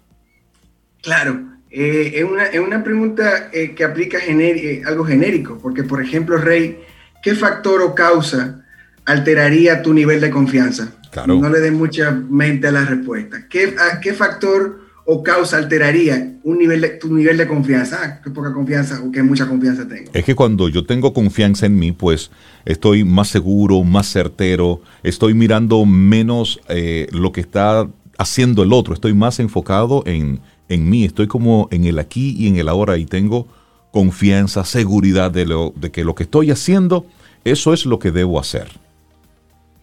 Claro, 1.02 1.42
eh, 1.70 2.24
es, 2.52 2.60
una, 2.60 2.84
pregunta 2.84 3.50
eh, 3.52 3.74
que 3.74 3.84
aplica 3.84 4.20
eh, 4.20 4.82
algo 4.86 5.06
genérico, 5.06 5.58
porque 5.62 5.84
por 5.84 6.02
ejemplo, 6.02 6.38
Rey, 6.38 6.80
¿qué 7.24 7.36
factor 7.36 7.82
o 7.82 7.96
causa 7.96 8.63
alteraría 9.06 9.82
tu 9.82 9.94
nivel 9.94 10.22
de 10.22 10.30
confianza? 10.30 10.94
No 11.28 11.50
le 11.50 11.60
des 11.60 11.72
mucha 11.72 12.12
mente 12.12 12.68
a 12.68 12.72
la 12.72 12.86
respuesta. 12.86 13.48
¿Qué, 13.50 13.76
¿Qué 14.02 14.14
factor 14.14 14.82
o 15.06 15.22
causa 15.22 15.58
alteraría 15.58 16.38
un 16.44 16.58
nivel 16.58 16.82
de, 16.82 16.90
tu 16.90 17.14
nivel 17.14 17.38
de 17.38 17.48
confianza? 17.48 18.00
Ah, 18.02 18.22
qué 18.24 18.30
poca 18.30 18.54
confianza 18.54 19.02
o 19.04 19.12
qué 19.12 19.22
mucha 19.22 19.48
confianza 19.48 19.88
tengo. 19.88 20.12
Es 20.14 20.24
que 20.24 20.34
cuando 20.34 20.70
yo 20.70 20.86
tengo 20.86 21.14
confianza 21.14 21.66
en 21.66 21.78
mí, 21.78 21.92
pues 21.92 22.32
estoy 22.66 23.04
más 23.04 23.28
seguro, 23.28 23.84
más 23.84 24.12
certero, 24.12 24.82
estoy 25.04 25.34
mirando 25.34 25.86
menos 25.86 26.60
eh, 26.70 27.08
lo 27.12 27.32
que 27.32 27.42
está 27.42 27.88
haciendo 28.18 28.64
el 28.64 28.74
otro, 28.74 28.94
estoy 28.94 29.14
más 29.14 29.40
enfocado 29.40 30.04
en, 30.06 30.40
en 30.70 30.90
mí, 30.90 31.04
estoy 31.04 31.28
como 31.28 31.68
en 31.72 31.84
el 31.86 32.00
aquí 32.00 32.36
y 32.38 32.48
en 32.48 32.58
el 32.58 32.70
ahora 32.70 32.98
y 32.98 33.06
tengo 33.06 33.48
confianza, 33.92 34.66
seguridad 34.66 35.30
de, 35.30 35.46
lo, 35.46 35.74
de 35.76 35.92
que 35.92 36.04
lo 36.04 36.16
que 36.16 36.24
estoy 36.24 36.50
haciendo, 36.50 37.06
eso 37.44 37.74
es 37.74 37.86
lo 37.86 38.00
que 38.00 38.12
debo 38.12 38.40
hacer 38.40 38.83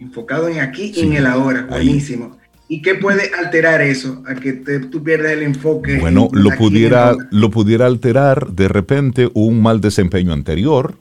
enfocado 0.01 0.49
en 0.49 0.61
aquí 0.61 0.93
y 0.95 1.01
en 1.01 1.13
el 1.13 1.27
ahora. 1.27 1.67
Buenísimo. 1.69 2.37
¿Y 2.69 2.83
qué 2.83 2.95
puede 2.95 3.31
alterar 3.37 3.83
eso? 3.83 4.23
A 4.27 4.37
que 4.37 4.53
tú 4.53 5.03
pierdas 5.03 5.33
el 5.33 5.43
enfoque. 5.43 5.99
Bueno, 5.99 6.29
lo 6.33 6.51
pudiera, 6.51 7.17
lo 7.33 7.51
pudiera 7.51 7.87
alterar 7.87 8.53
de 8.53 8.69
repente 8.69 9.29
un 9.35 9.61
mal 9.61 9.81
desempeño 9.81 10.33
anterior, 10.33 10.95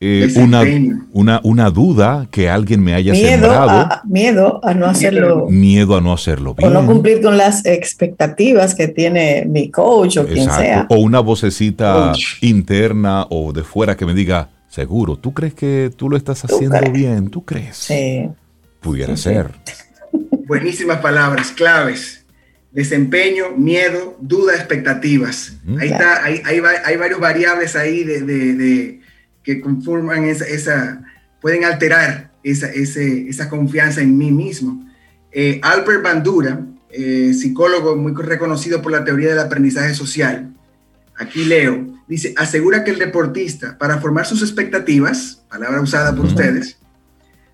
eh, 0.00 0.32
una, 0.36 0.64
una, 1.12 1.40
una, 1.44 1.70
duda 1.70 2.26
que 2.30 2.48
alguien 2.48 2.82
me 2.82 2.94
haya 2.94 3.14
sembrado. 3.14 3.88
miedo 4.04 4.58
a 4.64 4.72
no 4.72 4.86
hacerlo. 4.86 5.48
Miedo 5.50 5.96
a 5.96 6.00
no 6.00 6.14
hacerlo 6.14 6.54
bien. 6.54 6.70
O 6.70 6.72
no 6.72 6.86
cumplir 6.86 7.20
con 7.20 7.36
las 7.36 7.64
expectativas 7.66 8.74
que 8.74 8.88
tiene 8.88 9.44
mi 9.46 9.70
coach 9.70 10.16
o 10.16 10.26
quien 10.26 10.50
sea. 10.50 10.86
O 10.88 10.96
una 10.96 11.20
vocecita 11.20 12.14
interna 12.40 13.26
o 13.28 13.52
de 13.52 13.62
fuera 13.62 13.96
que 13.96 14.06
me 14.06 14.14
diga, 14.14 14.48
Seguro, 14.72 15.18
¿tú 15.18 15.34
crees 15.34 15.52
que 15.52 15.92
tú 15.94 16.08
lo 16.08 16.16
estás 16.16 16.46
haciendo 16.46 16.80
bien? 16.90 17.28
¿Tú 17.28 17.44
crees? 17.44 17.76
Sí. 17.76 18.26
Pudiera 18.80 19.14
ser. 19.18 19.50
Buenísimas 20.46 21.00
palabras, 21.00 21.52
claves. 21.52 22.24
Desempeño, 22.70 23.50
miedo, 23.54 24.16
duda, 24.18 24.54
expectativas. 24.54 25.58
ahí 25.78 25.90
está, 25.90 26.24
hay, 26.24 26.40
hay, 26.46 26.96
varios 26.96 27.20
variables 27.20 27.76
ahí 27.76 28.02
de, 28.02 29.00
que 29.42 29.60
conforman 29.60 30.24
esa, 30.24 31.02
pueden 31.42 31.66
alterar 31.66 32.30
esa, 32.42 32.68
esa 32.68 33.50
confianza 33.50 34.00
en 34.00 34.16
mí 34.16 34.30
mismo. 34.30 34.88
Eh, 35.32 35.60
Albert 35.62 36.02
Bandura, 36.02 36.64
eh, 36.88 37.34
psicólogo 37.34 37.94
muy 37.96 38.14
reconocido 38.14 38.80
por 38.80 38.92
la 38.92 39.04
teoría 39.04 39.28
del 39.28 39.40
aprendizaje 39.40 39.94
social, 39.94 40.54
aquí 41.16 41.44
leo, 41.44 41.86
dice, 42.06 42.34
asegura 42.36 42.84
que 42.84 42.90
el 42.90 42.98
deportista, 42.98 43.76
para 43.78 43.98
formar 43.98 44.26
sus 44.26 44.42
expectativas, 44.42 45.44
palabra 45.48 45.80
usada 45.80 46.14
por 46.14 46.26
ustedes, 46.26 46.78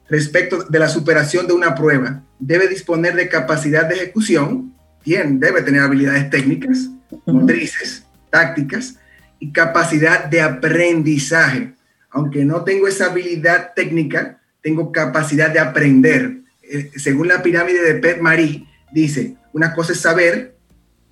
respecto 0.08 0.64
de 0.64 0.78
la 0.78 0.88
superación 0.88 1.46
de 1.46 1.52
una 1.52 1.74
prueba, 1.74 2.22
debe 2.38 2.68
disponer 2.68 3.14
de 3.14 3.28
capacidad 3.28 3.86
de 3.86 3.96
ejecución, 3.96 4.74
bien, 5.04 5.40
debe 5.40 5.62
tener 5.62 5.82
habilidades 5.82 6.30
técnicas, 6.30 6.88
motrices, 7.26 8.04
tácticas 8.30 8.96
y 9.38 9.52
capacidad 9.52 10.24
de 10.24 10.40
aprendizaje. 10.40 11.74
Aunque 12.10 12.44
no 12.44 12.64
tengo 12.64 12.88
esa 12.88 13.06
habilidad 13.06 13.72
técnica, 13.74 14.40
tengo 14.62 14.92
capacidad 14.92 15.50
de 15.50 15.60
aprender. 15.60 16.38
Eh, 16.62 16.90
según 16.96 17.28
la 17.28 17.42
pirámide 17.42 17.82
de 17.82 18.00
Pet 18.00 18.20
Marie, 18.20 18.66
dice, 18.92 19.36
una 19.52 19.74
cosa 19.74 19.92
es 19.92 20.00
saber, 20.00 20.56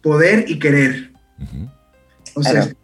poder 0.03 0.45
y 0.49 0.59
querer. 0.59 1.13
Entonces, 2.37 2.77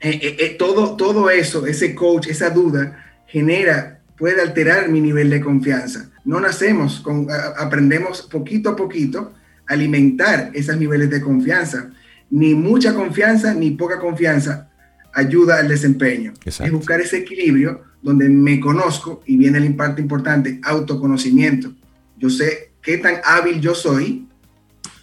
eh, 0.00 0.36
eh, 0.38 0.56
todo, 0.58 0.96
todo 0.96 1.30
eso, 1.30 1.66
ese 1.66 1.94
coach, 1.94 2.28
esa 2.28 2.50
duda, 2.50 3.04
genera, 3.26 4.00
puede 4.16 4.40
alterar 4.40 4.88
mi 4.88 5.00
nivel 5.00 5.30
de 5.30 5.40
confianza. 5.40 6.10
No 6.24 6.40
nacemos, 6.40 7.00
con, 7.00 7.26
aprendemos 7.58 8.22
poquito 8.22 8.70
a 8.70 8.76
poquito 8.76 9.32
a 9.66 9.74
alimentar 9.74 10.50
esos 10.54 10.76
niveles 10.76 11.10
de 11.10 11.20
confianza. 11.20 11.90
Ni 12.30 12.54
mucha 12.54 12.94
confianza 12.94 13.54
ni 13.54 13.72
poca 13.72 13.98
confianza 13.98 14.70
ayuda 15.12 15.58
al 15.58 15.68
desempeño. 15.68 16.32
Es 16.44 16.72
buscar 16.72 17.00
ese 17.00 17.18
equilibrio 17.18 17.82
donde 18.02 18.28
me 18.28 18.60
conozco 18.60 19.22
y 19.26 19.36
viene 19.36 19.58
el 19.58 19.64
impacto 19.64 20.00
importante, 20.00 20.60
autoconocimiento. 20.62 21.72
Yo 22.18 22.28
sé 22.28 22.72
qué 22.82 22.98
tan 22.98 23.16
hábil 23.24 23.60
yo 23.60 23.74
soy, 23.74 24.28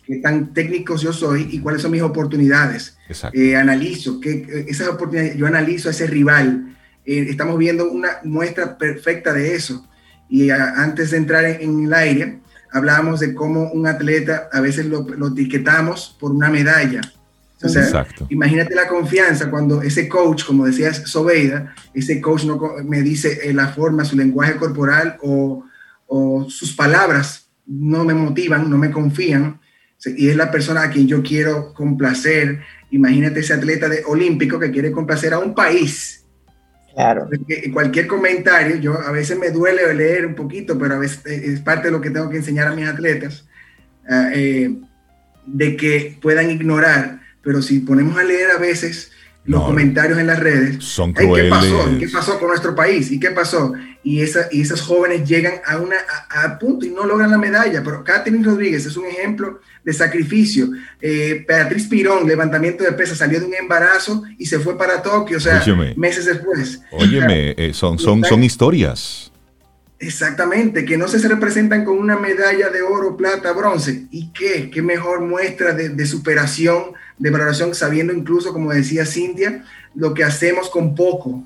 qué 0.06 0.18
tan 0.18 0.54
técnico 0.54 0.96
yo 0.96 1.14
soy 1.14 1.48
y 1.52 1.60
cuáles 1.60 1.82
son 1.82 1.92
mis 1.92 2.02
oportunidades. 2.02 2.98
Eh, 3.34 3.56
analizo 3.56 4.20
que 4.20 4.66
esas 4.68 4.88
oportunidades, 4.88 5.38
yo 5.38 5.48
analizo 5.48 5.90
a 5.90 5.92
ese 5.92 6.08
rival. 6.08 6.76
Eh, 7.06 7.28
estamos 7.30 7.58
viendo 7.58 7.90
una 7.90 8.20
muestra 8.24 8.78
perfecta 8.78 9.34
de 9.34 9.56
eso. 9.56 9.88
Y 10.30 10.50
antes 10.50 11.12
de 11.12 11.18
entrar 11.18 11.46
en, 11.46 11.86
el 11.86 11.94
aire, 11.94 12.40
hablábamos 12.72 13.20
de 13.20 13.34
cómo 13.36 13.70
un 13.72 13.86
atleta 13.86 14.50
a 14.52 14.62
veces 14.62 14.86
lo, 14.86 15.06
etiquetamos 15.28 16.16
por 16.20 16.32
una 16.32 16.50
medalla. 16.50 17.02
O 17.64 17.70
sea, 17.70 18.08
imagínate 18.30 18.74
la 18.74 18.88
confianza 18.88 19.52
cuando 19.52 19.84
ese 19.84 20.08
coach, 20.08 20.46
como 20.46 20.66
decías 20.66 21.04
Sobeida, 21.06 21.76
ese 21.94 22.20
coach 22.20 22.46
no 22.46 22.60
me 22.84 23.04
dice 23.04 23.40
eh, 23.44 23.54
la 23.54 23.68
forma, 23.68 24.04
su 24.04 24.16
lenguaje 24.16 24.56
corporal 24.56 25.18
o, 25.22 25.64
o 26.08 26.50
sus 26.50 26.74
palabras 26.74 27.50
no 27.68 28.04
me 28.04 28.14
motivan, 28.14 28.70
no 28.70 28.78
me 28.78 28.92
confían, 28.92 29.61
y 30.06 30.30
es 30.30 30.36
la 30.36 30.52
persona 30.52 30.84
a 30.84 30.90
quien 30.90 31.08
yo 31.08 31.22
quiero 31.22 31.74
complacer. 31.74 32.60
Imagínate 32.92 33.42
ese 33.42 33.54
atleta 33.54 33.88
de, 33.88 34.04
olímpico 34.06 34.60
que 34.60 34.72
quiere 34.72 34.92
complacer 34.92 35.34
a 35.34 35.40
un 35.40 35.54
país. 35.54 36.18
Claro. 36.94 37.30
cualquier 37.72 38.06
comentario, 38.06 38.76
yo 38.76 39.00
a 39.00 39.12
veces 39.12 39.40
me 39.40 39.50
duele 39.50 39.94
leer 39.94 40.26
un 40.26 40.36
poquito, 40.36 40.78
pero 40.78 40.96
a 40.96 41.00
veces 41.00 41.26
es 41.26 41.62
parte 41.62 41.88
de 41.88 41.92
lo 41.92 42.02
que 42.02 42.10
tengo 42.10 42.30
que 42.30 42.36
enseñar 42.36 42.68
a 42.68 42.76
mis 42.76 42.86
atletas, 42.86 43.48
ah, 44.10 44.30
eh, 44.34 44.76
de 45.46 45.78
que 45.78 46.18
puedan 46.22 46.52
ignorar, 46.52 47.22
pero 47.42 47.62
si 47.62 47.80
ponemos 47.80 48.18
a 48.18 48.24
leer 48.24 48.52
a 48.52 48.58
veces 48.58 49.12
los 49.44 49.64
comentarios 49.64 50.20
en 50.20 50.28
las 50.28 50.40
redes. 50.40 50.84
Son 50.84 51.14
crueles. 51.14 51.46
¿Qué 51.46 51.50
pasó? 51.50 51.98
¿Qué 52.00 52.08
pasó 52.10 52.40
con 52.40 52.50
nuestro 52.50 52.76
país? 52.76 53.12
¿Y 53.12 53.20
qué 53.20 53.32
pasó? 53.32 53.74
Y, 54.04 54.22
esa, 54.22 54.48
y 54.52 54.62
esas 54.62 54.82
jóvenes 54.82 55.28
llegan 55.28 55.56
a, 55.66 55.78
una, 55.78 55.96
a, 56.30 56.60
punto 56.60 56.86
y 56.86 56.90
no 56.90 57.06
logran 57.06 57.32
la 57.32 57.38
medalla. 57.38 57.84
Pero 57.84 58.04
Catherine 58.04 58.44
Rodríguez 58.44 58.86
es 58.86 58.96
un 58.98 59.06
ejemplo 59.06 59.60
de 59.84 59.94
sacrificio. 59.94 60.70
Eh, 61.02 61.44
Beatriz 61.48 61.88
Pirón, 61.88 62.28
levantamiento 62.28 62.84
de 62.84 62.92
pesas, 62.92 63.18
salió 63.18 63.40
de 63.40 63.48
un 63.48 63.56
embarazo 63.56 64.24
y 64.38 64.46
se 64.46 64.60
fue 64.60 64.78
para 64.78 65.02
Tokio, 65.02 65.38
o 65.38 65.42
sea, 65.42 65.64
meses 65.96 66.26
después. 66.26 66.82
Óyeme, 66.92 67.56
eh, 67.58 67.74
son, 67.74 67.98
son, 67.98 68.24
son 68.24 68.44
historias. 68.44 69.32
Exactamente, 69.98 70.84
que 70.84 70.98
no 70.98 71.08
se 71.08 71.28
representan 71.28 71.86
con 71.86 71.98
una 71.98 72.18
medalla 72.18 72.70
de 72.70 72.82
oro, 72.82 73.16
plata, 73.16 73.52
bronce. 73.54 74.08
¿Y 74.10 74.32
qué? 74.34 74.72
¿Qué 74.72 74.82
mejor 74.82 75.22
muestra 75.22 75.74
de, 75.74 75.90
de 75.90 76.06
superación? 76.08 76.94
De 77.22 77.30
valoración, 77.30 77.76
sabiendo 77.76 78.14
incluso, 78.14 78.52
como 78.52 78.74
decía 78.74 79.06
Cintia, 79.06 79.64
lo 79.94 80.14
que 80.14 80.24
hacemos 80.24 80.72
con 80.72 80.96
poco. 80.96 81.44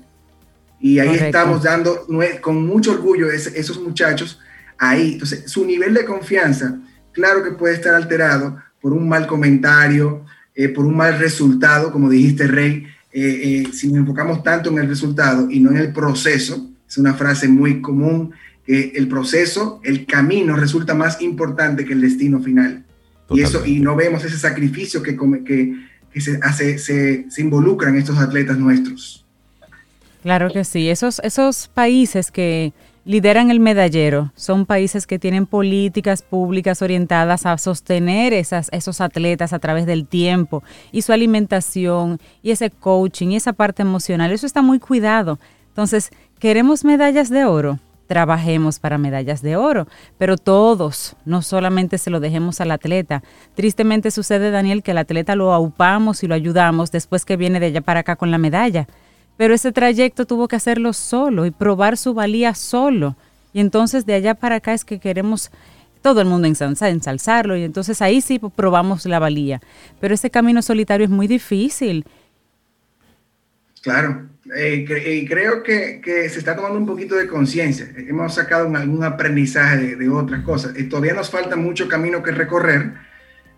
Y 0.80 0.98
ahí 0.98 1.16
estamos 1.16 1.62
dando 1.62 2.06
con 2.40 2.66
mucho 2.66 2.92
orgullo 2.92 3.30
esos 3.30 3.78
muchachos 3.80 4.40
ahí. 4.78 5.12
Entonces, 5.12 5.50
su 5.50 5.66
nivel 5.66 5.92
de 5.92 6.06
confianza, 6.06 6.78
claro 7.12 7.44
que 7.44 7.50
puede 7.50 7.74
estar 7.74 7.94
alterado 7.94 8.56
por 8.80 8.94
un 8.94 9.06
mal 9.06 9.26
comentario, 9.26 10.24
eh, 10.54 10.70
por 10.70 10.86
un 10.86 10.96
mal 10.96 11.18
resultado, 11.18 11.92
como 11.92 12.08
dijiste, 12.08 12.46
Rey. 12.46 12.86
Eh, 13.12 13.66
eh, 13.66 13.72
si 13.72 13.88
nos 13.88 13.98
enfocamos 13.98 14.42
tanto 14.42 14.70
en 14.70 14.78
el 14.78 14.88
resultado 14.88 15.50
y 15.50 15.60
no 15.60 15.70
en 15.70 15.76
el 15.76 15.92
proceso, 15.92 16.70
es 16.88 16.96
una 16.96 17.12
frase 17.12 17.48
muy 17.48 17.82
común, 17.82 18.32
que 18.64 18.92
el 18.94 19.08
proceso, 19.08 19.80
el 19.84 20.06
camino 20.06 20.56
resulta 20.56 20.94
más 20.94 21.20
importante 21.20 21.84
que 21.84 21.92
el 21.92 22.00
destino 22.00 22.40
final. 22.40 22.85
Y, 23.30 23.40
eso, 23.40 23.64
y 23.66 23.80
no 23.80 23.96
vemos 23.96 24.24
ese 24.24 24.38
sacrificio 24.38 25.02
que, 25.02 25.16
que, 25.44 25.74
que 26.12 26.20
se, 26.20 26.38
hace, 26.42 26.78
se, 26.78 27.30
se 27.30 27.42
involucran 27.42 27.96
estos 27.96 28.18
atletas 28.18 28.58
nuestros. 28.58 29.24
Claro 30.22 30.50
que 30.50 30.64
sí. 30.64 30.88
Esos, 30.88 31.20
esos 31.20 31.68
países 31.68 32.30
que 32.30 32.72
lideran 33.04 33.52
el 33.52 33.60
medallero 33.60 34.32
son 34.34 34.66
países 34.66 35.06
que 35.06 35.20
tienen 35.20 35.46
políticas 35.46 36.22
públicas 36.22 36.82
orientadas 36.82 37.46
a 37.46 37.56
sostener 37.56 38.32
esas, 38.32 38.68
esos 38.72 39.00
atletas 39.00 39.52
a 39.52 39.60
través 39.60 39.86
del 39.86 40.06
tiempo 40.06 40.64
y 40.90 41.02
su 41.02 41.12
alimentación 41.12 42.18
y 42.42 42.50
ese 42.50 42.70
coaching 42.70 43.28
y 43.28 43.36
esa 43.36 43.52
parte 43.52 43.82
emocional. 43.82 44.32
Eso 44.32 44.46
está 44.46 44.60
muy 44.60 44.80
cuidado. 44.80 45.38
Entonces, 45.68 46.10
¿queremos 46.40 46.84
medallas 46.84 47.30
de 47.30 47.44
oro? 47.44 47.78
Trabajemos 48.06 48.78
para 48.78 48.98
medallas 48.98 49.42
de 49.42 49.56
oro, 49.56 49.86
pero 50.18 50.36
todos, 50.36 51.16
no 51.24 51.42
solamente 51.42 51.98
se 51.98 52.10
lo 52.10 52.20
dejemos 52.20 52.60
al 52.60 52.70
atleta. 52.70 53.22
Tristemente 53.54 54.10
sucede, 54.10 54.50
Daniel, 54.50 54.82
que 54.82 54.92
el 54.92 54.98
atleta 54.98 55.36
lo 55.36 55.52
aupamos 55.52 56.22
y 56.22 56.26
lo 56.26 56.34
ayudamos 56.34 56.90
después 56.90 57.24
que 57.24 57.36
viene 57.36 57.60
de 57.60 57.66
allá 57.66 57.80
para 57.80 58.00
acá 58.00 58.16
con 58.16 58.30
la 58.30 58.38
medalla, 58.38 58.86
pero 59.36 59.54
ese 59.54 59.72
trayecto 59.72 60.26
tuvo 60.26 60.48
que 60.48 60.56
hacerlo 60.56 60.92
solo 60.92 61.46
y 61.46 61.50
probar 61.50 61.96
su 61.96 62.14
valía 62.14 62.54
solo. 62.54 63.16
Y 63.52 63.60
entonces 63.60 64.06
de 64.06 64.14
allá 64.14 64.34
para 64.34 64.56
acá 64.56 64.72
es 64.72 64.84
que 64.84 64.98
queremos 64.98 65.50
todo 66.02 66.20
el 66.20 66.28
mundo 66.28 66.46
ensalzarlo 66.46 67.56
y 67.56 67.64
entonces 67.64 68.00
ahí 68.00 68.20
sí 68.20 68.38
probamos 68.38 69.06
la 69.06 69.18
valía. 69.18 69.60
Pero 70.00 70.14
ese 70.14 70.30
camino 70.30 70.62
solitario 70.62 71.04
es 71.04 71.10
muy 71.10 71.26
difícil. 71.26 72.04
Claro, 73.82 74.28
eh, 74.54 74.86
eh, 74.88 75.26
creo 75.28 75.62
que, 75.62 76.00
que, 76.02 76.28
se 76.28 76.38
está 76.38 76.54
tomando 76.54 76.78
un 76.78 76.86
poquito 76.86 77.16
de 77.16 77.26
conciencia. 77.26 77.88
Hemos 77.96 78.34
sacado 78.34 78.74
algún 78.76 79.02
aprendizaje 79.02 79.96
de, 79.96 80.08
otras 80.08 80.42
cosas. 80.44 80.78
Y 80.78 80.84
todavía 80.84 81.14
nos 81.14 81.30
falta 81.30 81.56
mucho 81.56 81.88
camino 81.88 82.22
que 82.22 82.30
recorrer, 82.30 82.92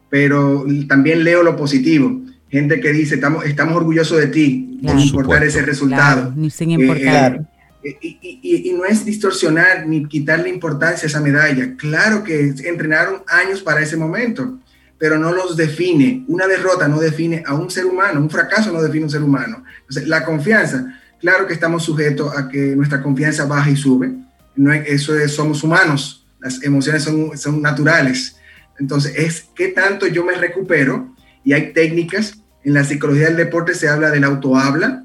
pero 0.09 0.65
también 0.89 1.25
leo 1.25 1.43
lo 1.43 1.57
positivo. 1.57 2.23
Gente 2.51 2.81
que 2.81 2.93
dice, 2.93 3.17
estamos, 3.17 3.45
estamos 3.45 3.77
orgullosos 3.77 4.19
de 4.19 4.29
ti, 4.29 4.79
sin 4.81 4.99
importar 4.99 5.45
ese 5.45 5.63
resultado. 5.63 6.35
sin 6.51 6.71
importar. 6.71 7.41
Eh, 7.85 7.97
y, 8.01 8.71
y, 8.71 8.73
no 8.73 8.85
es 8.85 9.05
distorsionar 9.05 9.87
ni 9.87 10.07
quitarle 10.07 10.49
importancia 10.49 11.07
a 11.07 11.09
esa 11.09 11.21
medalla. 11.21 11.75
Claro 11.77 12.25
que 12.25 12.55
entrenaron 12.65 13.23
años 13.29 13.63
para 13.63 13.83
ese 13.83 13.97
momento 13.97 14.59
pero 14.99 15.19
no 15.19 15.33
los 15.33 15.57
define. 15.57 16.25
Una 16.29 16.47
derrota 16.47 16.89
no 16.89 16.99
define 16.99 17.43
a 17.47 17.55
un 17.55 17.71
ser 17.71 17.87
humano, 17.87 18.21
un 18.21 18.31
fracaso 18.31 18.73
no 18.73 18.83
define 18.83 19.03
a 19.03 19.07
un 19.07 19.11
ser 19.11 19.23
humano. 19.23 19.65
Entonces, 19.81 20.09
la 20.09 20.25
confianza, 20.25 21.01
claro 21.21 21.47
que 21.47 21.55
estamos 21.55 21.85
sujetos 21.85 22.37
a 22.37 22.49
que 22.49 22.75
nuestra 22.77 23.03
confianza 23.03 23.47
baja 23.47 23.71
y 23.71 23.77
sube. 23.77 24.13
No 24.57 24.73
es, 24.73 24.89
eso 24.89 25.17
es, 25.17 25.33
somos 25.33 25.63
humanos, 25.63 26.27
las 26.41 26.63
emociones 26.63 27.05
son, 27.05 27.39
son 27.39 27.63
naturales. 27.63 28.37
Entonces, 28.79 29.15
es 29.17 29.47
qué 29.55 29.69
tanto 29.69 30.07
yo 30.07 30.25
me 30.25 30.35
recupero 30.35 31.15
y 31.45 31.53
hay 31.53 31.73
técnicas. 31.73 32.35
En 32.65 32.75
la 32.75 32.85
psicología 32.85 33.27
del 33.27 33.37
deporte 33.37 33.75
se 33.75 33.89
habla 33.89 34.11
del 34.11 34.25
autohabla. 34.25 35.05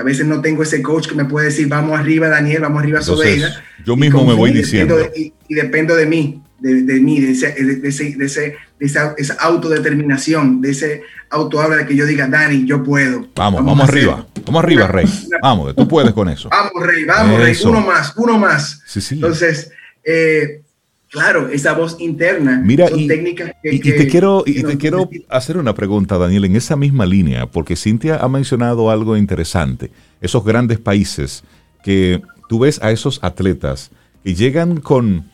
A 0.00 0.02
veces 0.02 0.26
no 0.26 0.40
tengo 0.40 0.62
ese 0.62 0.82
coach 0.82 1.08
que 1.08 1.14
me 1.14 1.24
puede 1.24 1.46
decir, 1.46 1.68
vamos 1.68 1.98
arriba, 1.98 2.28
Daniel, 2.28 2.62
vamos 2.62 2.82
arriba, 2.82 3.02
Sobeida. 3.02 3.62
Yo 3.84 3.96
mismo 3.96 4.24
me 4.24 4.34
voy 4.34 4.52
diciendo. 4.52 4.96
y, 5.14 5.32
dependo 5.54 5.94
de 5.94 6.06
mí, 6.06 6.42
de, 6.58 6.82
de 6.82 7.00
mí, 7.00 7.20
de, 7.20 7.32
ese, 7.32 7.52
de, 7.52 7.88
ese, 7.88 8.16
de 8.16 8.24
ese 8.26 8.56
de 8.80 8.86
esa, 8.86 9.34
autodeterminación, 9.40 10.60
de 10.62 10.70
ese 10.70 11.02
autohabla 11.28 11.76
de 11.76 11.86
que 11.86 11.94
yo 11.94 12.06
diga, 12.06 12.26
Dani, 12.26 12.64
yo 12.66 12.82
puedo. 12.82 13.28
Vamos, 13.36 13.64
vamos, 13.64 13.88
arriba, 13.88 14.26
vamos 14.46 14.64
arriba, 14.64 14.86
Rey. 14.86 15.06
Vamos, 15.42 15.76
tú 15.76 15.86
puedes 15.86 16.12
con 16.12 16.28
eso. 16.28 16.48
Vamos, 16.48 16.72
Rey, 16.86 17.04
vamos, 17.04 17.40
Rey, 17.40 17.56
uno 17.64 17.80
más, 17.82 18.14
uno 18.16 18.38
más. 18.38 18.82
Sí, 18.86 19.00
sí. 19.00 19.14
Entonces, 19.16 19.70
eh, 20.02 20.62
claro, 21.10 21.48
esa 21.48 21.74
voz 21.74 21.96
interna 22.00 22.62
Mira, 22.64 22.88
son 22.88 23.00
y, 23.00 23.06
técnicas 23.06 23.52
que, 23.62 23.74
y, 23.74 23.80
te 23.80 24.06
quiero, 24.06 24.42
y 24.46 24.62
te 24.62 24.78
quiero 24.78 25.08
hacer 25.28 25.56
una 25.56 25.74
pregunta, 25.74 26.16
Daniel, 26.16 26.46
en 26.46 26.56
esa 26.56 26.76
misma 26.76 27.04
línea, 27.04 27.46
porque 27.46 27.76
Cintia 27.76 28.16
ha 28.16 28.28
mencionado 28.28 28.90
algo 28.90 29.16
interesante, 29.16 29.90
esos 30.20 30.44
grandes 30.44 30.78
países 30.78 31.44
que 31.84 32.22
tú 32.48 32.60
ves 32.60 32.80
a 32.82 32.90
esos 32.90 33.18
atletas 33.22 33.90
que 34.24 34.34
llegan 34.34 34.80
con 34.80 35.24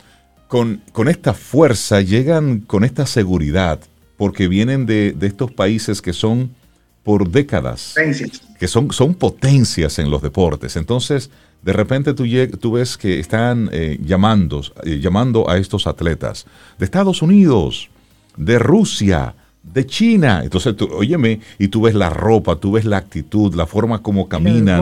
con, 0.49 1.09
esta 1.09 1.35
fuerza, 1.35 2.01
llegan 2.01 2.61
con 2.61 2.85
esta 2.85 3.07
seguridad, 3.07 3.81
porque 4.17 4.49
vienen 4.49 4.87
de, 4.87 5.15
estos 5.21 5.53
países 5.53 6.01
que 6.01 6.13
son 6.13 6.55
por 7.03 7.31
décadas, 7.31 7.95
que 8.59 8.69
son, 8.69 8.93
son 8.93 9.15
potencias 9.15 9.99
en 9.99 10.11
los 10.11 10.23
deportes. 10.23 10.77
Entonces, 10.77 11.31
de 11.67 11.73
repente 11.73 12.15
tú, 12.15 12.25
tú 12.61 12.73
ves 12.73 12.97
que 12.97 13.19
están 13.19 13.69
eh, 13.73 13.99
llamando, 14.01 14.63
eh, 14.85 15.01
llamando 15.01 15.51
a 15.51 15.59
estos 15.59 15.89
atletas 15.89 16.47
de 16.79 16.85
Estados 16.85 17.23
Unidos, 17.23 17.91
de 18.37 18.61
Rusia, 18.61 19.35
de 19.65 19.85
China. 19.85 20.43
Entonces, 20.45 20.77
tú, 20.77 20.89
óyeme, 20.95 21.41
y 21.59 21.67
tú 21.67 21.83
ves 21.83 21.97
la 21.97 22.09
ropa, 22.09 22.55
tú 22.55 22.71
ves 22.71 22.85
la 22.85 22.99
actitud, 22.99 23.53
la 23.57 23.67
forma 23.67 24.01
como 24.01 24.29
caminan, 24.29 24.81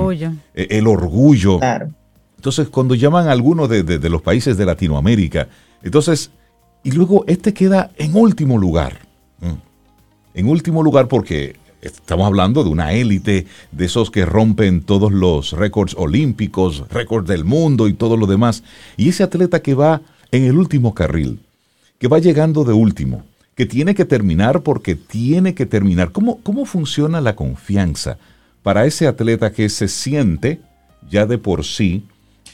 el 0.53 0.87
orgullo. 0.87 1.59
Eh, 1.63 1.89
entonces, 2.37 2.69
cuando 2.69 2.95
llaman 2.95 3.29
a 3.29 3.33
alguno 3.33 3.67
de, 3.67 4.11
los 4.11 4.21
países 4.21 4.59
de 4.59 4.67
Latinoamérica, 4.67 5.49
entonces, 5.83 6.33
y 6.83 6.91
luego 6.91 7.25
este 7.27 7.55
queda 7.55 7.93
en 7.97 8.15
último 8.15 8.59
lugar. 8.59 8.99
En 10.35 10.49
último 10.49 10.83
lugar 10.83 11.09
porque 11.09 11.57
Estamos 11.85 12.27
hablando 12.27 12.65
de 12.65 12.71
una 12.71 12.93
élite, 12.95 13.47
de 13.71 13.85
esos 13.85 14.11
que 14.11 14.25
rompen 14.25 14.81
todos 14.81 15.13
los 15.13 15.53
récords 15.53 15.95
olímpicos, 15.99 16.85
récords 16.89 17.29
del 17.29 17.45
mundo 17.45 17.89
y 17.89 17.93
todo 17.93 18.17
lo 18.17 18.27
demás. 18.27 18.65
Y 18.97 19.11
ese 19.11 19.23
atleta 19.23 19.61
que 19.61 19.75
va 19.75 20.01
en 20.33 20.45
el 20.45 20.57
último 20.57 20.95
carril, 20.95 21.41
que 21.99 22.09
va 22.09 22.21
llegando 22.21 22.65
de 22.65 22.73
último, 22.73 23.25
que 23.55 23.67
tiene 23.67 23.95
que 23.95 24.07
terminar 24.07 24.63
porque 24.63 24.95
tiene 24.95 25.55
que 25.55 25.67
terminar. 25.67 26.11
¿Cómo, 26.11 26.41
cómo 26.43 26.65
funciona 26.65 27.21
la 27.21 27.37
confianza 27.37 28.17
para 28.63 28.87
ese 28.87 29.07
atleta 29.07 29.53
que 29.53 29.69
se 29.69 29.89
siente 29.89 30.63
ya 31.11 31.27
de 31.27 31.37
por 31.37 31.67
sí 31.67 32.07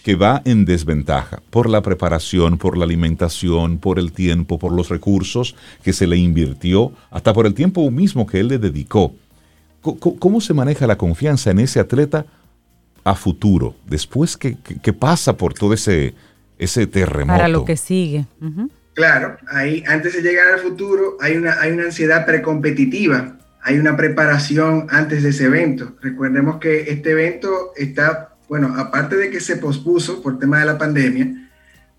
que 0.02 0.14
va 0.14 0.42
en 0.44 0.64
desventaja 0.64 1.42
por 1.50 1.68
la 1.68 1.82
preparación, 1.82 2.58
por 2.58 2.76
la 2.76 2.84
alimentación, 2.84 3.78
por 3.78 3.98
el 3.98 4.12
tiempo, 4.12 4.58
por 4.58 4.72
los 4.72 4.88
recursos 4.88 5.54
que 5.82 5.92
se 5.92 6.06
le 6.06 6.16
invirtió, 6.16 6.92
hasta 7.10 7.32
por 7.32 7.46
el 7.46 7.54
tiempo 7.54 7.90
mismo 7.90 8.26
que 8.26 8.40
él 8.40 8.48
le 8.48 8.58
dedicó. 8.58 9.14
¿Cómo 9.82 10.40
se 10.40 10.54
maneja 10.54 10.86
la 10.86 10.96
confianza 10.96 11.50
en 11.50 11.58
ese 11.58 11.80
atleta 11.80 12.26
a 13.04 13.14
futuro, 13.14 13.74
después 13.86 14.36
que, 14.36 14.56
pasa 14.92 15.36
por 15.36 15.54
todo 15.54 15.72
ese, 15.72 16.14
ese 16.58 16.86
terremoto? 16.86 17.36
Para 17.36 17.48
lo 17.48 17.64
que 17.64 17.76
sigue. 17.76 18.26
Claro, 18.94 19.38
ahí 19.48 19.82
antes 19.86 20.14
de 20.14 20.22
llegar 20.22 20.52
al 20.52 20.60
futuro 20.60 21.16
hay 21.20 21.36
una, 21.36 21.60
hay 21.60 21.72
una 21.72 21.84
ansiedad 21.84 22.26
precompetitiva, 22.26 23.38
hay 23.62 23.78
una 23.78 23.96
preparación 23.96 24.86
antes 24.90 25.22
de 25.22 25.30
ese 25.30 25.44
evento. 25.44 25.94
Recordemos 26.02 26.58
que 26.58 26.90
este 26.90 27.12
evento 27.12 27.72
está 27.76 28.29
bueno, 28.50 28.74
aparte 28.76 29.14
de 29.14 29.30
que 29.30 29.38
se 29.38 29.58
pospuso 29.58 30.20
por 30.20 30.40
tema 30.40 30.58
de 30.58 30.66
la 30.66 30.76
pandemia, 30.76 31.48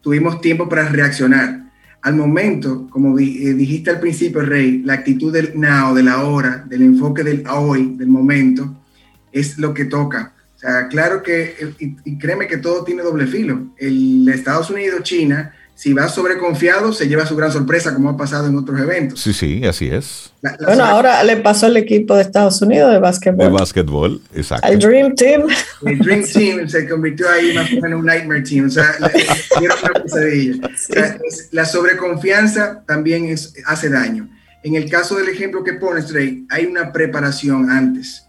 tuvimos 0.02 0.42
tiempo 0.42 0.68
para 0.68 0.90
reaccionar. 0.90 1.62
Al 2.02 2.14
momento, 2.14 2.90
como 2.90 3.18
eh, 3.18 3.54
dijiste 3.54 3.90
al 3.90 4.02
principio, 4.02 4.42
Rey, 4.42 4.80
la 4.84 4.96
actitud 4.96 5.32
del 5.32 5.58
now, 5.58 5.96
de 5.96 6.04
la 6.04 6.26
hora, 6.26 6.66
del 6.68 6.82
enfoque 6.82 7.24
del 7.24 7.46
hoy, 7.48 7.96
del 7.96 8.10
momento, 8.10 8.84
es 9.32 9.58
lo 9.60 9.74
que 9.74 9.86
toca. 9.86 10.34
O 10.58 10.60
sea, 10.60 10.90
claro 10.90 11.24
que, 11.24 11.56
y, 11.80 12.18
créeme 12.18 12.48
que 12.48 12.58
todo 12.58 12.84
tiene 12.84 13.02
doble 13.02 13.28
filo. 13.28 13.68
El 13.78 14.28
Estados 14.28 14.70
Unidos, 14.70 15.04
China, 15.04 15.54
si 15.82 15.94
va 15.94 16.08
sobreconfiado, 16.10 16.94
se 16.94 17.08
lleva 17.08 17.26
su 17.26 17.36
gran 17.36 17.52
sorpresa, 17.52 17.92
como 17.96 18.08
ha 18.12 18.16
pasado 18.16 18.46
en 18.46 18.56
otros 18.56 18.80
eventos. 18.80 19.20
Sí, 19.20 19.34
sí, 19.34 19.66
así 19.66 19.88
es. 19.88 20.32
bueno, 20.64 20.86
ahora 20.86 21.24
le 21.24 21.38
pasó 21.38 21.66
al 21.66 21.76
equipo 21.76 22.16
de 22.16 22.22
Estados 22.22 22.62
Unidos 22.62 22.94
de 22.94 23.00
básquetbol. 23.00 23.48
De 23.48 23.52
básquetbol, 23.52 24.22
exacto. 24.36 24.68
El 24.68 24.78
Dream 24.78 25.16
Team. 25.16 25.48
El 25.84 25.98
Dream 25.98 26.24
Team 26.34 26.70
se 26.70 26.88
convirtió 26.88 27.28
ahí 27.28 27.56
más 27.56 27.66
o 27.72 27.76
menos 27.78 27.86
en 27.86 27.94
un 27.96 28.06
Nightmare 28.06 28.44
Team. 28.44 28.68
O 28.68 28.70
sea, 28.70 28.96
una 29.60 30.04
pesadilla. 30.04 30.70
la 31.52 31.66
sobreconfianza 31.66 32.84
también 32.86 33.26
es, 33.26 33.56
hace 33.66 33.90
daño. 33.90 34.30
En 34.62 34.76
el 34.76 34.88
caso 34.88 35.16
del 35.16 35.30
ejemplo 35.30 35.64
que 35.64 35.74
pones, 35.74 36.06
Trey, 36.06 36.46
hay 36.52 36.68
una 36.68 36.92
preparación 36.92 37.72
antes. 37.72 38.28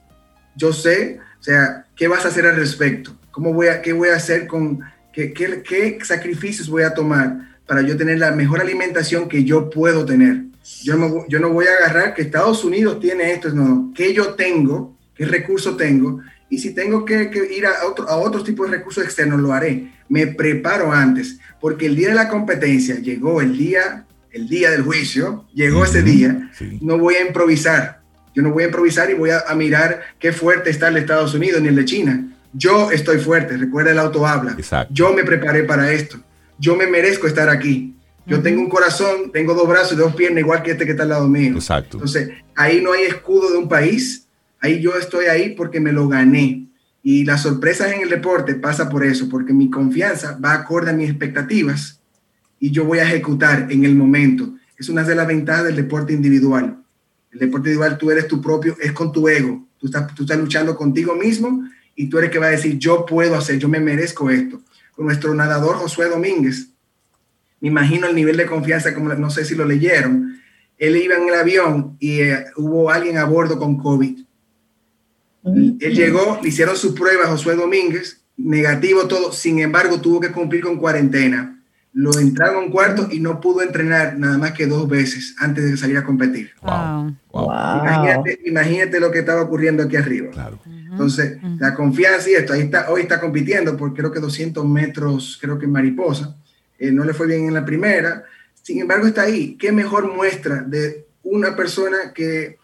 Yo 0.57 0.72
sé, 0.72 1.18
o 1.38 1.42
sea, 1.42 1.84
¿qué 1.96 2.09
vas 2.09 2.24
a 2.24 2.28
hacer 2.28 2.46
al 2.46 2.57
respecto? 2.57 3.14
¿Cómo 3.30 3.53
voy 3.53 3.66
a, 3.66 3.82
qué 3.82 3.92
voy 3.92 4.09
a 4.09 4.16
hacer 4.16 4.46
con 4.46 4.80
¿Qué, 5.12 5.98
sacrificios 6.02 6.68
voy 6.68 6.82
a 6.84 6.94
tomar 6.94 7.58
para 7.66 7.82
yo 7.82 7.96
tener 7.96 8.18
la 8.18 8.32
mejor 8.32 8.60
alimentación 8.60 9.28
que 9.28 9.44
yo 9.44 9.68
puedo 9.68 10.04
tener? 10.04 10.44
Yo 10.82 10.96
no, 10.96 11.26
yo 11.28 11.38
no 11.38 11.50
voy 11.50 11.66
a 11.66 11.84
agarrar 11.84 12.14
que 12.14 12.22
Estados 12.22 12.64
Unidos 12.64 12.98
tiene 13.00 13.32
esto, 13.32 13.50
no, 13.50 13.92
¿qué 13.94 14.14
yo 14.14 14.34
tengo? 14.34 14.96
¿Qué 15.14 15.26
recursos 15.26 15.76
tengo? 15.76 16.20
Y 16.48 16.58
si 16.58 16.74
tengo 16.74 17.04
que, 17.04 17.30
ir 17.50 17.66
a, 17.66 17.86
otro, 17.86 18.08
a 18.08 18.16
otros 18.16 18.44
tipos 18.44 18.70
de 18.70 18.78
recursos 18.78 19.04
externos, 19.04 19.40
lo 19.40 19.52
haré. 19.52 19.92
Me 20.08 20.26
preparo 20.26 20.92
antes, 20.92 21.38
porque 21.60 21.86
el 21.86 21.96
día 21.96 22.08
de 22.08 22.14
la 22.14 22.28
competencia 22.28 22.96
llegó 22.96 23.40
el 23.40 23.56
día, 23.56 24.06
el 24.30 24.48
día 24.48 24.70
del 24.70 24.82
juicio, 24.82 25.46
llegó 25.54 25.84
ese 25.84 26.02
día, 26.02 26.50
no 26.80 26.98
voy 26.98 27.14
a 27.16 27.26
improvisar. 27.26 28.00
Yo 28.34 28.42
no 28.42 28.50
voy 28.50 28.62
a 28.62 28.66
improvisar 28.66 29.10
y 29.10 29.14
voy 29.14 29.30
a, 29.30 29.40
a 29.46 29.54
mirar 29.54 30.00
qué 30.18 30.32
fuerte 30.32 30.70
está 30.70 30.88
el 30.88 30.94
de 30.94 31.00
Estados 31.00 31.34
Unidos 31.34 31.60
ni 31.60 31.68
el 31.68 31.76
de 31.76 31.84
China 31.84 32.32
yo 32.53 32.90
estoy 32.90 33.18
fuerte, 33.18 33.57
recuerda 33.57 33.92
el 33.92 33.98
auto 33.98 34.26
habla. 34.26 34.57
Yo 34.90 35.12
me 35.12 35.24
preparé 35.24 35.64
para 35.64 35.92
esto. 35.92 36.18
Yo 36.59 36.76
me 36.76 36.86
merezco 36.86 37.26
estar 37.26 37.48
aquí. 37.48 37.96
Yo 38.26 38.40
tengo 38.40 38.61
un 38.61 38.68
corazón, 38.68 39.32
tengo 39.32 39.55
dos 39.55 39.68
brazos 39.68 39.94
y 39.94 39.96
dos 39.96 40.14
piernas, 40.14 40.40
igual 40.40 40.62
que 40.62 40.72
este 40.72 40.84
que 40.84 40.92
está 40.92 41.03
al 41.03 41.09
lado 41.09 41.28
mío. 41.28 41.55
Exacto. 41.55 41.96
Entonces, 41.96 42.30
ahí 42.55 42.80
no 42.80 42.92
hay 42.92 43.05
escudo 43.05 43.50
de 43.50 43.59
un 43.59 43.68
país. 43.68 44.28
Ahí 44.61 44.80
yo 44.80 44.96
estoy 44.96 45.26
ahí 45.26 45.55
porque 45.57 45.80
me 45.80 45.92
lo 45.92 46.07
gané. 46.07 46.68
Y 47.03 47.24
las 47.24 47.42
sorpresas 47.42 47.90
en 47.92 48.03
el 48.03 48.09
deporte 48.09 48.55
pasa 48.55 48.88
por 48.88 49.05
eso, 49.05 49.28
porque 49.28 49.53
mi 49.53 49.70
confianza 49.70 50.38
va 50.38 50.53
acorde 50.53 50.90
a 50.90 50.92
mis 50.92 51.11
expectativas 51.11 52.00
y 52.61 52.70
yo 52.70 52.84
voy 52.84 53.00
a 53.00 53.05
ejecutar 53.05 53.66
en 53.70 53.84
el 53.84 53.96
momento. 53.96 54.55
Es 54.78 54.88
una 54.88 55.03
de 55.03 55.16
las 55.16 55.26
ventajas 55.26 55.64
del 55.64 55.74
deporte 55.74 56.12
individual. 56.12 56.78
El 57.32 57.40
deporte 57.40 57.70
individual, 57.70 57.98
tú 57.98 58.12
eres 58.12 58.28
tu 58.28 58.40
propio, 58.40 58.76
es 58.80 58.92
con 58.92 59.11
tu 59.11 59.28
ego. 59.28 59.66
Tú 59.78 59.86
estás, 59.86 60.14
tú 60.14 60.22
estás 60.22 60.38
luchando 60.38 60.76
contigo 60.76 61.16
mismo 61.16 61.64
y 61.95 62.09
tú 62.09 62.18
eres 62.18 62.30
que 62.30 62.38
va 62.38 62.47
a 62.47 62.51
decir, 62.51 62.78
yo 62.78 63.07
puedo 63.07 63.36
hacer, 63.36 63.59
yo 63.59 63.68
me 63.68 63.80
merezco 63.80 64.30
esto. 64.30 64.61
Con 64.93 65.07
nuestro 65.07 65.34
nadador 65.34 65.76
Josué 65.76 66.09
Domínguez, 66.09 66.68
me 67.61 67.68
imagino 67.68 68.07
el 68.07 68.14
nivel 68.14 68.36
de 68.36 68.47
confianza, 68.47 68.95
como 68.95 69.12
no 69.14 69.30
sé 69.30 69.45
si 69.45 69.55
lo 69.55 69.64
leyeron, 69.64 70.40
él 70.78 70.97
iba 70.97 71.14
en 71.14 71.28
el 71.28 71.34
avión 71.34 71.97
y 72.01 72.20
eh, 72.20 72.45
hubo 72.57 72.90
alguien 72.90 73.18
a 73.18 73.24
bordo 73.24 73.59
con 73.59 73.78
COVID. 73.78 74.18
Él 75.45 75.95
llegó, 75.95 76.38
le 76.43 76.49
hicieron 76.49 76.76
su 76.76 76.95
prueba 76.95 77.24
a 77.24 77.28
Josué 77.28 77.55
Domínguez, 77.55 78.24
negativo 78.36 79.07
todo, 79.07 79.32
sin 79.32 79.61
embargo 79.61 80.01
tuvo 80.01 80.20
que 80.20 80.32
cumplir 80.32 80.62
con 80.62 80.78
cuarentena. 80.78 81.61
Lo 81.95 82.18
entraron 82.18 82.57
a 82.57 82.66
un 82.66 82.70
cuarto 82.70 83.09
y 83.11 83.20
no 83.20 83.40
pudo 83.40 83.62
entrenar 83.62 84.18
nada 84.18 84.38
más 84.38 84.53
que 84.53 84.66
dos 84.66 84.88
veces 84.88 85.34
antes 85.38 85.64
de 85.64 85.76
salir 85.76 85.99
a 85.99 86.05
competir. 86.05 86.53
Wow. 86.62 87.16
Imagínate, 87.34 88.40
imagínate, 88.47 89.01
lo 89.01 89.11
que 89.11 89.18
estaba 89.18 89.43
ocurriendo 89.43 89.82
aquí 89.82 89.97
arriba. 89.97 90.30
Claro. 90.30 90.59
Entonces, 90.64 91.38
la 91.59 91.74
confianza 91.74 92.28
y 92.30 92.34
esto, 92.34 92.53
ahí 92.53 92.62
está, 92.62 92.90
hoy 92.90 93.03
está 93.03 93.18
compitiendo 93.18 93.76
por 93.76 93.95
creo 93.95 94.12
que 94.12 94.20
200 94.20 94.64
metros, 94.66 95.38
creo 95.40 95.59
que 95.59 95.66
mariposa, 95.66 96.36
eh, 96.78 96.93
no 96.93 97.05
le 97.05 97.14
fue 97.14 97.26
bien 97.26 97.47
en 97.47 97.55
la 97.55 97.64
primera, 97.64 98.24
sin 98.62 98.80
embargo 98.80 99.07
está 99.07 99.22
ahí. 99.22 99.57
¿Qué 99.59 99.72
mejor 99.72 100.14
muestra 100.14 100.62
de 100.62 101.07
una 101.22 101.57
persona 101.57 102.12
que 102.14 102.59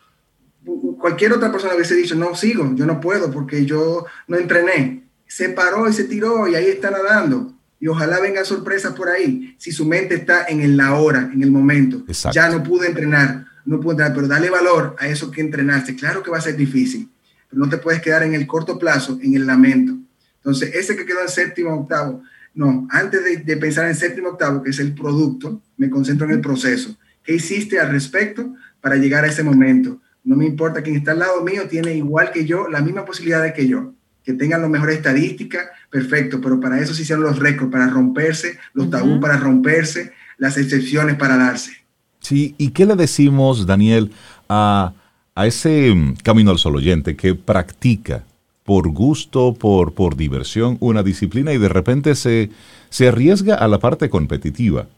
cualquier 0.98 1.32
otra 1.32 1.50
persona 1.50 1.74
hubiese 1.74 1.94
dicho, 1.94 2.14
no 2.16 2.34
sigo, 2.34 2.70
yo 2.74 2.84
no 2.84 3.00
puedo 3.00 3.30
porque 3.30 3.64
yo 3.64 4.04
no 4.26 4.36
entrené? 4.36 5.08
Se 5.26 5.48
paró 5.50 5.88
y 5.88 5.92
se 5.92 6.04
tiró 6.04 6.46
y 6.48 6.54
ahí 6.54 6.66
está 6.66 6.90
nadando. 6.90 7.54
Y 7.80 7.88
ojalá 7.88 8.20
vengan 8.20 8.44
sorpresas 8.44 8.94
por 8.94 9.08
ahí. 9.08 9.54
Si 9.58 9.70
su 9.72 9.84
mente 9.84 10.14
está 10.14 10.46
en 10.46 10.60
el 10.60 10.78
ahora, 10.80 11.30
en 11.32 11.42
el 11.42 11.50
momento. 11.50 12.04
Ya 12.32 12.48
no 12.48 12.62
pude 12.62 12.88
entrenar, 12.88 13.46
no 13.64 13.80
pude 13.80 13.92
entrenar, 13.92 14.14
pero 14.14 14.28
dale 14.28 14.50
valor 14.50 14.96
a 14.98 15.06
eso 15.06 15.30
que 15.30 15.40
entrenaste. 15.40 15.94
Claro 15.94 16.22
que 16.22 16.30
va 16.30 16.38
a 16.38 16.42
ser 16.42 16.56
difícil 16.56 17.08
pero 17.48 17.64
no 17.64 17.68
te 17.68 17.78
puedes 17.78 18.00
quedar 18.00 18.22
en 18.22 18.34
el 18.34 18.46
corto 18.46 18.78
plazo 18.78 19.18
en 19.22 19.34
el 19.34 19.46
lamento. 19.46 19.96
Entonces, 20.36 20.74
ese 20.74 20.96
que 20.96 21.06
quedó 21.06 21.20
en 21.22 21.28
séptimo, 21.28 21.74
octavo, 21.74 22.22
no, 22.54 22.86
antes 22.90 23.44
de, 23.44 23.56
pensar 23.56 23.88
en 23.88 23.94
séptimo, 23.94 24.30
octavo, 24.30 24.62
que 24.62 24.70
es 24.70 24.78
el 24.78 24.94
producto, 24.94 25.62
me 25.76 25.90
concentro 25.90 26.26
en 26.26 26.32
el 26.32 26.40
proceso. 26.40 26.96
¿Qué 27.22 27.34
hiciste 27.34 27.78
al 27.78 27.90
respecto 27.90 28.54
para 28.80 28.96
llegar 28.96 29.24
a 29.24 29.28
ese 29.28 29.42
momento? 29.42 30.00
No 30.24 30.36
me 30.36 30.46
importa 30.46 30.82
quién 30.82 30.96
está 30.96 31.12
al 31.12 31.20
lado 31.20 31.42
mío, 31.42 31.68
tiene 31.68 31.94
igual 31.94 32.30
que 32.32 32.44
yo, 32.44 32.68
la 32.68 32.80
misma 32.80 33.04
posibilidad 33.04 33.52
que 33.54 33.68
yo. 33.68 33.94
Que 34.28 34.34
tengan 34.34 34.60
las 34.60 34.68
mejores 34.68 34.96
estadísticas, 34.96 35.68
perfecto, 35.88 36.38
pero 36.40 36.60
para 36.60 36.78
eso 36.78 36.92
se 36.92 37.02
hicieron 37.02 37.24
los 37.24 37.38
récords, 37.38 37.72
para 37.72 37.88
romperse, 37.88 38.58
los 38.74 38.90
tabú 38.90 39.20
para 39.20 39.38
romperse, 39.38 40.12
las 40.36 40.58
excepciones 40.58 41.16
para 41.16 41.38
darse. 41.38 41.72
Sí, 42.20 42.54
¿y 42.58 42.70
qué 42.70 42.84
le 42.84 42.94
decimos, 42.94 43.64
Daniel, 43.64 44.12
a 44.50 44.92
a 45.38 45.46
ese 45.46 45.94
mm, 45.94 46.16
camino 46.24 46.50
al 46.50 46.58
sol 46.58 46.74
oyente 46.74 47.14
que 47.14 47.36
practica 47.36 48.24
por 48.64 48.88
gusto, 48.88 49.54
por, 49.54 49.94
por 49.94 50.16
diversión, 50.16 50.76
una 50.80 51.04
disciplina 51.04 51.52
y 51.52 51.58
de 51.58 51.68
repente 51.68 52.16
se, 52.16 52.50
se 52.90 53.06
arriesga 53.06 53.54
a 53.54 53.68
la 53.68 53.78
parte 53.78 54.10
competitiva. 54.10 54.88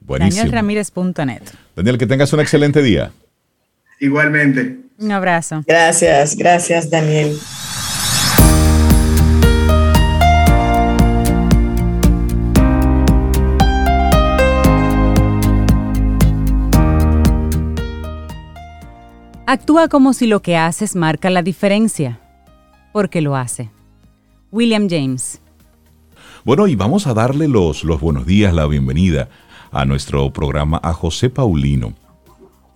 Buenísimo. 0.00 0.44
Danielramírez.net. 0.44 1.61
Daniel, 1.74 1.96
que 1.96 2.06
tengas 2.06 2.32
un 2.32 2.40
excelente 2.40 2.82
día. 2.82 3.12
Igualmente. 3.98 4.78
Un 4.98 5.12
abrazo. 5.12 5.64
Gracias, 5.66 6.36
gracias 6.36 6.90
Daniel. 6.90 7.38
Actúa 19.46 19.88
como 19.88 20.12
si 20.12 20.26
lo 20.26 20.40
que 20.40 20.56
haces 20.56 20.94
marca 20.94 21.28
la 21.28 21.42
diferencia, 21.42 22.20
porque 22.92 23.20
lo 23.20 23.36
hace. 23.36 23.70
William 24.50 24.88
James. 24.88 25.40
Bueno, 26.44 26.66
y 26.66 26.74
vamos 26.74 27.06
a 27.06 27.14
darle 27.14 27.48
los, 27.48 27.84
los 27.84 28.00
buenos 28.00 28.26
días, 28.26 28.54
la 28.54 28.66
bienvenida 28.66 29.28
a 29.72 29.84
nuestro 29.84 30.32
programa 30.32 30.78
a 30.82 30.92
José 30.92 31.30
Paulino. 31.30 31.94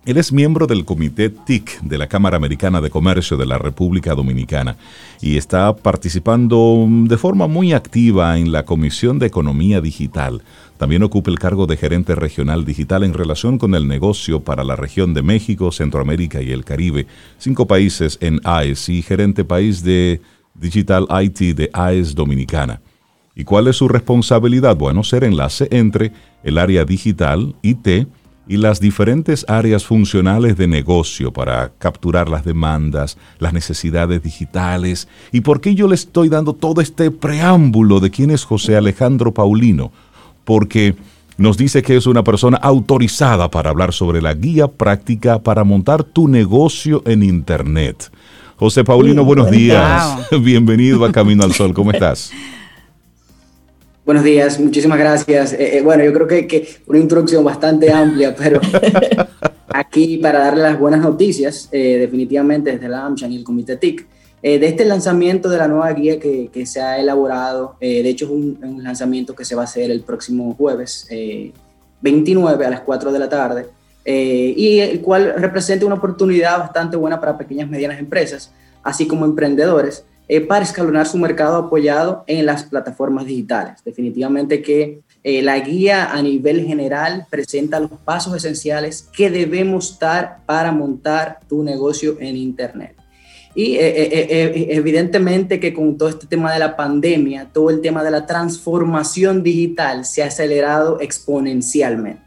Él 0.05 0.17
es 0.17 0.31
miembro 0.31 0.67
del 0.67 0.85
Comité 0.85 1.29
TIC 1.29 1.81
de 1.81 1.97
la 1.97 2.07
Cámara 2.07 2.37
Americana 2.37 2.79
de 2.79 2.89
Comercio 2.89 3.35
de 3.35 3.45
la 3.45 3.57
República 3.57 4.15
Dominicana 4.15 4.77
y 5.21 5.37
está 5.37 5.75
participando 5.75 6.85
de 6.89 7.17
forma 7.17 7.47
muy 7.47 7.73
activa 7.73 8.37
en 8.37 8.51
la 8.51 8.63
Comisión 8.63 9.19
de 9.19 9.27
Economía 9.27 9.81
Digital 9.81 10.41
también 10.77 11.01
ocupa 11.01 11.31
el 11.31 11.39
cargo 11.39 11.65
de 11.65 11.75
gerente 11.75 12.13
regional 12.13 12.63
digital 12.63 13.03
en 13.03 13.13
relación 13.13 13.57
con 13.57 13.73
el 13.73 13.87
negocio 13.87 14.41
para 14.41 14.63
la 14.63 14.75
región 14.75 15.13
de 15.13 15.23
México, 15.23 15.71
Centroamérica 15.71 16.41
y 16.41 16.51
el 16.51 16.63
Caribe, 16.63 17.07
cinco 17.39 17.65
países 17.65 18.17
en 18.21 18.39
AES 18.43 18.89
y 18.89 19.01
gerente 19.01 19.43
país 19.43 19.83
de 19.83 20.21
Digital 20.53 21.07
IT 21.09 21.55
de 21.55 21.69
AES 21.73 22.13
Dominicana. 22.15 22.81
¿Y 23.37 23.45
cuál 23.45 23.67
es 23.67 23.77
su 23.77 23.87
responsabilidad? 23.87 24.75
Bueno, 24.75 25.03
ser 25.05 25.23
enlace 25.23 25.69
entre 25.71 26.11
el 26.43 26.57
área 26.57 26.83
digital, 26.83 27.55
IT, 27.61 28.07
y 28.49 28.57
las 28.57 28.79
diferentes 28.79 29.45
áreas 29.47 29.85
funcionales 29.85 30.57
de 30.57 30.67
negocio 30.67 31.31
para 31.31 31.71
capturar 31.77 32.29
las 32.29 32.43
demandas, 32.43 33.17
las 33.39 33.53
necesidades 33.53 34.23
digitales. 34.23 35.07
¿Y 35.31 35.41
por 35.41 35.61
qué 35.61 35.75
yo 35.75 35.87
le 35.87 35.95
estoy 35.95 36.29
dando 36.29 36.53
todo 36.53 36.81
este 36.81 37.11
preámbulo 37.11 37.99
de 37.99 38.09
quién 38.09 38.31
es 38.31 38.43
José 38.43 38.75
Alejandro 38.75 39.33
Paulino? 39.33 39.91
porque 40.47 40.95
nos 41.37 41.57
dice 41.57 41.83
que 41.83 41.97
es 41.97 42.07
una 42.07 42.23
persona 42.23 42.55
autorizada 42.55 43.51
para 43.51 43.69
hablar 43.69 43.91
sobre 43.91 44.21
la 44.21 44.33
guía 44.33 44.69
práctica 44.69 45.39
para 45.39 45.65
montar 45.65 46.05
tu 46.05 46.29
negocio 46.29 47.03
en 47.05 47.21
Internet. 47.21 48.09
José 48.55 48.85
Paulino, 48.85 49.25
buenos 49.25 49.51
días. 49.51 50.17
Bienvenido 50.41 51.03
a 51.03 51.11
Camino 51.11 51.43
al 51.43 51.53
Sol. 51.53 51.73
¿Cómo 51.73 51.91
estás? 51.91 52.31
Buenos 54.07 54.23
días, 54.23 54.57
muchísimas 54.57 54.97
gracias. 54.97 55.51
Eh, 55.51 55.79
eh, 55.79 55.81
bueno, 55.81 56.01
yo 56.01 56.13
creo 56.13 56.27
que, 56.27 56.47
que, 56.47 56.65
una 56.87 56.97
introducción 56.97 57.43
bastante 57.43 57.91
amplia, 57.91 58.33
pero 58.33 58.61
aquí 59.67 60.17
para 60.19 60.39
darle 60.39 60.63
las 60.63 60.79
buenas 60.79 61.01
noticias, 61.01 61.67
eh, 61.73 61.97
definitivamente 61.97 62.71
desde 62.71 62.87
la 62.87 63.05
AmCham 63.05 63.29
y 63.33 63.35
el 63.35 63.43
Comité 63.43 63.75
TIC, 63.75 64.07
eh, 64.41 64.59
de 64.59 64.67
este 64.67 64.85
lanzamiento 64.85 65.49
de 65.49 65.57
la 65.57 65.67
nueva 65.67 65.91
guía 65.91 66.21
que, 66.21 66.49
que 66.53 66.65
se 66.65 66.79
ha 66.79 66.97
elaborado, 66.97 67.75
eh, 67.81 68.01
de 68.01 68.07
hecho 68.07 68.23
es 68.23 68.31
un, 68.31 68.79
lanzamiento 68.81 69.35
que 69.35 69.43
se 69.43 69.55
va 69.55 69.63
a 69.63 69.65
hacer 69.65 69.91
el 69.91 70.03
próximo 70.03 70.55
jueves 70.55 71.05
29 71.99 72.63
eh, 72.63 72.67
a 72.67 72.69
las 72.69 72.79
4 72.79 73.11
de 73.11 73.19
la 73.19 73.27
tarde, 73.27 73.65
y 74.05 74.79
el 74.79 75.01
cual 75.01 75.33
representa 75.35 75.85
una 75.85 75.95
oportunidad 75.95 76.59
bastante 76.59 76.95
buena 76.95 77.19
para 77.19 77.37
pequeñas 77.37 77.67
y 77.67 77.71
medianas 77.71 77.99
empresas, 77.99 78.53
así 78.83 79.05
como 79.05 79.25
emprendedores, 79.25 80.05
para 80.47 80.63
escalonar 80.63 81.07
su 81.07 81.17
mercado 81.17 81.57
apoyado 81.57 82.23
en 82.27 82.45
las 82.45 82.63
plataformas 82.63 83.25
digitales. 83.25 83.83
Definitivamente 83.85 84.61
que 84.61 85.01
la 85.23 85.59
guía 85.59 86.11
a 86.11 86.21
nivel 86.21 86.65
general 86.65 87.25
presenta 87.29 87.79
los 87.79 87.91
pasos 87.91 88.35
esenciales 88.35 89.09
que 89.15 89.29
debemos 89.29 89.99
dar 89.99 90.39
para 90.45 90.71
montar 90.71 91.39
tu 91.47 91.63
negocio 91.63 92.17
en 92.19 92.35
Internet. 92.35 92.97
Y 93.57 93.77
eh, 93.77 93.87
eh, 93.87 94.27
eh, 94.29 94.67
evidentemente 94.69 95.59
que 95.59 95.73
con 95.73 95.97
todo 95.97 96.09
este 96.09 96.27
tema 96.27 96.53
de 96.53 96.59
la 96.59 96.75
pandemia, 96.75 97.49
todo 97.51 97.71
el 97.71 97.81
tema 97.81 98.03
de 98.03 98.11
la 98.11 98.27
transformación 98.27 99.41
digital 99.41 100.05
se 100.05 100.21
ha 100.21 100.27
acelerado 100.27 101.01
exponencialmente. 101.01 102.26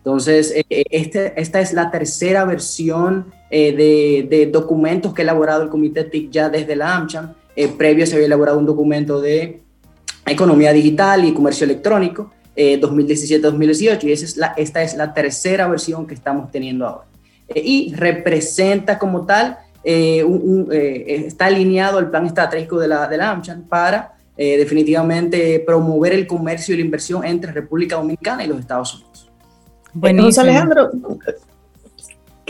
Entonces, 0.00 0.54
este, 0.68 1.40
esta 1.40 1.60
es 1.60 1.72
la 1.72 1.90
tercera 1.90 2.44
versión 2.44 3.26
de, 3.50 4.26
de, 4.30 4.46
documentos 4.46 5.12
que 5.12 5.22
ha 5.22 5.24
elaborado 5.24 5.62
el 5.62 5.68
Comité 5.68 6.04
TIC 6.04 6.30
ya 6.30 6.48
desde 6.48 6.74
la 6.74 6.96
AmCham. 6.96 7.34
previo 7.76 8.06
se 8.06 8.14
había 8.14 8.26
elaborado 8.26 8.58
un 8.58 8.64
documento 8.64 9.20
de 9.20 9.60
economía 10.26 10.72
digital 10.72 11.24
y 11.24 11.34
comercio 11.34 11.64
electrónico 11.64 12.32
2017-2018 12.56 14.04
y 14.04 14.12
esa 14.12 14.24
es 14.24 14.36
la, 14.36 14.46
esta 14.56 14.82
es 14.82 14.96
la 14.96 15.12
tercera 15.12 15.66
versión 15.68 16.06
que 16.06 16.14
estamos 16.14 16.50
teniendo 16.50 16.86
ahora. 16.86 17.06
y 17.54 17.92
representa 17.94 18.98
como 18.98 19.26
tal 19.26 19.58
eh, 19.82 20.24
eh, 20.72 21.24
está 21.26 21.46
alineado 21.46 21.98
al 21.98 22.10
plan 22.10 22.26
estratégico 22.26 22.78
de 22.78 22.88
la, 22.88 23.08
de 23.08 23.16
la 23.16 23.30
AmCham 23.30 23.62
para 23.62 24.14
eh, 24.36 24.58
definitivamente 24.58 25.60
promover 25.60 26.12
el 26.12 26.26
comercio 26.26 26.74
y 26.74 26.78
la 26.78 26.84
inversión 26.84 27.24
entre 27.24 27.52
República 27.52 27.96
Dominicana 27.96 28.44
y 28.44 28.48
los 28.48 28.60
Estados 28.60 28.94
Unidos. 28.94 29.29
Bueno, 29.92 30.28
Alejandro, 30.36 30.90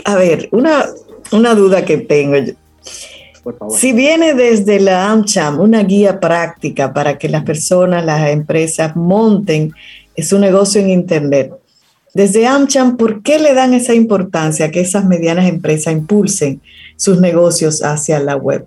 a 0.05 0.15
ver, 0.15 0.49
una, 0.51 0.85
una 1.31 1.55
duda 1.55 1.83
que 1.85 1.97
tengo. 1.97 2.37
Por 3.43 3.57
favor. 3.57 3.77
Si 3.77 3.93
viene 3.93 4.33
desde 4.33 4.79
la 4.79 5.11
AmCham 5.11 5.59
una 5.59 5.83
guía 5.83 6.19
práctica 6.19 6.93
para 6.93 7.17
que 7.17 7.29
las 7.29 7.43
personas, 7.43 8.05
las 8.05 8.29
empresas 8.29 8.95
monten 8.95 9.73
su 10.17 10.37
negocio 10.37 10.81
en 10.81 10.89
Internet, 10.91 11.53
desde 12.13 12.45
AmCham, 12.45 12.97
¿por 12.97 13.23
qué 13.23 13.39
le 13.39 13.53
dan 13.53 13.73
esa 13.73 13.93
importancia 13.93 14.65
a 14.65 14.71
que 14.71 14.81
esas 14.81 15.05
medianas 15.05 15.47
empresas 15.47 15.93
impulsen 15.93 16.61
sus 16.97 17.21
negocios 17.21 17.83
hacia 17.83 18.19
la 18.19 18.35
web? 18.35 18.65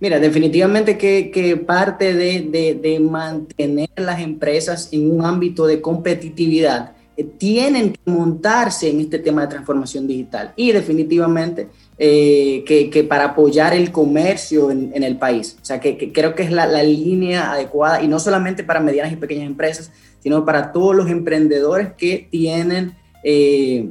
Mira, 0.00 0.18
definitivamente 0.18 0.96
que, 0.96 1.62
parte 1.66 2.14
de, 2.14 3.00
mantener 3.00 3.90
las 3.96 4.20
empresas 4.20 4.88
en 4.92 5.10
un 5.10 5.24
ámbito 5.24 5.66
de 5.66 5.82
competitividad 5.82 6.92
tienen 7.24 7.92
que 7.92 8.10
montarse 8.10 8.88
en 8.88 9.00
este 9.00 9.18
tema 9.18 9.42
de 9.42 9.48
transformación 9.48 10.06
digital 10.06 10.52
y 10.56 10.72
definitivamente 10.72 11.68
eh, 11.98 12.64
que, 12.66 13.04
para 13.04 13.26
apoyar 13.26 13.74
el 13.74 13.92
comercio 13.92 14.70
en, 14.70 15.02
el 15.02 15.16
país. 15.18 15.56
O 15.60 15.64
sea, 15.64 15.80
que, 15.80 16.12
creo 16.12 16.34
que 16.34 16.42
es 16.42 16.50
la, 16.50 16.66
línea 16.82 17.52
adecuada 17.52 18.02
y 18.02 18.08
no 18.08 18.18
solamente 18.18 18.64
para 18.64 18.80
medianas 18.80 19.12
y 19.12 19.16
pequeñas 19.16 19.46
empresas, 19.46 19.90
sino 20.20 20.44
para 20.44 20.72
todos 20.72 20.96
los 20.96 21.10
emprendedores 21.10 21.92
que 21.92 22.28
tienen 22.30 22.94
eh, 23.22 23.90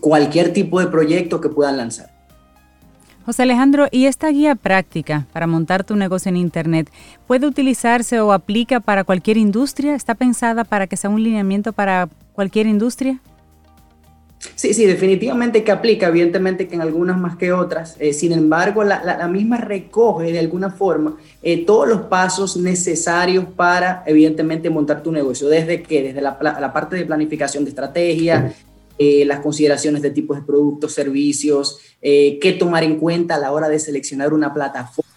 cualquier 0.00 0.52
tipo 0.52 0.80
de 0.80 0.86
proyecto 0.86 1.40
que 1.40 1.48
puedan 1.48 1.76
lanzar. 1.76 2.14
José 3.24 3.44
Alejandro, 3.44 3.86
¿y 3.90 4.04
esta 4.04 4.28
guía 4.28 4.54
práctica 4.54 5.26
para 5.32 5.46
montar 5.46 5.82
tu 5.82 5.96
negocio 5.96 6.28
en 6.28 6.36
Internet 6.36 6.90
puede 7.26 7.46
utilizarse 7.46 8.20
o 8.20 8.32
aplica 8.34 8.80
para 8.80 9.02
cualquier 9.02 9.38
industria? 9.38 9.94
¿Está 9.94 10.14
pensada 10.14 10.64
para 10.64 10.86
que 10.86 10.98
sea 10.98 11.08
un 11.08 11.22
lineamiento 11.22 11.72
para 11.72 12.10
cualquier 12.34 12.66
industria? 12.66 13.20
Sí, 14.56 14.74
sí, 14.74 14.84
definitivamente 14.84 15.64
que 15.64 15.72
aplica, 15.72 16.08
evidentemente 16.08 16.68
que 16.68 16.74
en 16.74 16.82
algunas 16.82 17.18
más 17.18 17.36
que 17.36 17.52
otras. 17.52 17.96
Eh, 17.98 18.12
sin 18.12 18.32
embargo, 18.32 18.84
la, 18.84 19.28
misma 19.28 19.56
recoge 19.56 20.32
de 20.32 20.38
alguna 20.38 20.70
forma 20.70 21.16
eh, 21.42 21.64
todos 21.64 21.88
los 21.88 22.02
pasos 22.02 22.56
necesarios 22.56 23.46
para, 23.56 24.02
evidentemente, 24.06 24.68
montar 24.70 25.02
tu 25.02 25.10
negocio. 25.12 25.48
Desde 25.48 25.82
que, 25.82 26.02
desde 26.02 26.20
la, 26.20 26.38
parte 26.72 26.96
de 26.96 27.06
planificación 27.06 27.64
de 27.64 27.70
estrategia, 27.70 28.54
eh, 28.98 29.24
las 29.24 29.40
consideraciones 29.40 30.02
de 30.02 30.10
tipos 30.10 30.36
de 30.36 30.42
productos, 30.44 30.92
servicios, 30.92 31.80
qué 32.00 32.56
tomar 32.58 32.84
en 32.84 32.98
cuenta 32.98 33.36
a 33.36 33.38
la 33.38 33.50
hora 33.50 33.68
de 33.68 33.78
seleccionar 33.78 34.34
una 34.34 34.52
plataforma. 34.52 35.10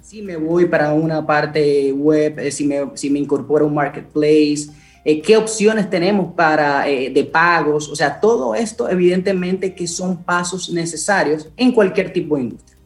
Si 0.00 0.22
me 0.22 0.36
voy 0.36 0.66
para 0.66 0.92
una 0.92 1.26
parte 1.26 1.92
web, 1.92 2.50
si 2.50 2.66
me, 2.66 2.90
si 2.94 3.10
me 3.10 3.18
incorporo 3.18 3.64
a 3.64 3.68
un 3.68 3.74
marketplace, 3.74 4.70
eh, 5.04 5.22
qué 5.22 5.36
opciones 5.36 5.88
tenemos 5.88 6.34
para, 6.34 6.88
eh, 6.88 7.10
de 7.10 7.24
pagos, 7.24 7.88
o 7.88 7.96
sea, 7.96 8.20
todo 8.20 8.54
esto 8.54 8.88
evidentemente 8.88 9.74
que 9.74 9.86
son 9.86 10.22
pasos 10.22 10.70
necesarios 10.70 11.48
en 11.56 11.72
cualquier 11.72 12.12
tipo 12.12 12.36
de 12.36 12.42
industria. 12.42 12.76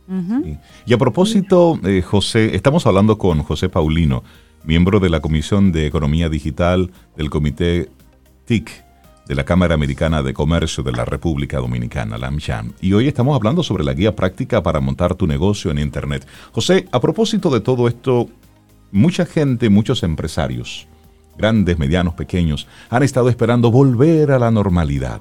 Y 0.87 0.93
a 0.93 0.99
propósito, 0.99 1.81
eh, 1.83 2.03
José, 2.03 2.55
estamos 2.55 2.87
hablando 2.87 3.17
con 3.17 3.43
José 3.43 3.71
Paulino, 3.71 4.23
miembro 4.63 5.01
de 5.01 5.09
la 5.09 5.21
Comisión 5.21 5.73
de 5.73 5.87
Economía 5.87 6.29
Digital 6.29 6.91
del 7.17 7.31
Comité 7.31 7.89
TIC 8.45 8.85
de 9.27 9.35
la 9.35 9.45
Cámara 9.45 9.75
Americana 9.75 10.23
de 10.23 10.35
Comercio 10.35 10.83
de 10.83 10.93
la 10.93 11.07
República 11.07 11.59
Dominicana, 11.59 12.19
la 12.19 12.27
AmCham. 12.29 12.73
Y 12.83 12.93
hoy 12.93 13.09
estamos 13.09 13.35
hablando 13.35 13.63
sobre 13.63 13.83
la 13.83 13.95
guía 13.95 14.15
práctica 14.15 14.63
para 14.63 14.81
montar 14.81 15.15
tu 15.15 15.27
negocio 15.27 15.71
en 15.71 15.79
Internet. 15.79 16.27
José, 16.53 16.87
a 16.93 17.01
propósito 17.01 17.49
de 17.49 17.61
todo 17.61 17.89
esto, 17.89 18.29
mucha 18.93 19.25
gente, 19.25 19.71
muchos 19.71 20.03
empresarios, 20.03 20.87
grandes, 21.37 21.79
medianos, 21.79 22.15
pequeños, 22.15 22.67
han 22.91 23.03
estado 23.03 23.29
esperando 23.29 23.71
volver 23.71 24.31
a 24.33 24.39
la 24.39 24.51
normalidad 24.51 25.21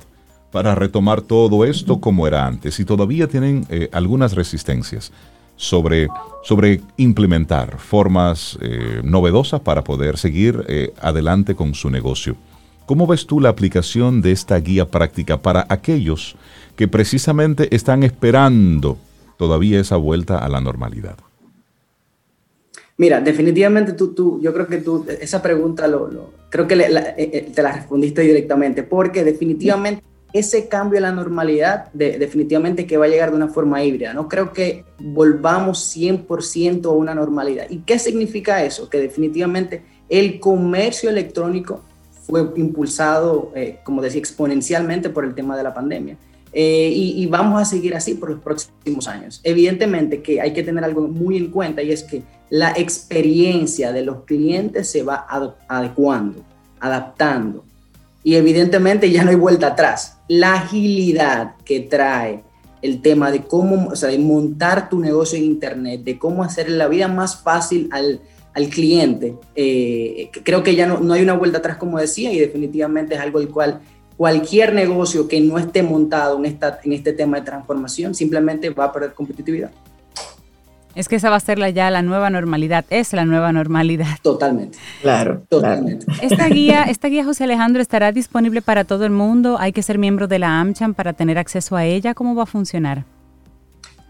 para 0.51 0.75
retomar 0.75 1.21
todo 1.21 1.65
esto 1.65 1.99
como 1.99 2.27
era 2.27 2.45
antes 2.45 2.79
y 2.79 2.85
todavía 2.85 3.27
tienen 3.27 3.65
eh, 3.69 3.89
algunas 3.91 4.33
resistencias 4.33 5.11
sobre, 5.55 6.07
sobre 6.43 6.81
implementar 6.97 7.79
formas 7.79 8.57
eh, 8.61 9.01
novedosas 9.03 9.61
para 9.61 9.83
poder 9.83 10.17
seguir 10.17 10.63
eh, 10.67 10.93
adelante 11.01 11.55
con 11.55 11.73
su 11.73 11.89
negocio. 11.89 12.35
¿Cómo 12.85 13.07
ves 13.07 13.25
tú 13.25 13.39
la 13.39 13.49
aplicación 13.49 14.21
de 14.21 14.31
esta 14.31 14.57
guía 14.57 14.89
práctica 14.89 15.41
para 15.41 15.65
aquellos 15.69 16.35
que 16.75 16.87
precisamente 16.87 17.73
están 17.75 18.03
esperando 18.03 18.97
todavía 19.37 19.79
esa 19.79 19.95
vuelta 19.95 20.37
a 20.37 20.49
la 20.49 20.59
normalidad? 20.59 21.17
Mira, 23.03 23.19
definitivamente 23.19 23.91
tú, 23.91 24.13
tú, 24.13 24.39
yo 24.41 24.53
creo 24.53 24.65
que 24.65 24.77
tú, 24.77 25.05
esa 25.19 25.41
pregunta 25.41 25.89
lo, 25.89 26.31
creo 26.47 26.65
que 26.65 26.75
eh, 26.75 27.13
eh, 27.17 27.51
te 27.53 27.61
la 27.61 27.73
respondiste 27.73 28.21
directamente, 28.21 28.81
porque 28.83 29.25
definitivamente 29.25 30.01
ese 30.31 30.69
cambio 30.69 30.99
en 30.99 31.03
la 31.03 31.11
normalidad, 31.11 31.91
definitivamente 31.91 32.87
que 32.87 32.95
va 32.95 33.03
a 33.03 33.09
llegar 33.09 33.31
de 33.31 33.35
una 33.35 33.49
forma 33.49 33.83
híbrida. 33.83 34.13
No 34.13 34.29
creo 34.29 34.53
que 34.53 34.85
volvamos 34.99 35.93
100% 35.93 36.85
a 36.85 36.91
una 36.91 37.13
normalidad. 37.13 37.65
¿Y 37.69 37.79
qué 37.79 37.99
significa 37.99 38.63
eso? 38.63 38.89
Que 38.89 38.99
definitivamente 38.99 39.83
el 40.07 40.39
comercio 40.39 41.09
electrónico 41.09 41.83
fue 42.09 42.53
impulsado, 42.55 43.51
eh, 43.53 43.79
como 43.83 44.01
decía, 44.01 44.19
exponencialmente 44.19 45.09
por 45.09 45.25
el 45.25 45.35
tema 45.35 45.57
de 45.57 45.63
la 45.63 45.73
pandemia. 45.73 46.17
Eh, 46.55 46.91
y, 46.93 47.25
vamos 47.25 47.59
a 47.59 47.65
seguir 47.65 47.95
así 47.95 48.13
por 48.13 48.29
los 48.29 48.39
próximos 48.39 49.07
años. 49.07 49.41
Evidentemente 49.43 50.21
que 50.21 50.39
hay 50.39 50.53
que 50.53 50.61
tener 50.61 50.83
algo 50.83 51.07
muy 51.07 51.37
en 51.37 51.49
cuenta 51.49 51.81
y 51.81 51.91
es 51.91 52.03
que 52.03 52.21
la 52.51 52.73
experiencia 52.77 53.91
de 53.91 54.03
los 54.03 54.23
clientes 54.25 54.87
se 54.87 55.01
va 55.01 55.25
adecuando, 55.67 56.43
adaptando. 56.79 57.65
Y 58.23 58.35
evidentemente 58.35 59.11
ya 59.11 59.23
no 59.23 59.31
hay 59.31 59.35
vuelta 59.35 59.67
atrás. 59.67 60.19
La 60.27 60.53
agilidad 60.53 61.55
que 61.65 61.79
trae 61.79 62.43
el 62.83 63.01
tema 63.01 63.31
de 63.31 63.41
cómo, 63.41 63.87
o 63.87 63.95
sea, 63.95 64.09
de 64.09 64.19
montar 64.19 64.89
tu 64.89 64.99
negocio 64.99 65.37
en 65.39 65.45
Internet, 65.45 66.03
de 66.03 66.19
cómo 66.19 66.43
hacer 66.43 66.69
la 66.69 66.87
vida 66.87 67.07
más 67.07 67.41
fácil 67.41 67.89
al, 67.91 68.21
al 68.53 68.67
cliente, 68.67 69.35
eh, 69.55 70.29
creo 70.43 70.61
que 70.63 70.75
ya 70.75 70.85
no, 70.85 70.99
no 70.99 71.13
hay 71.13 71.23
una 71.23 71.33
vuelta 71.33 71.57
atrás, 71.57 71.77
como 71.77 71.97
decía, 71.97 72.31
y 72.31 72.37
definitivamente 72.37 73.15
es 73.15 73.21
algo 73.21 73.39
el 73.39 73.49
cual 73.49 73.81
cualquier 74.23 74.73
negocio 74.73 75.27
que 75.27 75.41
no 75.41 75.57
esté 75.57 75.83
montado 75.83 76.37
en, 76.37 76.45
esta, 76.45 76.79
en 76.85 76.93
este 76.93 77.11
tema 77.11 77.39
de 77.39 77.43
transformación 77.43 78.15
simplemente 78.15 78.69
va 78.69 78.85
a 78.85 78.91
perder 78.93 79.13
competitividad. 79.13 79.69
Es 80.95 81.09
que 81.09 81.17
esa 81.17 81.29
va 81.29 81.35
a 81.35 81.41
ser 81.41 81.59
la, 81.59 81.69
ya 81.71 81.91
la 81.91 82.01
nueva 82.03 82.29
normalidad, 82.29 82.85
es 82.89 83.11
la 83.11 83.25
nueva 83.25 83.51
normalidad. 83.51 84.15
Totalmente. 84.21 84.77
Claro, 85.01 85.43
totalmente. 85.49 86.05
Esta 86.21 86.47
guía, 86.47 86.83
esta 86.83 87.09
guía, 87.09 87.25
José 87.25 87.43
Alejandro, 87.43 87.81
estará 87.81 88.13
disponible 88.13 88.61
para 88.61 88.85
todo 88.85 89.03
el 89.03 89.11
mundo. 89.11 89.57
Hay 89.59 89.73
que 89.73 89.83
ser 89.83 89.97
miembro 89.97 90.29
de 90.29 90.39
la 90.39 90.57
AmCham 90.61 90.93
para 90.93 91.11
tener 91.11 91.37
acceso 91.37 91.75
a 91.75 91.83
ella. 91.83 92.13
¿Cómo 92.13 92.33
va 92.33 92.43
a 92.43 92.45
funcionar? 92.45 93.03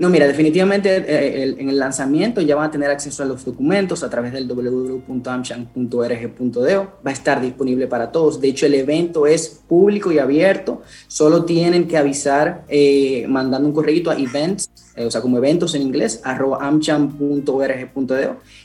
No, 0.04 0.10
mira, 0.10 0.28
definitivamente 0.28 0.98
eh, 0.98 1.56
en 1.58 1.70
el 1.70 1.80
lanzamiento 1.80 2.42
ya 2.42 2.58
van 2.58 2.66
a 2.66 2.72
tener 2.72 2.90
acceso 2.90 3.24
a 3.24 3.26
los 3.26 3.46
documentos 3.46 4.04
a 4.04 4.10
través 4.10 4.34
del 4.34 4.50
www.amchan.org.do. 4.50 6.92
Va 7.08 7.10
a 7.10 7.14
estar 7.14 7.40
disponible 7.40 7.88
para 7.88 8.12
todos. 8.12 8.42
De 8.42 8.50
hecho, 8.50 8.66
el 8.66 8.74
evento 8.74 9.26
es 9.26 9.62
público 9.66 10.12
y 10.12 10.20
abierto. 10.20 10.82
Solo 11.08 11.46
tienen 11.46 11.88
que 11.88 11.96
avisar 11.96 12.66
eh, 12.68 13.26
mandando 13.30 13.70
un 13.70 13.74
correo 13.74 14.12
a 14.12 14.20
events, 14.20 14.70
eh, 14.98 15.06
o 15.06 15.12
sea, 15.12 15.22
como 15.22 15.38
eventos 15.38 15.74
en 15.74 15.84
inglés, 15.84 16.20
arroba 16.26 16.70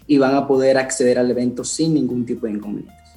y 0.08 0.18
van 0.18 0.34
a 0.34 0.48
poder 0.48 0.76
acceder 0.76 1.20
al 1.20 1.30
evento 1.30 1.62
sin 1.62 1.94
ningún 1.94 2.26
tipo 2.26 2.46
de 2.46 2.52
inconveniente. 2.54 3.07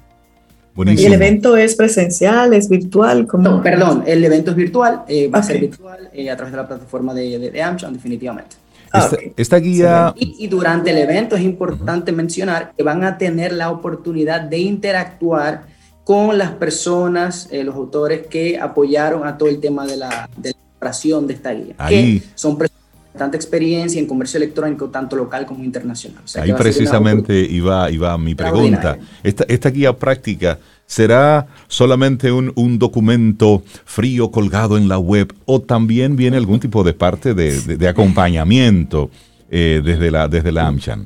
¿Y 0.78 1.06
el 1.06 1.14
evento 1.14 1.58
es 1.58 1.76
presencial, 1.76 2.54
es 2.54 2.70
virtual? 2.70 3.28
No, 3.34 3.62
perdón, 3.62 4.04
el 4.08 4.24
evento 4.24 4.52
es 4.52 4.58
virtual, 4.58 5.04
eh, 5.08 5.28
va 5.28 5.40
a 5.40 5.44
ser 5.44 5.60
virtual 5.60 6.10
eh, 6.14 6.30
a 6.30 6.36
través 6.36 6.52
de 6.54 6.58
la 6.58 6.68
plataforma 6.68 7.14
de, 7.14 7.38
de, 7.38 7.52
definitivamente. 7.92 8.56
Ah, 8.94 9.10
esta, 9.38 9.58
guía... 9.58 10.14
Y, 10.18 10.48
durante 10.48 10.92
el 10.92 10.98
evento 10.98 11.36
es 11.36 11.44
importante 11.44 12.12
mencionar 12.12 12.74
que 12.76 12.84
van 12.84 13.04
a 13.04 13.18
tener 13.18 13.54
la 13.54 13.70
oportunidad 13.70 14.42
de 14.42 14.60
interactuar 14.60 15.64
con 16.04 16.38
las 16.38 16.52
personas, 16.52 17.48
eh, 17.52 17.64
los 17.64 17.76
autores 17.76 18.28
que 18.28 18.60
apoyaron 18.60 19.26
a 19.26 19.38
todo 19.38 19.48
el 19.48 19.60
tema 19.60 19.86
de 19.86 19.98
la, 19.98 20.30
de 20.36 20.54
de 20.82 21.34
esta 21.34 21.54
guía. 21.54 21.76
Que 21.88 22.22
son 22.36 22.58
personas 22.58 22.81
tanta 23.18 23.36
experiencia 23.38 24.00
en 24.00 24.08
comercio 24.08 24.38
electrónico, 24.38 24.90
tanto 24.90 25.16
local 25.16 25.46
como 25.46 25.64
internacional. 25.64 26.24
Ahí 26.36 26.54
precisamente 26.54 27.40
iba, 27.40 27.90
iba 27.92 28.18
mi 28.18 28.36
pregunta. 28.36 28.98
Esta, 29.24 29.44
esta 29.48 29.70
guía 29.70 29.96
práctica 29.96 30.58
¿Será 30.92 31.48
solamente 31.70 32.34
un, 32.34 32.78
documento 32.78 33.64
frío 33.86 34.30
colgado 34.30 34.78
en 34.78 34.90
la 34.90 35.00
web 35.00 35.34
o 35.46 35.62
también 35.62 36.18
viene 36.18 36.36
algún 36.36 36.60
tipo 36.60 36.84
de 36.84 36.92
parte 36.92 37.34
de, 37.34 37.88
acompañamiento 37.88 39.10
eh, 39.50 39.82
desde, 39.82 40.12
la, 40.12 40.28
desde 40.28 40.52
la 40.52 40.68
AmCham? 40.68 41.06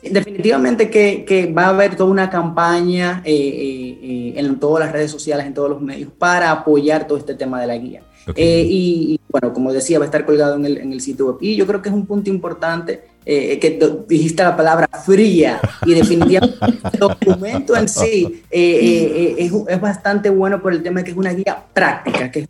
Definitivamente 0.00 0.88
que, 0.90 1.52
va 1.52 1.64
a 1.64 1.68
haber 1.70 1.96
toda 1.96 2.08
una 2.08 2.30
campaña 2.30 3.20
eh, 3.24 3.98
eh, 4.00 4.34
en 4.36 4.60
todas 4.60 4.84
las 4.86 4.92
redes 4.92 5.10
sociales, 5.10 5.44
en 5.44 5.52
todos 5.52 5.70
los 5.70 5.80
medios, 5.80 6.12
para 6.16 6.52
apoyar 6.52 7.08
todo 7.08 7.18
este 7.18 7.34
tema 7.34 7.60
de 7.60 7.66
la 7.66 7.76
guía. 7.78 8.02
y, 8.36 9.19
bueno, 9.30 9.52
como 9.52 9.72
decía, 9.72 9.98
va 9.98 10.04
a 10.04 10.08
estar 10.08 10.24
colgado 10.24 10.56
en 10.56 10.66
el, 10.66 10.78
en 10.78 10.92
el 10.92 11.00
sitio 11.00 11.26
web. 11.26 11.36
Y 11.40 11.56
yo 11.56 11.66
creo 11.66 11.80
que 11.80 11.88
es 11.88 11.94
un 11.94 12.06
punto 12.06 12.30
importante 12.30 13.02
eh, 13.24 13.58
que 13.58 13.78
dijiste 14.08 14.42
la 14.42 14.56
palabra 14.56 14.88
fría 15.04 15.60
y 15.84 15.94
definitivamente 15.94 16.56
el 16.92 16.98
documento 16.98 17.76
en 17.76 17.88
sí 17.88 18.42
eh, 18.50 18.60
eh, 18.60 19.34
es, 19.38 19.52
es, 19.68 19.80
bastante 19.80 20.30
bueno 20.30 20.60
por 20.60 20.72
el 20.72 20.82
tema 20.82 21.00
de 21.00 21.04
que 21.04 21.10
es 21.12 21.16
una 21.16 21.32
guía 21.32 21.62
práctica, 21.72 22.30
que 22.30 22.48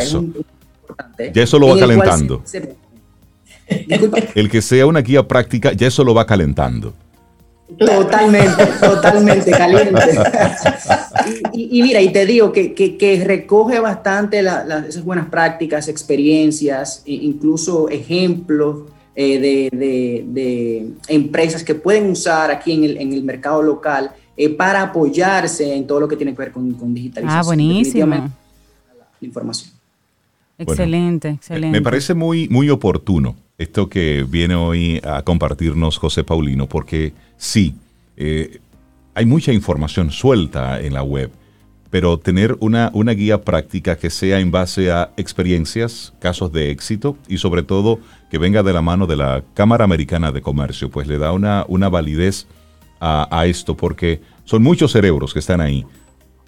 eso. 0.00 0.20
importante. 0.20 1.32
Ya 1.34 1.42
eso 1.42 1.58
lo 1.58 1.68
va 1.68 1.78
calentando. 1.78 2.42
el 4.34 4.50
que 4.50 4.62
sea 4.62 4.86
una 4.86 5.00
guía 5.00 5.26
práctica, 5.26 5.72
ya 5.72 5.86
eso 5.86 6.02
lo 6.02 6.14
va 6.14 6.26
calentando. 6.26 6.94
Totalmente, 7.78 8.66
totalmente 8.80 9.50
caliente. 9.50 10.00
y, 11.52 11.82
mira, 11.82 12.00
y 12.00 12.12
te 12.12 12.24
digo 12.24 12.52
que, 12.52 12.74
que, 12.74 13.24
recoge 13.24 13.80
bastante 13.80 14.40
esas 14.40 15.04
buenas 15.04 15.28
prácticas, 15.28 15.88
experiencias, 15.88 17.02
e 17.04 17.14
incluso 17.14 17.88
ejemplos 17.88 18.84
eh, 19.16 19.70
de, 19.72 20.92
empresas 21.08 21.64
que 21.64 21.74
pueden 21.74 22.10
usar 22.10 22.50
aquí 22.50 22.72
en 22.72 22.84
el, 22.84 22.96
en 22.98 23.12
el 23.12 23.24
mercado 23.24 23.62
local 23.62 24.12
eh, 24.36 24.48
para 24.48 24.82
apoyarse 24.82 25.74
en 25.74 25.86
todo 25.86 26.00
lo 26.00 26.08
que 26.08 26.16
tiene 26.16 26.32
que 26.32 26.38
ver 26.38 26.52
con, 26.52 26.72
con 26.74 26.94
digitalización. 26.94 27.40
Ah, 27.40 27.42
buenísimo. 27.44 28.06
La, 28.06 28.30
información. 29.20 29.72
Excelente, 30.58 31.30
excelente. 31.30 31.78
Me 31.78 31.82
parece 31.82 32.14
muy, 32.14 32.48
muy 32.48 32.70
oportuno 32.70 33.34
esto 33.58 33.88
que 33.88 34.24
viene 34.28 34.54
hoy 34.54 35.00
a 35.04 35.22
compartirnos 35.22 35.98
José 35.98 36.24
Paulino, 36.24 36.68
porque 36.68 37.12
sí, 37.36 37.74
eh, 38.16 38.60
hay 39.14 39.26
mucha 39.26 39.52
información 39.52 40.10
suelta 40.10 40.80
en 40.80 40.94
la 40.94 41.02
web 41.02 41.30
pero 41.90 42.18
tener 42.18 42.56
una, 42.60 42.90
una 42.92 43.12
guía 43.12 43.42
práctica 43.42 43.96
que 43.96 44.10
sea 44.10 44.40
en 44.40 44.50
base 44.50 44.90
a 44.90 45.12
experiencias, 45.16 46.12
casos 46.18 46.52
de 46.52 46.70
éxito 46.70 47.16
y 47.28 47.38
sobre 47.38 47.62
todo 47.62 48.00
que 48.30 48.38
venga 48.38 48.62
de 48.62 48.72
la 48.72 48.82
mano 48.82 49.06
de 49.06 49.16
la 49.16 49.42
Cámara 49.54 49.84
Americana 49.84 50.32
de 50.32 50.42
Comercio, 50.42 50.90
pues 50.90 51.06
le 51.06 51.18
da 51.18 51.32
una, 51.32 51.64
una 51.68 51.88
validez 51.88 52.46
a, 53.00 53.46
esto 53.46 53.76
porque 53.76 54.20
son 54.44 54.62
muchos 54.62 54.92
cerebros 54.92 55.32
que 55.32 55.38
están 55.38 55.60
ahí 55.60 55.86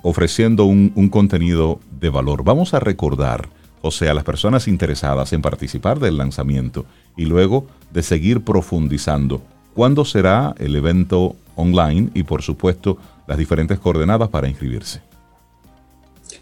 ofreciendo 0.03 0.65
un, 0.65 0.93
un 0.97 1.09
contenido 1.09 1.79
de 2.01 2.09
valor. 2.09 2.43
Vamos 2.43 2.75
a 2.75 2.81
recordar, 2.81 3.49
José, 3.83 4.09
a 4.09 4.15
las 4.15 4.25
personas 4.25 4.69
interesadas 4.69 5.33
en 5.33 5.43
participar 5.43 6.01
del 6.01 6.19
lanzamiento 6.19 6.85
y 7.17 7.25
luego 7.25 7.67
de 7.93 8.03
seguir 8.03 8.43
profundizando. 8.43 9.43
¿Cuándo 9.75 10.05
será 10.05 10.55
el 10.59 10.75
evento 10.75 11.37
online 11.55 12.11
y, 12.15 12.25
por 12.25 12.43
supuesto, 12.43 12.99
las 13.27 13.39
diferentes 13.39 13.79
coordenadas 13.79 14.29
para 14.29 14.49
inscribirse? 14.49 15.01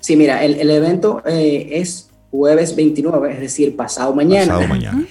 Sí, 0.00 0.16
mira, 0.16 0.44
el, 0.44 0.70
evento 0.70 1.22
eh, 1.26 1.68
es 1.72 2.10
jueves 2.30 2.76
29, 2.76 3.32
es 3.32 3.40
decir, 3.40 3.76
pasado 3.76 4.14
mañana. 4.14 4.54
Pasado 4.54 4.68
mañana. 4.68 5.06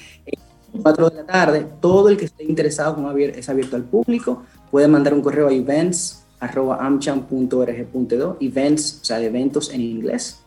4 0.81 1.09
de 1.09 1.15
la 1.15 1.25
tarde. 1.25 1.65
Todo 1.81 2.09
el 2.09 2.17
que 2.17 2.25
esté 2.25 2.43
interesado 2.43 2.97
es 3.17 3.49
abierto 3.49 3.75
al 3.75 3.83
público. 3.83 4.43
Puede 4.71 4.87
mandar 4.87 5.13
un 5.13 5.21
correo 5.21 5.47
a 5.47 5.53
events.amcham.org.do, 5.53 8.37
events, 8.39 8.99
o 9.01 9.05
sea, 9.05 9.21
eventos 9.21 9.71
en 9.71 9.81
inglés. 9.81 10.39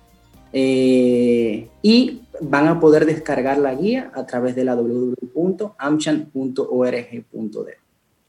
Eh, 0.53 1.69
y 1.83 2.21
van 2.41 2.69
a 2.69 2.79
poder 2.81 3.07
descargar 3.07 3.59
la 3.59 3.75
guía 3.75 4.13
a 4.15 4.25
través 4.27 4.55
de 4.55 4.65
la 4.65 4.77
www.amchan.org.do. 4.77 7.67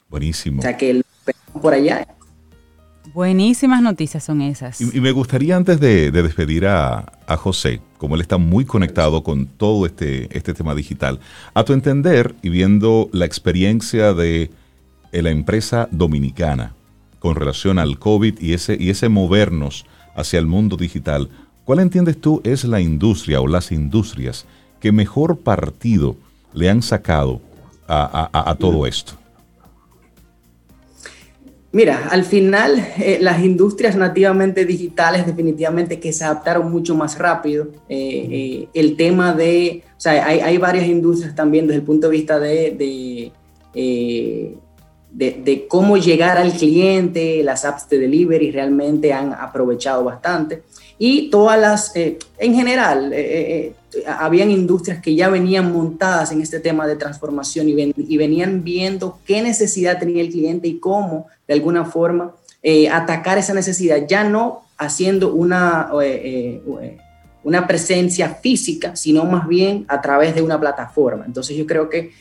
Buenísimo. 0.09 0.59
O 0.59 0.61
sea 0.61 0.75
que 0.75 1.01
por 1.61 1.73
allá 1.73 2.05
Buenísimas 3.13 3.81
noticias 3.81 4.23
son 4.23 4.41
esas. 4.41 4.79
Y, 4.81 5.01
me 5.01 5.11
gustaría 5.11 5.55
antes 5.55 5.79
de, 5.79 6.11
despedir 6.11 6.67
a, 6.67 7.11
José, 7.37 7.81
como 7.97 8.15
él 8.15 8.21
está 8.21 8.37
muy 8.37 8.65
conectado 8.65 9.23
con 9.23 9.47
todo 9.47 9.85
este, 9.85 10.35
este 10.35 10.53
tema 10.53 10.75
digital, 10.75 11.19
a 11.53 11.63
tu 11.63 11.73
entender 11.73 12.35
y 12.41 12.49
viendo 12.49 13.09
la 13.11 13.25
experiencia 13.25 14.13
de, 14.13 14.51
la 15.11 15.31
empresa 15.31 15.89
dominicana 15.91 16.75
con 17.17 17.35
relación 17.35 17.79
al 17.79 17.97
COVID 17.97 18.39
y 18.39 18.53
ese, 18.53 18.77
y 18.79 18.91
ese 18.91 19.09
movernos 19.09 19.87
hacia 20.15 20.37
el 20.37 20.45
mundo 20.45 20.77
digital, 20.77 21.29
¿cuál 21.69 21.81
entiendes 21.81 22.19
tú 22.19 22.41
es 22.43 22.63
la 22.63 22.81
industria 22.81 23.39
o 23.41 23.47
las 23.47 23.71
industrias 23.71 24.47
que 24.79 24.91
mejor 24.91 25.37
partido 25.37 26.15
le 26.51 26.67
han 26.67 26.81
sacado 26.81 27.41
a 27.87 28.55
todo 28.59 28.87
esto? 28.87 29.13
Mira, 31.71 32.07
al 32.09 32.25
final 32.25 32.83
eh, 32.97 33.19
las 33.21 33.43
industrias 33.43 33.95
nativamente 33.95 34.65
digitales 34.65 35.27
definitivamente 35.27 35.99
que 35.99 36.11
se 36.11 36.23
adaptaron 36.23 36.71
mucho 36.71 36.95
más 36.95 37.19
rápido. 37.19 37.67
Eh, 37.87 38.27
eh, 38.31 38.67
el 38.73 38.97
tema 38.97 39.35
de, 39.35 39.83
o 39.95 39.99
sea, 39.99 40.25
hay, 40.25 40.57
varias 40.57 40.87
industrias 40.87 41.35
también 41.35 41.67
desde 41.67 41.81
el 41.81 41.85
punto 41.85 42.09
de 42.09 42.17
vista 42.17 42.39
de, 42.39 43.31
de, 45.11 45.67
cómo 45.67 45.97
llegar 45.97 46.39
al 46.39 46.53
cliente, 46.53 47.43
las 47.43 47.63
apps 47.63 47.87
de 47.89 47.99
delivery 47.99 48.49
realmente 48.49 49.13
han 49.13 49.33
aprovechado 49.33 50.03
bastante. 50.03 50.63
Y 50.99 51.29
todas 51.29 51.59
las, 51.59 51.93
en 51.95 52.53
general, 52.53 53.13
habían 54.05 54.51
industrias 54.51 55.01
que 55.01 55.15
ya 55.15 55.29
venían 55.29 55.71
montadas 55.71 56.31
en 56.31 56.41
este 56.41 56.59
tema 56.59 56.85
de 56.87 56.95
transformación 56.95 57.67
y, 57.69 58.17
venían 58.17 58.63
viendo 58.63 59.19
qué 59.25 59.41
necesidad 59.41 59.99
tenía 59.99 60.21
el 60.21 60.29
cliente 60.29 60.67
y 60.67 60.79
cómo, 60.79 61.27
de 61.47 61.53
alguna 61.55 61.85
forma, 61.85 62.35
eh, 62.61 62.89
atacar 62.89 63.37
esa 63.37 63.53
necesidad, 63.53 64.05
ya 64.07 64.23
no 64.23 64.63
haciendo 64.77 65.33
una, 65.33 65.89
eh, 66.03 66.61
eh, 66.81 66.97
una 67.43 67.67
presencia 67.67 68.35
física, 68.35 68.95
sino 68.95 69.25
más 69.25 69.47
bien 69.47 69.85
a 69.87 70.01
través 70.01 70.35
de 70.35 70.41
una 70.41 70.59
plataforma. 70.59 71.25
Entonces 71.25 71.57
yo 71.57 71.65
creo 71.65 71.89
que 71.89 72.11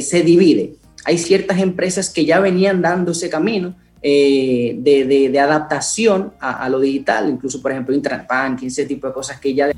se 0.00 0.22
divide. 0.22 0.74
Hay 1.04 1.18
ciertas 1.18 1.58
empresas 1.58 2.08
que 2.08 2.24
ya 2.24 2.38
venían 2.38 2.82
dando 2.82 3.12
ese 3.12 3.28
camino, 3.28 3.74
de, 4.02 5.38
adaptación 5.40 6.32
a, 6.40 6.68
lo 6.68 6.80
digital, 6.80 7.30
incluso 7.30 7.62
por 7.62 7.70
ejemplo 7.70 7.94
Internet 7.94 8.26
Banking, 8.28 8.66
ese 8.66 8.84
tipo 8.84 9.06
de 9.06 9.12
cosas 9.12 9.38
que 9.38 9.54
ya 9.54 9.70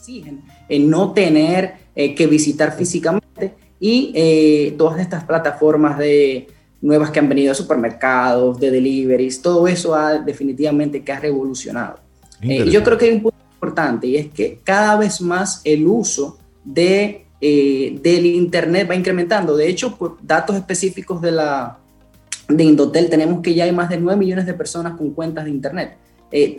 exigen 0.00 0.42
en 0.68 0.88
no 0.88 1.12
tener 1.12 1.74
eh, 1.94 2.14
que 2.14 2.26
visitar 2.26 2.74
físicamente 2.76 3.54
y 3.78 4.12
eh, 4.14 4.74
todas 4.78 5.00
estas 5.00 5.24
plataformas 5.24 5.98
de 5.98 6.46
nuevas 6.80 7.10
que 7.10 7.18
han 7.18 7.28
venido 7.28 7.52
a 7.52 7.54
supermercados, 7.54 8.58
de 8.58 8.70
deliveries, 8.70 9.42
todo 9.42 9.68
eso 9.68 9.94
ha 9.94 10.18
definitivamente 10.18 11.02
que 11.02 11.12
ha 11.12 11.20
revolucionado. 11.20 11.98
Eh, 12.40 12.70
yo 12.70 12.82
creo 12.82 12.96
que 12.96 13.06
hay 13.06 13.12
un 13.12 13.22
punto 13.22 13.36
importante 13.52 14.06
y 14.06 14.16
es 14.16 14.28
que 14.28 14.60
cada 14.64 14.96
vez 14.96 15.20
más 15.20 15.60
el 15.64 15.86
uso 15.86 16.38
de, 16.64 17.26
del 17.40 18.26
Internet 18.26 18.88
va 18.88 18.94
incrementando. 18.94 19.56
De 19.56 19.68
hecho, 19.68 19.96
por 19.96 20.16
datos 20.22 20.56
específicos 20.56 21.20
de 21.20 21.32
la 21.32 21.79
de 22.50 22.64
Indotel 22.64 23.08
tenemos 23.08 23.40
que 23.40 23.54
ya 23.54 23.64
hay 23.64 23.72
más 23.72 23.88
de 23.88 23.98
9 23.98 24.18
millones 24.18 24.46
de 24.46 24.54
personas 24.54 24.96
con 24.96 25.10
cuentas 25.10 25.44
de 25.44 25.50
Internet. 25.50 25.96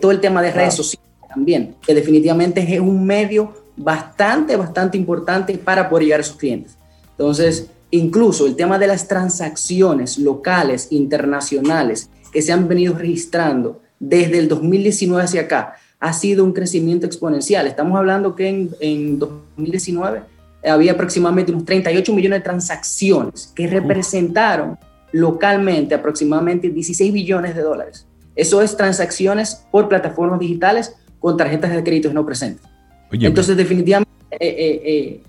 todo 0.00 0.10
el 0.10 0.20
tema 0.20 0.42
de 0.42 0.50
redes 0.50 0.74
sociales 0.74 1.08
también, 1.28 1.76
que 1.80 1.94
definitivamente 1.94 2.60
es 2.60 2.80
un 2.80 3.04
medio 3.04 3.52
bastante, 3.76 4.56
bastante 4.56 4.98
importante 4.98 5.56
para 5.56 5.88
poder 5.88 6.04
llegar 6.04 6.20
a 6.20 6.24
sus 6.24 6.36
clientes. 6.36 6.76
Entonces, 7.10 7.68
incluso 7.90 8.46
el 8.46 8.56
tema 8.56 8.78
de 8.78 8.86
las 8.86 9.08
transacciones 9.08 10.18
locales, 10.18 10.88
internacionales, 10.90 12.10
que 12.32 12.42
se 12.42 12.52
han 12.52 12.68
venido 12.68 12.94
registrando 12.94 13.80
desde 13.98 14.38
el 14.38 14.48
2019 14.48 15.22
hacia 15.22 15.42
acá, 15.42 15.74
ha 16.00 16.12
sido 16.12 16.44
un 16.44 16.52
crecimiento 16.52 17.06
exponencial. 17.06 17.66
Estamos 17.66 17.96
hablando 17.96 18.34
que 18.34 18.48
en, 18.48 18.70
en 18.80 19.18
2019 19.18 20.22
había 20.64 20.92
aproximadamente 20.92 21.52
unos 21.52 21.64
38 21.64 22.12
millones 22.12 22.40
de 22.40 22.44
transacciones 22.44 23.52
que 23.54 23.66
representaron 23.66 24.78
localmente 25.12 25.94
aproximadamente 25.94 26.70
16 26.70 27.12
billones 27.12 27.54
de 27.54 27.62
dólares. 27.62 28.06
Eso 28.34 28.62
es 28.62 28.76
transacciones 28.76 29.66
por 29.70 29.88
plataformas 29.88 30.40
digitales 30.40 30.96
con 31.18 31.36
tarjetas 31.36 31.72
de 31.72 31.84
crédito 31.84 32.12
no 32.12 32.26
presentes. 32.26 32.66
Entonces, 33.12 33.56
definitivamente, 33.56 34.10
eh, 34.30 34.38
eh, 34.40 34.82
eh, 34.84 35.20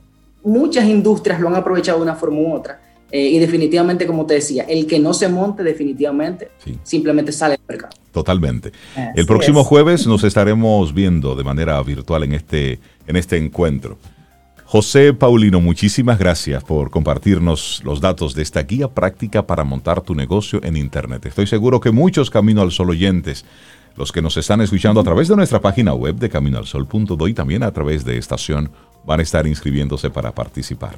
muchas 0.44 0.86
industrias 0.86 1.40
lo 1.40 1.50
han 1.50 1.56
aprovechado 1.56 1.98
de 2.00 2.04
una 2.04 2.16
forma 2.16 2.40
u 2.40 2.54
otra. 2.54 2.80
y 3.16 3.38
definitivamente, 3.38 4.08
como 4.08 4.26
te 4.26 4.34
decía, 4.34 4.64
el 4.64 4.88
que 4.88 4.98
no 4.98 5.14
se 5.14 5.30
monte 5.30 5.62
definitivamente 5.62 6.50
simplemente 6.82 7.32
sale 7.32 7.58
del 7.58 7.66
mercado. 7.68 7.94
Totalmente. 8.12 8.72
el 9.16 9.28
próximo 9.28 9.64
jueves 9.64 10.08
nos 10.08 10.24
estaremos 10.24 10.96
viendo 10.96 11.36
de 11.36 11.44
manera 11.44 11.80
virtual 11.84 12.24
en 12.24 12.34
este, 12.34 12.80
en 13.06 13.16
este 13.16 13.38
encuentro. 13.38 14.00
José 14.74 15.14
Paulino, 15.14 15.62
muchísimas 15.62 16.18
gracias 16.18 16.64
por 16.64 16.90
compartirnos 16.90 17.84
los 17.86 18.02
datos 18.02 18.34
de 18.34 18.42
esta 18.42 18.64
guía 18.64 18.88
práctica 18.88 19.46
para 19.46 19.64
montar 19.64 20.02
tu 20.02 20.16
negocio 20.16 20.62
en 20.64 20.78
Internet. 20.78 21.28
Estoy 21.28 21.46
seguro 21.46 21.80
que 21.80 21.92
muchos 21.92 22.32
Camino 22.32 22.64
al 22.64 22.72
Sol 22.72 22.90
oyentes 22.90 23.46
los 23.96 24.12
que 24.12 24.24
nos 24.24 24.36
están 24.36 24.62
escuchando 24.62 25.00
a 25.00 25.04
través 25.04 25.28
de 25.28 25.36
nuestra 25.36 25.62
página 25.62 25.94
web 25.94 26.16
de 26.16 26.28
caminoalsol.do 26.28 27.28
y 27.28 27.36
también 27.36 27.62
a 27.62 27.70
través 27.70 28.04
de 28.04 28.18
estación 28.18 28.72
van 29.06 29.20
a 29.20 29.22
estar 29.22 29.46
inscribiéndose 29.46 30.10
para 30.10 30.32
participar. 30.32 30.96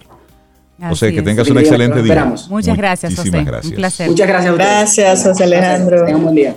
José, 0.80 1.12
que 1.14 1.22
tengas 1.22 1.50
un 1.50 1.58
excelente 1.58 2.02
día. 2.02 2.34
Muchas 2.48 2.78
gracias, 2.78 3.14
José. 3.14 3.30
Gracias. 3.30 3.66
Un 3.66 3.76
placer. 3.76 4.10
Muchas 4.10 4.28
gracias. 4.30 4.56
Gracias, 4.56 5.24
José 5.26 5.44
Alejandro. 5.44 6.06
Tengan 6.06 6.16
un 6.16 6.24
buen 6.24 6.36
día. 6.36 6.56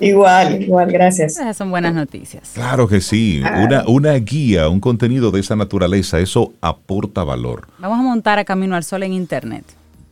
Igual, 0.00 0.62
igual, 0.62 0.90
gracias. 0.90 1.32
Esas 1.32 1.56
son 1.56 1.70
buenas 1.70 1.94
noticias. 1.94 2.50
Claro 2.54 2.88
que 2.88 3.00
sí. 3.00 3.42
Una, 3.42 3.84
una 3.86 4.12
guía, 4.14 4.68
un 4.68 4.80
contenido 4.80 5.30
de 5.30 5.40
esa 5.40 5.56
naturaleza, 5.56 6.18
eso 6.18 6.52
aporta 6.60 7.22
valor. 7.24 7.68
Vamos 7.78 7.98
a 7.98 8.02
montar 8.02 8.38
a 8.38 8.44
Camino 8.44 8.74
al 8.76 8.84
Sol 8.84 9.02
en 9.02 9.12
Internet. 9.12 9.64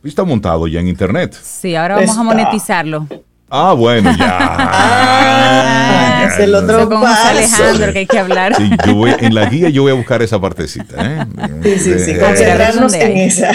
Está 0.03 0.23
montado 0.23 0.67
ya 0.67 0.79
en 0.79 0.87
Internet. 0.87 1.37
Sí, 1.41 1.75
ahora 1.75 1.95
vamos 1.95 2.17
a 2.17 2.23
monetizarlo. 2.23 3.07
Ah, 3.49 3.73
bueno, 3.73 4.13
ya. 4.17 4.37
ah, 4.59 6.27
es 6.27 6.39
el 6.39 6.53
otro 6.53 6.89
Alejandro 7.05 7.93
que 7.93 7.99
hay 7.99 8.05
que 8.05 8.19
hablar. 8.19 8.55
Sí, 8.55 8.69
yo 8.85 8.93
voy, 8.93 9.15
en 9.19 9.33
la 9.33 9.45
guía 9.45 9.69
yo 9.69 9.83
voy 9.83 9.91
a 9.91 9.95
buscar 9.95 10.21
esa 10.21 10.39
partecita. 10.39 10.95
¿eh? 10.97 11.25
Sí, 11.63 11.79
sí, 11.79 11.99
sí, 11.99 12.17
concentrarnos 12.19 12.93
en 12.93 13.17
esa. 13.17 13.51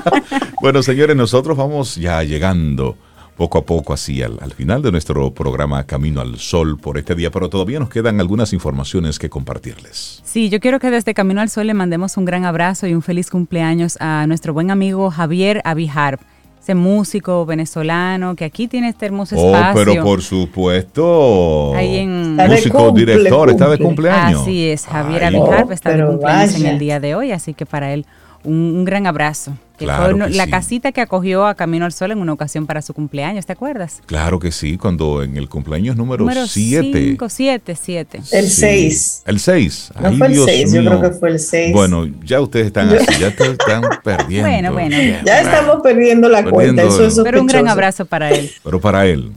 bueno, 0.60 0.82
señores, 0.82 1.16
nosotros 1.16 1.56
vamos 1.56 1.94
ya 1.94 2.24
llegando 2.24 2.96
poco 3.40 3.56
a 3.56 3.64
poco 3.64 3.94
así 3.94 4.22
al, 4.22 4.36
al, 4.42 4.52
final 4.52 4.82
de 4.82 4.92
nuestro 4.92 5.32
programa 5.32 5.84
Camino 5.84 6.20
al 6.20 6.36
Sol 6.36 6.76
por 6.78 6.98
este 6.98 7.14
día, 7.14 7.30
pero 7.30 7.48
todavía 7.48 7.78
nos 7.78 7.88
quedan 7.88 8.20
algunas 8.20 8.52
informaciones 8.52 9.18
que 9.18 9.30
compartirles. 9.30 10.20
Sí, 10.24 10.50
yo 10.50 10.60
quiero 10.60 10.78
que 10.78 10.90
desde 10.90 11.14
Camino 11.14 11.40
al 11.40 11.48
Sol 11.48 11.66
le 11.66 11.72
mandemos 11.72 12.18
un 12.18 12.26
gran 12.26 12.44
abrazo 12.44 12.86
y 12.86 12.92
un 12.92 13.00
feliz 13.00 13.30
cumpleaños 13.30 13.96
a 13.98 14.26
nuestro 14.26 14.52
buen 14.52 14.70
amigo 14.70 15.10
Javier 15.10 15.62
Abijar 15.64 16.18
ese 16.62 16.74
músico 16.74 17.46
venezolano 17.46 18.36
que 18.36 18.44
aquí 18.44 18.68
tiene 18.68 18.90
este 18.90 19.06
hermoso 19.06 19.34
oh, 19.38 19.56
espacio. 19.56 19.84
pero 19.86 20.04
por 20.04 20.20
supuesto. 20.20 21.72
Ahí 21.74 21.96
en 21.96 22.36
músico 22.36 22.90
director, 22.90 23.48
está 23.48 23.70
de 23.70 23.78
cumpleaños. 23.78 24.42
Así 24.42 24.68
es, 24.68 24.84
Javier 24.84 25.24
Abijar 25.24 25.72
está 25.72 25.96
de 25.96 26.04
cumpleaños 26.04 26.56
en 26.56 26.66
el 26.66 26.78
día 26.78 27.00
de 27.00 27.14
hoy, 27.14 27.32
así 27.32 27.54
que 27.54 27.64
para 27.64 27.94
él 27.94 28.04
un, 28.44 28.84
gran 28.84 29.06
abrazo. 29.06 29.56
Que 29.78 29.86
fue 29.86 30.30
la 30.30 30.46
casita 30.46 30.92
que 30.92 31.00
acogió 31.00 31.46
a 31.46 31.54
Camino 31.54 31.86
al 31.86 31.92
Sol 31.92 32.10
en 32.10 32.18
una 32.18 32.34
ocasión 32.34 32.66
para 32.66 32.82
su 32.82 32.92
cumpleaños, 32.92 33.46
¿te 33.46 33.54
acuerdas? 33.54 34.02
Claro 34.04 34.38
que 34.38 34.52
sí, 34.52 34.76
cuando 34.76 35.22
en 35.22 35.38
el 35.38 35.48
cumpleaños 35.48 35.96
número 35.96 36.26
7. 36.46 36.90
5, 36.92 37.28
7, 37.30 37.76
7. 37.80 38.20
El 38.32 38.50
6. 38.50 39.22
El 39.24 39.40
6. 39.40 39.92
No 40.02 40.12
fue 40.12 40.26
el 40.26 40.36
6, 40.36 40.72
yo 40.74 40.84
creo 40.84 41.00
que 41.00 41.10
fue 41.12 41.30
el 41.30 41.38
6. 41.38 41.72
Bueno, 41.72 42.06
ya 42.22 42.42
ustedes 42.42 42.66
están 42.66 42.90
así, 42.90 43.06
ya 43.18 43.28
están 43.28 43.56
perdiendo. 44.04 44.50
Bueno, 44.50 44.72
bueno. 44.74 44.96
Ya 45.24 45.40
estamos 45.40 45.80
perdiendo 45.82 46.28
la 46.28 46.44
cuenta, 46.44 46.82
eso 46.82 47.06
es 47.06 47.18
Pero 47.24 47.40
un 47.40 47.46
gran 47.46 47.66
abrazo 47.66 48.04
para 48.04 48.30
él. 48.30 48.50
Pero 48.62 48.80
para 48.82 49.06
él. 49.06 49.32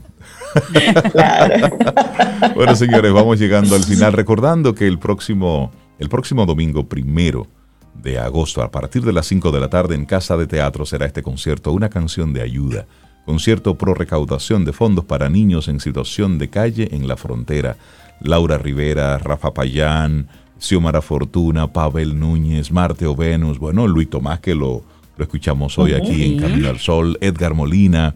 bueno, 2.54 2.76
señores, 2.76 3.12
vamos 3.12 3.38
llegando 3.38 3.76
al 3.76 3.82
final, 3.82 4.12
recordando 4.12 4.74
que 4.74 4.86
el 4.86 4.98
próximo, 4.98 5.72
el 5.98 6.10
próximo 6.10 6.44
domingo 6.44 6.86
primero 6.86 7.46
de 7.94 8.18
agosto, 8.18 8.62
a 8.62 8.70
partir 8.70 9.02
de 9.02 9.12
las 9.12 9.26
5 9.26 9.50
de 9.52 9.60
la 9.60 9.68
tarde, 9.68 9.94
en 9.94 10.04
Casa 10.04 10.36
de 10.36 10.46
Teatro 10.46 10.84
será 10.84 11.06
este 11.06 11.22
concierto, 11.22 11.72
una 11.72 11.88
canción 11.88 12.32
de 12.32 12.42
ayuda, 12.42 12.86
concierto 13.24 13.76
pro 13.76 13.94
recaudación 13.94 14.64
de 14.64 14.72
fondos 14.72 15.04
para 15.04 15.30
niños 15.30 15.68
en 15.68 15.80
situación 15.80 16.38
de 16.38 16.50
calle 16.50 16.88
en 16.92 17.08
la 17.08 17.16
frontera. 17.16 17.76
Laura 18.20 18.58
Rivera, 18.58 19.18
Rafa 19.18 19.52
Payán, 19.52 20.28
Xiomara 20.58 21.02
Fortuna, 21.02 21.72
Pavel 21.72 22.18
Núñez, 22.18 22.70
Marte 22.70 23.06
o 23.06 23.16
Venus, 23.16 23.58
bueno, 23.58 23.86
Luis 23.86 24.08
Tomás 24.08 24.40
que 24.40 24.54
lo, 24.54 24.82
lo 25.16 25.22
escuchamos 25.22 25.78
hoy 25.78 25.94
aquí 25.94 26.24
en 26.24 26.40
Camino 26.40 26.68
al 26.68 26.78
Sol, 26.78 27.18
Edgar 27.20 27.54
Molina, 27.54 28.14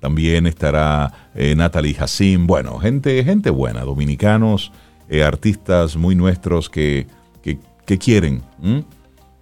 también 0.00 0.46
estará 0.46 1.30
eh, 1.34 1.54
Natalie 1.54 1.96
Hassim, 1.98 2.46
bueno, 2.46 2.78
gente, 2.78 3.22
gente 3.22 3.50
buena, 3.50 3.82
dominicanos, 3.82 4.72
eh, 5.08 5.22
artistas 5.22 5.96
muy 5.96 6.14
nuestros 6.14 6.70
que, 6.70 7.06
que, 7.42 7.58
quieren 7.98 8.42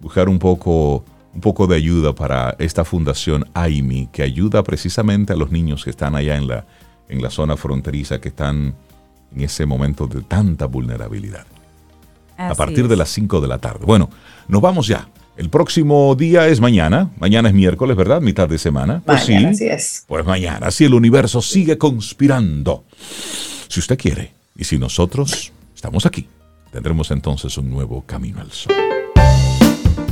buscar 0.01 0.29
un 0.29 0.39
poco, 0.39 1.03
un 1.33 1.41
poco 1.41 1.67
de 1.67 1.75
ayuda 1.75 2.13
para 2.13 2.55
esta 2.59 2.85
fundación 2.85 3.45
AIMI, 3.53 4.09
que 4.11 4.23
ayuda 4.23 4.63
precisamente 4.63 5.33
a 5.33 5.35
los 5.35 5.51
niños 5.51 5.83
que 5.83 5.89
están 5.89 6.15
allá 6.15 6.35
en 6.35 6.47
la, 6.47 6.65
en 7.07 7.21
la 7.21 7.29
zona 7.29 7.57
fronteriza, 7.57 8.19
que 8.19 8.29
están 8.29 8.75
en 9.35 9.41
ese 9.41 9.65
momento 9.65 10.07
de 10.07 10.21
tanta 10.21 10.65
vulnerabilidad. 10.65 11.45
a 12.37 12.55
partir 12.55 12.87
de 12.87 12.95
las 12.95 13.09
5 13.09 13.41
de 13.41 13.47
la 13.47 13.57
tarde. 13.57 13.85
Bueno, 13.85 14.09
nos 14.47 14.61
vamos 14.61 14.87
ya. 14.87 15.09
El 15.35 15.49
próximo 15.49 16.15
día 16.15 16.47
es 16.47 16.59
mañana. 16.59 17.09
Mañana 17.17 17.49
es 17.49 17.55
miércoles, 17.55 17.95
¿verdad? 17.95 18.21
Mitad 18.21 18.47
de 18.47 18.57
semana. 18.57 19.01
Pues 19.05 19.23
sí. 19.23 19.35
Así 19.35 19.67
es. 19.67 20.05
Pues 20.07 20.25
mañana, 20.25 20.71
si 20.71 20.85
el 20.85 20.93
universo 20.93 21.41
sigue 21.41 21.77
conspirando. 21.77 22.85
Si 23.67 23.79
usted 23.79 23.97
quiere. 23.97 24.33
Y 24.57 24.65
si 24.65 24.77
nosotros 24.77 25.53
estamos 25.73 26.05
aquí, 26.05 26.27
tendremos 26.71 27.11
entonces 27.11 27.57
un 27.57 27.69
nuevo 27.69 28.03
camino 28.05 28.41
al 28.41 28.51
sol. 28.51 28.73